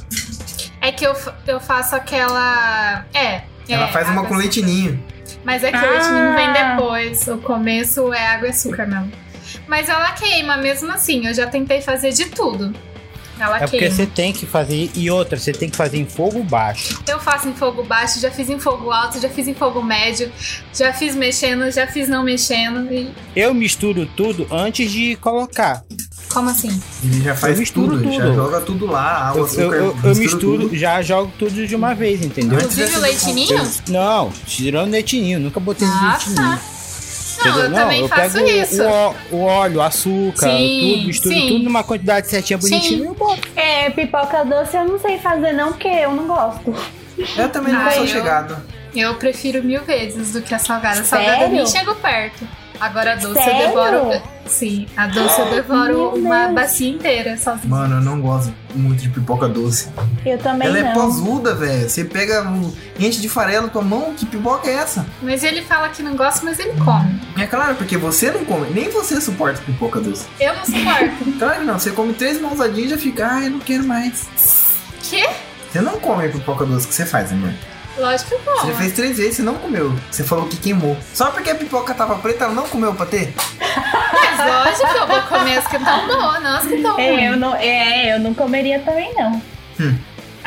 [0.82, 1.14] É que eu,
[1.45, 3.06] eu faço aquela.
[3.14, 3.41] É.
[3.68, 5.02] Ela é, faz uma com leitinho.
[5.44, 5.85] Mas é que Ah.
[5.85, 7.27] o leitinho vem depois.
[7.27, 9.11] O começo é água e açúcar mesmo.
[9.68, 11.26] Mas ela queima mesmo assim.
[11.27, 12.73] Eu já tentei fazer de tudo.
[13.39, 13.94] Ela É porque queima.
[13.94, 14.89] você tem que fazer.
[14.95, 16.99] E outra, você tem que fazer em fogo baixo.
[17.07, 20.31] Eu faço em fogo baixo, já fiz em fogo alto, já fiz em fogo médio,
[20.73, 22.91] já fiz mexendo, já fiz não mexendo.
[22.91, 23.11] E...
[23.35, 25.84] Eu misturo tudo antes de colocar.
[26.38, 26.82] Como assim?
[27.04, 28.14] Ele já faz Eu misturo tudo, tudo.
[28.14, 30.76] já joga tudo lá, água, Eu, açúcar, eu, eu, eu misturo, tudo.
[30.78, 32.60] já jogo tudo de uma vez, entendeu?
[32.60, 33.58] Inclusive o leitinho?
[33.58, 36.36] Eu- não, tirando leitinho, nunca botei Ah, leitinho.
[36.36, 36.60] tá.
[37.44, 38.84] Não, eu também faço pego isso.
[39.32, 41.48] O, o óleo, o açúcar, Sim, tudo, misturo sim.
[41.48, 43.04] tudo numa quantidade certinha, bonitinha Sim.
[43.04, 43.42] e eu boto.
[43.56, 46.72] É, pipoca doce eu não sei fazer não, porque eu não gosto.
[47.36, 48.56] Eu também não Ah, sou eu- chegado.
[48.96, 51.02] Eu prefiro mil vezes do que a salgada.
[51.02, 52.48] A salgada eu nem chego perto.
[52.80, 53.62] Agora a doce Sério?
[53.62, 54.22] eu devoro.
[54.45, 56.54] Sim, a doce eu devoro Meu uma Deus.
[56.56, 57.68] bacia inteira sozinha.
[57.68, 59.90] Mano, eu não gosto muito de pipoca doce.
[60.26, 60.94] Eu também Ela é não.
[60.94, 61.90] posuda, velho.
[61.90, 65.06] Você pega um enche de farelo na tua mão, que pipoca é essa?
[65.22, 67.20] Mas ele fala que não gosta, mas ele come.
[67.38, 70.26] É claro, porque você não come, nem você suporta pipoca doce.
[70.40, 71.38] Eu não suporto.
[71.40, 74.26] Claro que não, você come três mãosadinhas e já fica, ai, não quero mais.
[75.04, 75.28] que?
[75.72, 77.52] Você não come a pipoca doce que você faz, amor.
[77.98, 78.68] Lógico que Você não.
[78.68, 79.94] já fez três vezes, você não comeu.
[80.11, 80.95] Você falou que queimou.
[81.14, 83.34] Só porque a pipoca tava preta, ela não comeu pra ter?
[83.60, 84.38] Mas
[84.80, 87.56] lógico, eu vou comer as que estão boas, não as que estão É, eu não,
[87.56, 89.41] é, eu não comeria também não.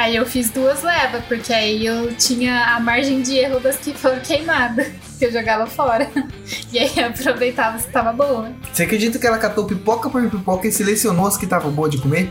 [0.01, 3.93] Aí eu fiz duas levas, porque aí eu tinha a margem de erro das que
[3.93, 4.86] foram queimadas.
[5.20, 6.09] Que eu jogava fora.
[6.72, 8.51] E aí eu aproveitava se tava boa.
[8.72, 11.98] Você acredita que ela catou pipoca por pipoca e selecionou as que estavam boas de
[11.98, 12.31] comer?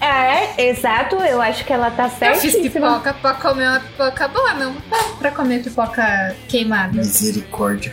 [0.00, 4.54] É, exato, eu acho que ela tá Eu fiz pipoca pra comer uma pipoca boa,
[4.54, 4.76] não
[5.18, 6.98] pra comer pipoca queimada.
[6.98, 7.92] Misericórdia.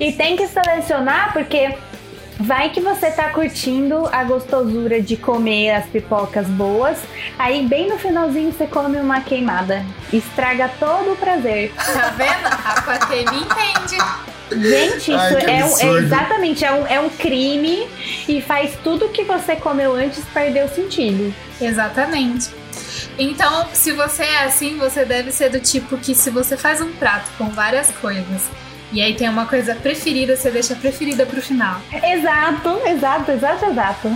[0.00, 1.76] E tem que selecionar porque
[2.40, 6.98] vai que você tá curtindo a gostosura de comer as pipocas boas,
[7.38, 9.84] aí bem no finalzinho você come uma queimada.
[10.12, 11.72] Estraga todo o prazer.
[11.74, 12.46] Tá vendo?
[12.46, 13.98] A me entende.
[14.52, 17.86] Gente, isso Ai, é, um- é exatamente é um, é um crime
[18.28, 21.32] e faz tudo que você comeu antes perder o sentido.
[21.60, 22.50] Exatamente.
[23.16, 26.90] Então, se você é assim, você deve ser do tipo que se você faz um
[26.92, 28.48] prato com várias coisas
[28.92, 31.80] e aí tem uma coisa preferida, você deixa a preferida pro final.
[31.92, 34.08] Exato, exato, exato, exato.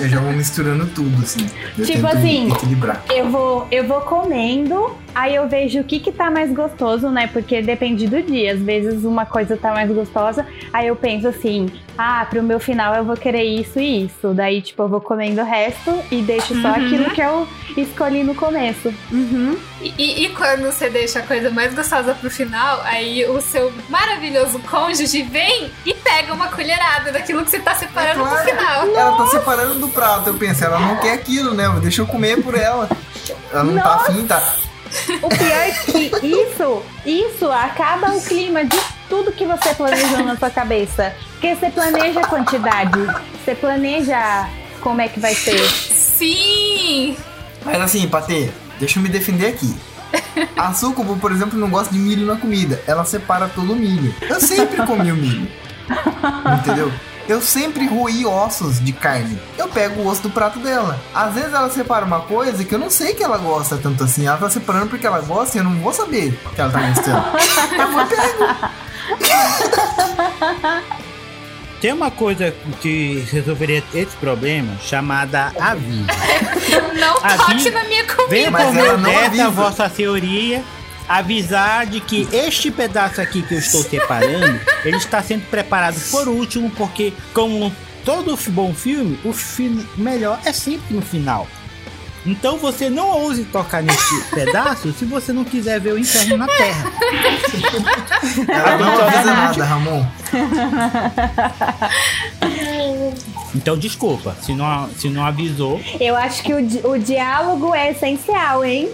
[0.00, 1.48] Eu já vou misturando tudo, assim.
[1.78, 3.02] Eu Tipo assim, equilibrar.
[3.12, 7.28] Eu vou, eu vou comendo Aí eu vejo o que que tá mais gostoso, né?
[7.32, 8.52] Porque depende do dia.
[8.54, 11.66] Às vezes uma coisa tá mais gostosa, aí eu penso assim,
[11.96, 14.34] ah, pro meu final eu vou querer isso e isso.
[14.34, 16.74] Daí, tipo, eu vou comendo o resto e deixo só Uhum.
[16.74, 17.46] aquilo que eu
[17.76, 18.92] escolhi no começo.
[19.12, 19.56] Uhum.
[19.80, 24.58] E, e quando você deixa a coisa mais gostosa pro final, aí o seu maravilhoso
[24.60, 28.36] cônjuge vem e pega uma colherada daquilo que você tá separando Claro.
[28.36, 28.86] pro final.
[28.88, 30.30] Ela tá separando do prato.
[30.30, 31.68] Eu penso, ela não quer aquilo, né?
[31.80, 32.88] Deixa eu comer por ela.
[33.52, 34.42] Ela não tá afim, tá?
[35.22, 40.36] O pior é que isso, isso acaba o clima de tudo que você planejou na
[40.36, 41.14] sua cabeça.
[41.32, 42.98] Porque você planeja a quantidade,
[43.44, 44.48] você planeja
[44.80, 45.58] como é que vai ser.
[45.68, 47.16] Sim!
[47.64, 49.74] Mas assim, Patê, deixa eu me defender aqui.
[50.56, 52.80] A Sucubo, por exemplo, não gosta de milho na comida.
[52.86, 54.14] Ela separa todo o milho.
[54.22, 55.48] Eu sempre comi o milho.
[56.60, 56.92] Entendeu?
[57.28, 59.38] Eu sempre roí ossos de carne.
[59.56, 61.00] Eu pego o osso do prato dela.
[61.14, 64.26] Às vezes ela separa uma coisa que eu não sei que ela gosta tanto assim.
[64.26, 67.24] Ela tá separando porque ela gosta e eu não vou saber que ela tá gostando.
[67.80, 68.44] Eu vou pego.
[71.80, 76.06] Tem uma coisa que resolveria esse problema chamada aviso.
[76.98, 78.28] Não toque Vi- na minha comida.
[78.30, 80.64] Venha Mas por não dessa, vossa senhoria,
[81.08, 86.28] avisar de que este pedaço aqui que eu estou separando, ele está sendo preparado por
[86.28, 87.74] último, porque como
[88.04, 91.46] todo bom filme, o filme melhor é sempre no final.
[92.26, 96.46] Então você não ouse tocar nesse pedaço se você não quiser ver o inferno na
[96.46, 96.90] Terra.
[98.48, 100.06] Ela não avisa nada, Ramon.
[103.54, 105.80] Então desculpa, se não, se não avisou.
[106.00, 108.90] Eu acho que o, di- o diálogo é essencial, hein?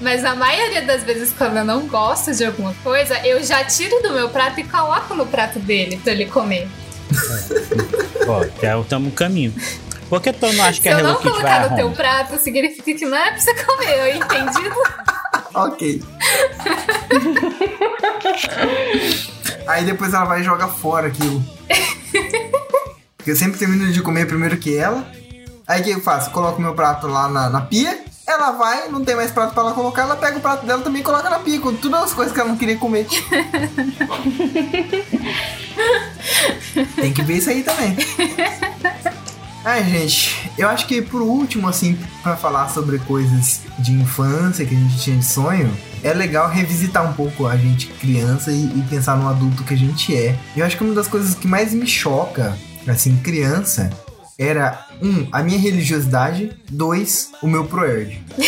[0.00, 4.02] Mas a maioria das vezes, quando eu não gosto de alguma coisa, eu já tiro
[4.02, 6.68] do meu prato e coloco no prato dele pra ele comer.
[8.26, 9.54] Ó, já estamos no caminho.
[10.08, 11.76] Por que tu não acha que Se a eu Hello não Kitty vai colocar no
[11.76, 14.74] teu prato, significa que não é pra você comer, entendido?
[15.54, 16.02] Ok.
[19.66, 21.42] Aí depois ela vai e joga fora aquilo.
[23.22, 25.06] Porque eu sempre termino de comer primeiro que ela.
[25.64, 26.32] Aí o que eu faço?
[26.32, 28.00] Coloco meu prato lá na, na pia.
[28.26, 30.02] Ela vai, não tem mais prato pra ela colocar.
[30.02, 31.60] Ela pega o prato dela também e coloca na pia.
[31.60, 33.06] Com todas as coisas que ela não queria comer.
[36.96, 37.96] tem que ver isso aí também.
[39.64, 44.74] Ai, gente, eu acho que por último, assim, pra falar sobre coisas de infância que
[44.74, 45.72] a gente tinha de sonho,
[46.02, 49.78] é legal revisitar um pouco a gente criança e, e pensar no adulto que a
[49.78, 50.36] gente é.
[50.56, 53.90] Eu acho que uma das coisas que mais me choca, assim, criança,
[54.38, 58.20] era, um, a minha religiosidade, dois, o meu proerd.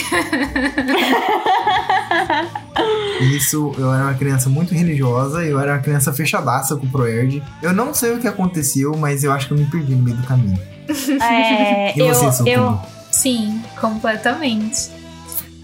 [3.21, 7.43] Isso, eu era uma criança muito religiosa, eu era uma criança fechadaça com o proerd.
[7.63, 10.17] Eu não sei o que aconteceu, mas eu acho que eu me perdi no meio
[10.17, 10.59] do caminho.
[11.21, 12.13] É, E eu,
[12.47, 12.81] eu,
[13.11, 14.91] Sim, completamente.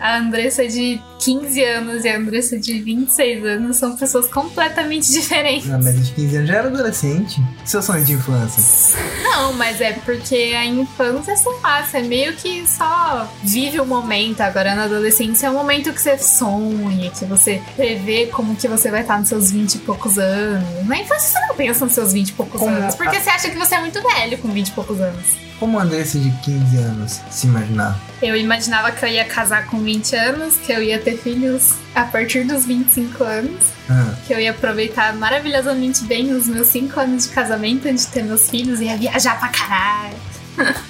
[0.01, 5.71] A Andressa de 15 anos e a Andressa de 26 anos são pessoas completamente diferentes.
[5.71, 7.41] Ah, mas de 15 anos já era adolescente.
[7.67, 8.99] Seu sonho de infância.
[9.23, 14.41] Não, mas é porque a infância, sei lá, você meio que só vive o momento.
[14.41, 18.91] Agora na adolescência é o momento que você sonha, que você prevê como que você
[18.91, 20.87] vai estar nos seus 20 e poucos anos.
[20.87, 23.29] Na infância você não pensa nos seus 20 e poucos Como anos, porque a- você
[23.31, 25.50] acha que você é muito velho com 20 e poucos anos.
[25.61, 27.97] Como a Andressa de 15 anos se imaginar?
[28.23, 32.03] Eu imaginava que eu ia casar com 20 anos, que eu ia ter filhos a
[32.05, 37.25] partir dos 25 anos, Ah, que eu ia aproveitar maravilhosamente bem os meus 5 anos
[37.25, 40.17] de casamento antes de ter meus filhos, ia viajar pra caralho.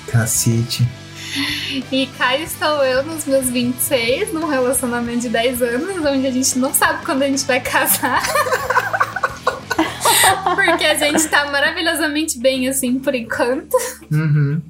[0.06, 0.86] cacete.
[1.92, 6.59] E cá estou eu nos meus 26, num relacionamento de 10 anos, onde a gente
[6.59, 8.22] não sabe quando a gente vai casar.
[10.55, 13.76] Porque a gente tá maravilhosamente bem assim por enquanto.
[14.10, 14.60] Uhum.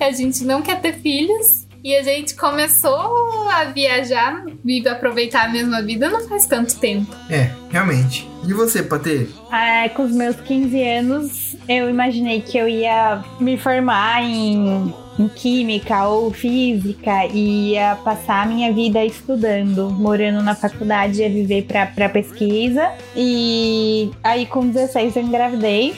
[0.00, 1.66] A gente não quer ter filhos.
[1.84, 7.14] E a gente começou a viajar e aproveitar a mesma vida não faz tanto tempo.
[7.30, 8.28] É, realmente.
[8.44, 9.28] E você, Patê?
[9.52, 15.28] ah, com os meus 15 anos, eu imaginei que eu ia me formar em, em
[15.28, 21.62] química ou física e ia passar a minha vida estudando, morando na faculdade, ia viver
[21.64, 22.92] pra, pra pesquisa.
[23.14, 25.94] E aí, com 16, eu engravidei.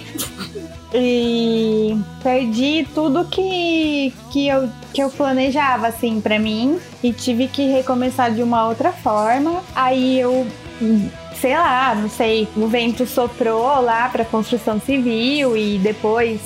[0.94, 6.78] E perdi tudo que, que, eu, que eu planejava, assim, pra mim.
[7.02, 9.62] E tive que recomeçar de uma outra forma.
[9.74, 10.46] Aí eu,
[11.40, 16.40] sei lá, não sei, o vento soprou lá pra construção civil e depois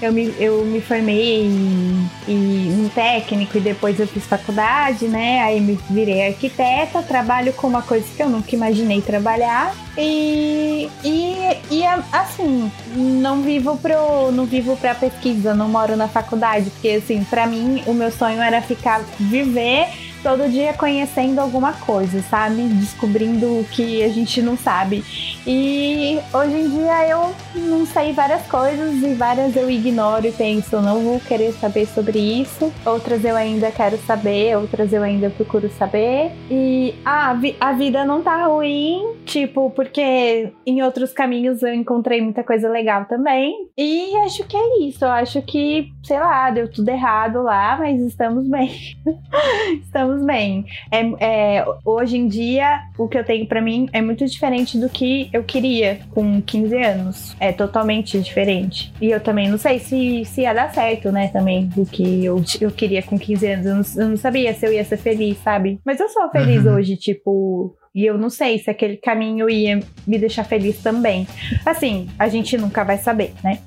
[0.00, 5.40] eu me, eu me formei em, em técnico e depois eu fiz faculdade, né?
[5.42, 9.74] Aí me virei arquiteta, trabalho com uma coisa que eu nunca imaginei trabalhar.
[9.96, 11.36] E, e,
[11.70, 14.30] e assim, não vivo pro.
[14.30, 18.40] não vivo pra pesquisa, não moro na faculdade, porque assim, pra mim o meu sonho
[18.40, 19.88] era ficar viver
[20.22, 22.62] todo dia conhecendo alguma coisa, sabe?
[22.62, 25.04] Descobrindo o que a gente não sabe.
[25.46, 30.80] E hoje em dia eu não sei várias coisas e várias eu ignoro e penso,
[30.80, 32.72] não vou querer saber sobre isso.
[32.84, 36.32] Outras eu ainda quero saber, outras eu ainda procuro saber.
[36.50, 42.42] E ah, a vida não tá ruim, tipo, porque em outros caminhos eu encontrei muita
[42.42, 43.68] coisa legal também.
[43.76, 45.04] E acho que é isso.
[45.04, 48.70] Eu acho que, sei lá, deu tudo errado lá, mas estamos bem.
[49.82, 50.66] estamos bem.
[50.90, 54.88] É, é, hoje em dia, o que eu tenho para mim é muito diferente do
[54.88, 57.36] que eu queria com 15 anos.
[57.40, 58.92] É totalmente diferente.
[59.00, 61.28] E eu também não sei se, se ia dar certo, né?
[61.28, 63.66] Também do que eu, eu queria com 15 anos.
[63.66, 65.80] Eu não, eu não sabia se eu ia ser feliz, sabe?
[65.84, 66.74] Mas eu sou feliz uhum.
[66.74, 67.76] hoje, tipo.
[67.94, 71.26] E eu não sei se aquele caminho ia me deixar feliz também.
[71.64, 73.58] Assim, a gente nunca vai saber, né?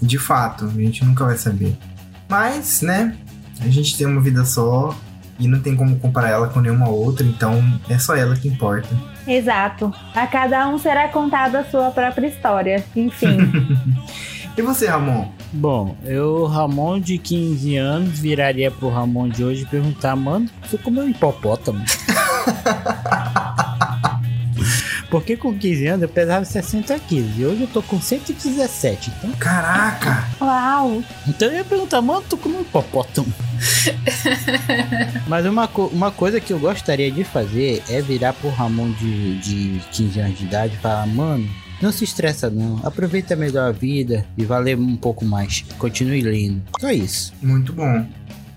[0.00, 1.76] De fato, a gente nunca vai saber.
[2.28, 3.16] Mas, né?
[3.60, 4.96] A gente tem uma vida só
[5.42, 8.88] e não tem como comparar ela com nenhuma outra, então é só ela que importa.
[9.26, 9.92] Exato.
[10.14, 12.84] A cada um será contada a sua própria história.
[12.94, 13.38] Enfim.
[14.56, 15.28] e você, Ramon?
[15.52, 20.78] Bom, eu, Ramon de 15 anos, viraria pro Ramon de hoje e perguntar, mano, você
[20.78, 21.84] comeu um hipopótamo?
[25.12, 29.12] Porque com 15 anos eu pesava 60 quilos e hoje eu tô com 117.
[29.18, 29.30] Então...
[29.32, 30.26] Caraca!
[30.40, 31.04] Uau!
[31.28, 33.30] Então eu ia perguntar, mano, tu como um hipopótamo?
[35.28, 39.38] Mas uma, co uma coisa que eu gostaria de fazer é virar pro Ramon de,
[39.40, 41.46] de 15 anos de idade e falar, mano,
[41.82, 45.62] não se estressa não, aproveita melhor a vida e valeu um pouco mais.
[45.76, 46.62] Continue lendo.
[46.80, 47.34] Só isso.
[47.42, 48.06] Muito bom.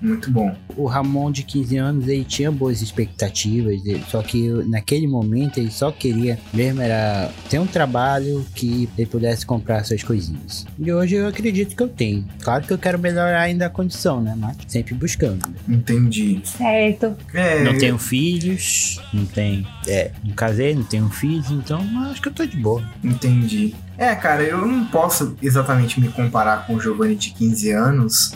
[0.05, 0.55] Muito bom.
[0.77, 5.91] O Ramon de 15 anos, ele tinha boas expectativas, só que naquele momento ele só
[5.91, 10.65] queria mesmo era ter um trabalho que ele pudesse comprar suas coisinhas.
[10.77, 12.25] E hoje eu acredito que eu tenho.
[12.43, 14.35] Claro que eu quero melhorar ainda a condição, né?
[14.37, 15.41] Mas sempre buscando.
[15.67, 16.39] Entendi.
[16.43, 17.15] Certo.
[17.33, 19.65] É, não tenho filhos, não tenho.
[19.87, 22.83] É, não casei, não tenho filhos, então acho que eu tô de boa.
[23.03, 23.73] Entendi.
[23.97, 28.33] É, cara, eu não posso exatamente me comparar com o Giovanni de 15 anos,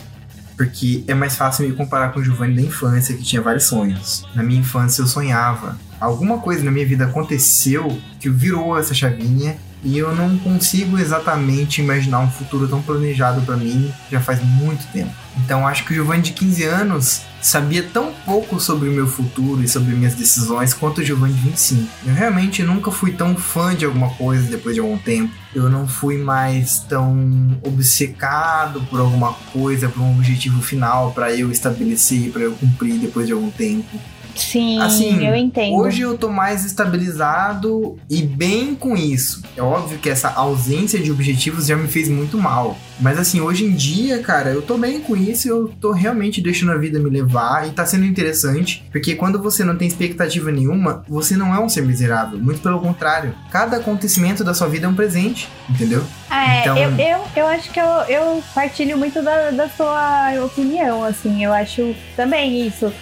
[0.60, 4.26] porque é mais fácil me comparar com o Giovanni da infância, que tinha vários sonhos.
[4.34, 5.78] Na minha infância eu sonhava.
[5.98, 11.80] Alguma coisa na minha vida aconteceu que virou essa chavinha e eu não consigo exatamente
[11.80, 15.12] imaginar um futuro tão planejado para mim já faz muito tempo.
[15.44, 19.62] Então acho que o Giovanni de 15 anos sabia tão pouco sobre o meu futuro
[19.62, 21.88] e sobre minhas decisões quanto o Giovanni de 25.
[22.06, 25.32] Eu realmente nunca fui tão fã de alguma coisa depois de algum tempo.
[25.54, 31.50] Eu não fui mais tão obcecado por alguma coisa, por um objetivo final para eu
[31.50, 33.98] estabelecer, para eu cumprir depois de algum tempo.
[34.34, 35.76] Sim, assim, eu entendo.
[35.76, 39.42] Hoje eu tô mais estabilizado e bem com isso.
[39.56, 42.76] É óbvio que essa ausência de objetivos já me fez muito mal.
[43.00, 46.72] Mas assim, hoje em dia, cara, eu tô bem com isso, eu tô realmente deixando
[46.72, 51.02] a vida me levar e tá sendo interessante, porque quando você não tem expectativa nenhuma,
[51.08, 53.34] você não é um ser miserável, muito pelo contrário.
[53.50, 56.04] Cada acontecimento da sua vida é um presente, entendeu?
[56.30, 56.76] É, então...
[56.76, 61.52] eu, eu, eu acho que eu, eu partilho muito da, da sua opinião, assim, eu
[61.52, 62.92] acho também isso.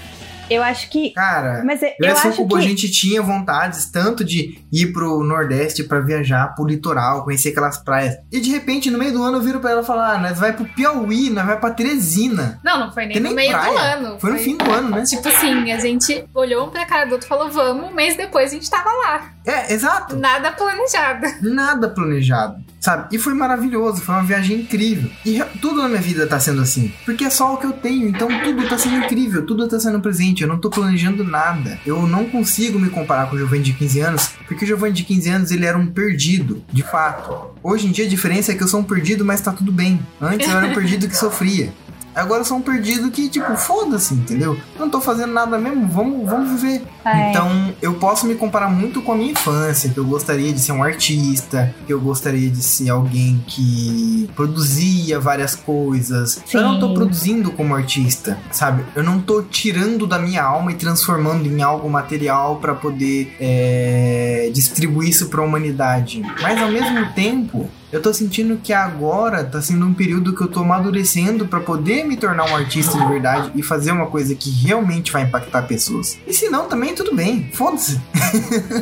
[0.50, 1.10] Eu acho que.
[1.10, 5.84] Cara, mas eu, eu acho que a gente tinha vontades tanto de ir pro Nordeste
[5.84, 8.16] para viajar pro litoral, conhecer aquelas praias.
[8.30, 10.52] E de repente, no meio do ano, eu viro pra ela falar: ah, nós vai
[10.52, 12.60] pro Piauí, nós vai pra Teresina.
[12.64, 13.70] Não, não foi nem no meio praia.
[13.70, 14.20] do ano.
[14.20, 15.02] Foi, foi, no fim do ano, né?
[15.02, 18.16] Tipo assim, a gente olhou um pra cara do outro e falou: vamos, um mês
[18.16, 19.30] depois a gente tava lá.
[19.46, 20.16] É, exato.
[20.16, 21.26] Nada planejado.
[21.42, 23.14] Nada planejado, sabe?
[23.14, 25.10] E foi maravilhoso, foi uma viagem incrível.
[25.24, 26.90] E tudo na minha vida tá sendo assim.
[27.04, 30.00] Porque é só o que eu tenho, então tudo tá sendo incrível, tudo tá sendo
[30.00, 30.42] presente.
[30.42, 31.78] Eu não tô planejando nada.
[31.84, 35.04] Eu não consigo me comparar com o Giovanni de 15 anos, porque o Giovanni de
[35.04, 37.50] 15 anos ele era um perdido, de fato.
[37.62, 40.00] Hoje em dia a diferença é que eu sou um perdido, mas tá tudo bem.
[40.20, 41.72] Antes eu era um perdido que sofria.
[42.18, 44.58] Agora eu sou um perdido que, tipo, foda-se, entendeu?
[44.78, 46.82] Não tô fazendo nada mesmo, vamos, vamos viver.
[47.04, 47.30] É.
[47.30, 50.72] Então, eu posso me comparar muito com a minha infância, que eu gostaria de ser
[50.72, 56.42] um artista, que eu gostaria de ser alguém que produzia várias coisas.
[56.44, 56.58] Sim.
[56.58, 58.84] Eu não tô produzindo como artista, sabe?
[58.96, 64.50] Eu não tô tirando da minha alma e transformando em algo material para poder é,
[64.52, 66.22] distribuir isso pra humanidade.
[66.42, 70.48] Mas ao mesmo tempo, eu tô sentindo que agora tá sendo um período que eu
[70.48, 74.50] tô amadurecendo para poder me tornar um artista de verdade e fazer uma coisa que
[74.50, 76.18] realmente vai impactar pessoas.
[76.26, 78.00] E se não, também tudo bem, foda-se.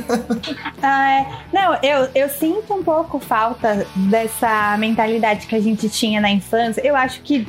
[0.82, 1.26] ah, é.
[1.52, 6.80] Não, eu, eu sinto um pouco falta dessa mentalidade que a gente tinha na infância.
[6.84, 7.46] Eu acho que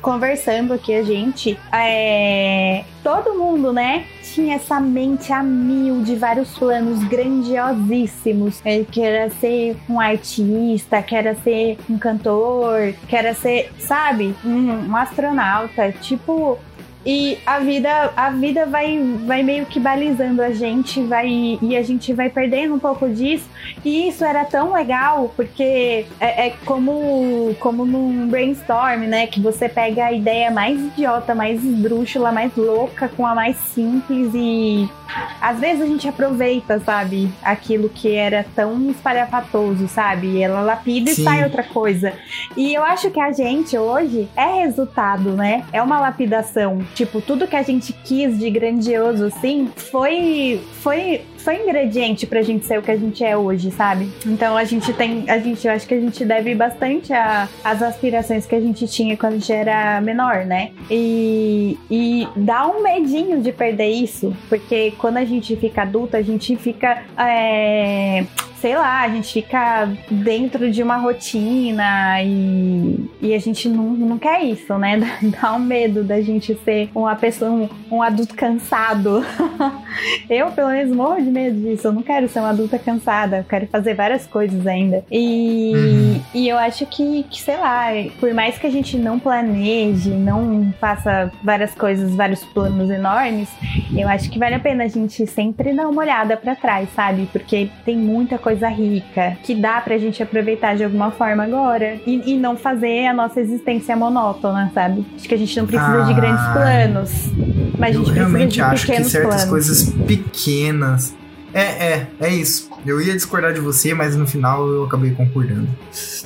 [0.00, 6.56] conversando aqui a gente, é, todo mundo, né, tinha essa mente a mil de vários
[6.58, 8.60] planos grandiosíssimos.
[8.64, 15.92] Ele queria ser um artista, queria ser um cantor, queria ser, sabe, um, um astronauta.
[15.92, 16.58] Tipo,
[17.10, 21.82] E a vida, a vida vai, vai meio que balizando a gente, vai e a
[21.82, 23.48] gente vai perdendo um pouco disso.
[23.82, 29.26] E isso era tão legal, porque é, é como, como num brainstorm, né?
[29.26, 34.32] Que você pega a ideia mais idiota, mais esdrúxula, mais louca, com a mais simples
[34.34, 34.86] e
[35.40, 40.40] às vezes a gente aproveita, sabe, aquilo que era tão espalhafatoso, sabe?
[40.40, 41.22] Ela lapida Sim.
[41.22, 42.12] e sai outra coisa.
[42.56, 45.64] E eu acho que a gente hoje é resultado, né?
[45.72, 46.84] É uma lapidação.
[46.98, 52.66] Tipo, tudo que a gente quis de grandioso, assim, foi, foi, foi ingrediente pra gente
[52.66, 54.10] ser o que a gente é hoje, sabe?
[54.26, 57.12] Então a gente tem, a gente, eu acho que a gente deve bastante
[57.62, 60.72] às aspirações que a gente tinha quando a gente era menor, né?
[60.90, 66.22] E, e dá um medinho de perder isso, porque quando a gente fica adulta, a
[66.22, 67.04] gente fica.
[67.16, 68.26] é,
[68.60, 74.18] sei lá, a gente fica dentro de uma rotina e, e a gente não, não
[74.18, 74.98] quer isso, né?
[75.40, 79.24] Dá, um medo da gente ser uma pessoa, um, um adulto cansado.
[80.28, 81.88] eu, pelo menos, morro de medo disso.
[81.88, 85.04] Eu não quero ser uma adulta cansada, eu quero fazer várias coisas ainda.
[85.10, 86.20] E, Uhum.
[86.34, 90.72] e eu acho que, que, sei lá, por mais que a gente não planeje, não
[90.80, 93.48] faça várias coisas, vários planos enormes,
[93.96, 97.28] eu acho que vale a pena a gente sempre dar uma olhada pra trás, sabe?
[97.32, 102.32] Porque tem muita coisa rica que dá pra gente aproveitar de alguma forma agora e,
[102.32, 105.04] e não fazer a nossa existência monótona, sabe?
[105.16, 107.30] Acho que a gente não precisa de grandes planos,
[107.78, 109.50] mas a Eu gente precisa realmente de acho que pequenos certas planos.
[109.50, 111.14] coisas pequenas.
[111.52, 112.68] É, é, é isso.
[112.86, 115.68] Eu ia discordar de você, mas no final eu acabei concordando.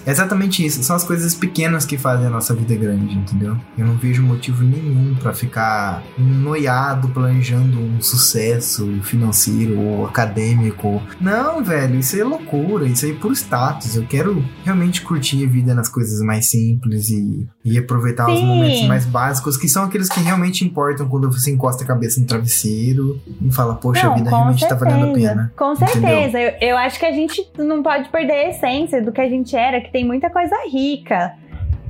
[0.05, 0.82] É exatamente isso.
[0.82, 3.57] São as coisas pequenas que fazem a nossa vida grande, entendeu?
[3.77, 11.03] Eu não vejo motivo nenhum pra ficar noiado planejando um sucesso financeiro ou acadêmico.
[11.20, 12.86] Não, velho, isso é loucura.
[12.86, 13.97] Isso aí é por status.
[13.97, 18.47] Eu quero realmente curtir a vida nas coisas mais simples e, e aproveitar os Sim.
[18.47, 22.26] momentos mais básicos, que são aqueles que realmente importam quando você encosta a cabeça no
[22.26, 25.28] travesseiro e fala, poxa, a Não, vida com realmente tá valendo a certeza.
[25.28, 25.52] pena.
[25.56, 26.40] Com certeza.
[26.40, 29.55] Eu, eu acho que a gente não pode perder a essência do que a gente
[29.55, 31.32] era, que tem muita coisa rica.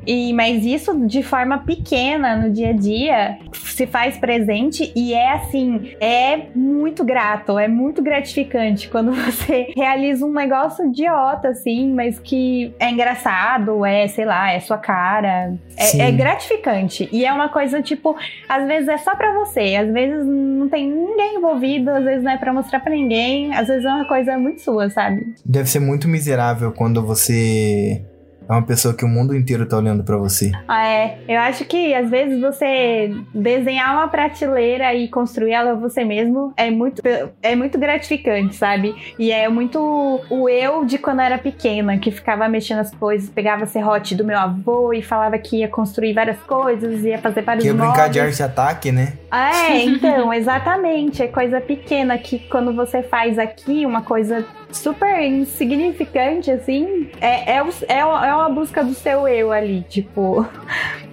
[0.06, 5.32] E, mas isso de forma pequena no dia a dia se faz presente e é
[5.32, 12.18] assim, é muito grato, é muito gratificante quando você realiza um negócio idiota, assim, mas
[12.18, 15.54] que é engraçado, é, sei lá, é sua cara.
[15.76, 17.08] É, é gratificante.
[17.10, 18.16] E é uma coisa, tipo,
[18.48, 22.32] às vezes é só pra você, às vezes não tem ninguém envolvido, às vezes não
[22.32, 25.34] é pra mostrar pra ninguém, às vezes é uma coisa muito sua, sabe?
[25.44, 28.04] Deve ser muito miserável quando você
[28.48, 30.52] é uma pessoa que o mundo inteiro tá olhando pra você.
[30.68, 31.18] Ah, é.
[31.28, 36.70] Eu acho que às vezes você desenhar uma prateleira e construir ela você mesmo é
[36.70, 37.02] muito,
[37.42, 38.94] é muito gratificante, sabe?
[39.18, 43.28] E é muito o eu de quando eu era pequena, que ficava mexendo as coisas,
[43.30, 47.64] pegava serrote do meu avô e falava que ia construir várias coisas, ia fazer vários
[47.64, 48.40] Que ia brincar de móveis.
[48.40, 49.14] arte-ataque, né?
[49.30, 51.22] É, então, exatamente.
[51.22, 57.62] É coisa pequena que quando você faz aqui uma coisa super insignificante, assim, é, é,
[57.62, 58.04] o- é, é
[58.34, 60.46] uma busca do seu eu ali, tipo.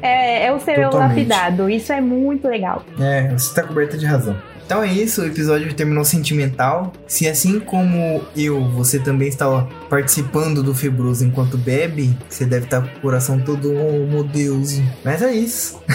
[0.02, 1.28] É, é o seu eu Totalmente.
[1.28, 1.70] lapidado.
[1.70, 2.86] Isso é muito legal.
[2.98, 4.34] É, você tá coberta de razão.
[4.66, 6.94] Então é isso, o episódio terminou sentimental.
[7.06, 12.82] Se assim como eu, você também está participando do Febroso enquanto bebe, você deve estar
[12.82, 14.80] com o coração todo, oh meu Deus.
[15.04, 15.80] Mas é isso.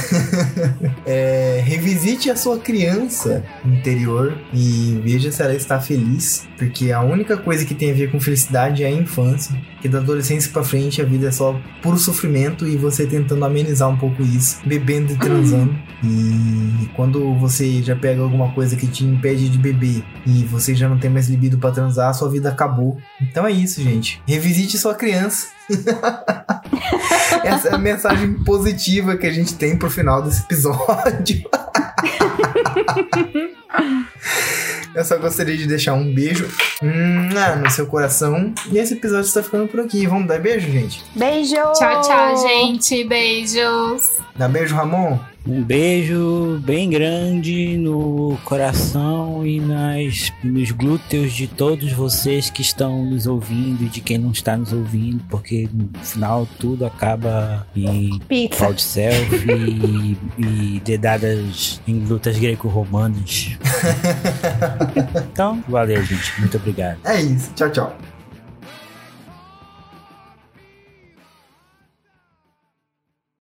[1.07, 7.37] É, revisite a sua criança interior e veja se ela está feliz, porque a única
[7.37, 9.55] coisa que tem a ver com felicidade é a infância.
[9.81, 13.89] Que da adolescência pra frente a vida é só puro sofrimento e você tentando amenizar
[13.89, 15.75] um pouco isso, bebendo e transando.
[16.07, 20.87] E quando você já pega alguma coisa que te impede de beber e você já
[20.87, 22.99] não tem mais libido pra transar, sua vida acabou.
[23.23, 24.23] Então é isso, gente.
[24.27, 25.49] Revisite sua criança.
[27.45, 31.45] Essa é a mensagem positiva que a gente tem pro final desse episódio.
[34.95, 36.49] Eu só gostaria de deixar um beijo
[36.81, 37.29] hum,
[37.61, 38.55] no seu coração.
[38.71, 40.07] E esse episódio está ficando por aqui.
[40.07, 41.03] Vamos dar beijo, gente?
[41.17, 41.57] Beijo!
[41.57, 43.03] Tchau, tchau, gente.
[43.03, 44.13] Beijos.
[44.37, 45.19] Dá beijo, Ramon?
[45.47, 53.05] Um beijo bem grande no coração e nas, nos glúteos de todos vocês que estão
[53.05, 58.19] nos ouvindo e de quem não está nos ouvindo, porque no final tudo acaba em
[58.21, 58.59] Pizza.
[58.59, 63.59] pau de selfie e, e dedadas em lutas greco-romanas.
[65.31, 66.41] então, valeu, gente.
[66.41, 66.99] Muito obrigado.
[67.05, 67.53] É isso.
[67.55, 68.14] Tchau, tchau.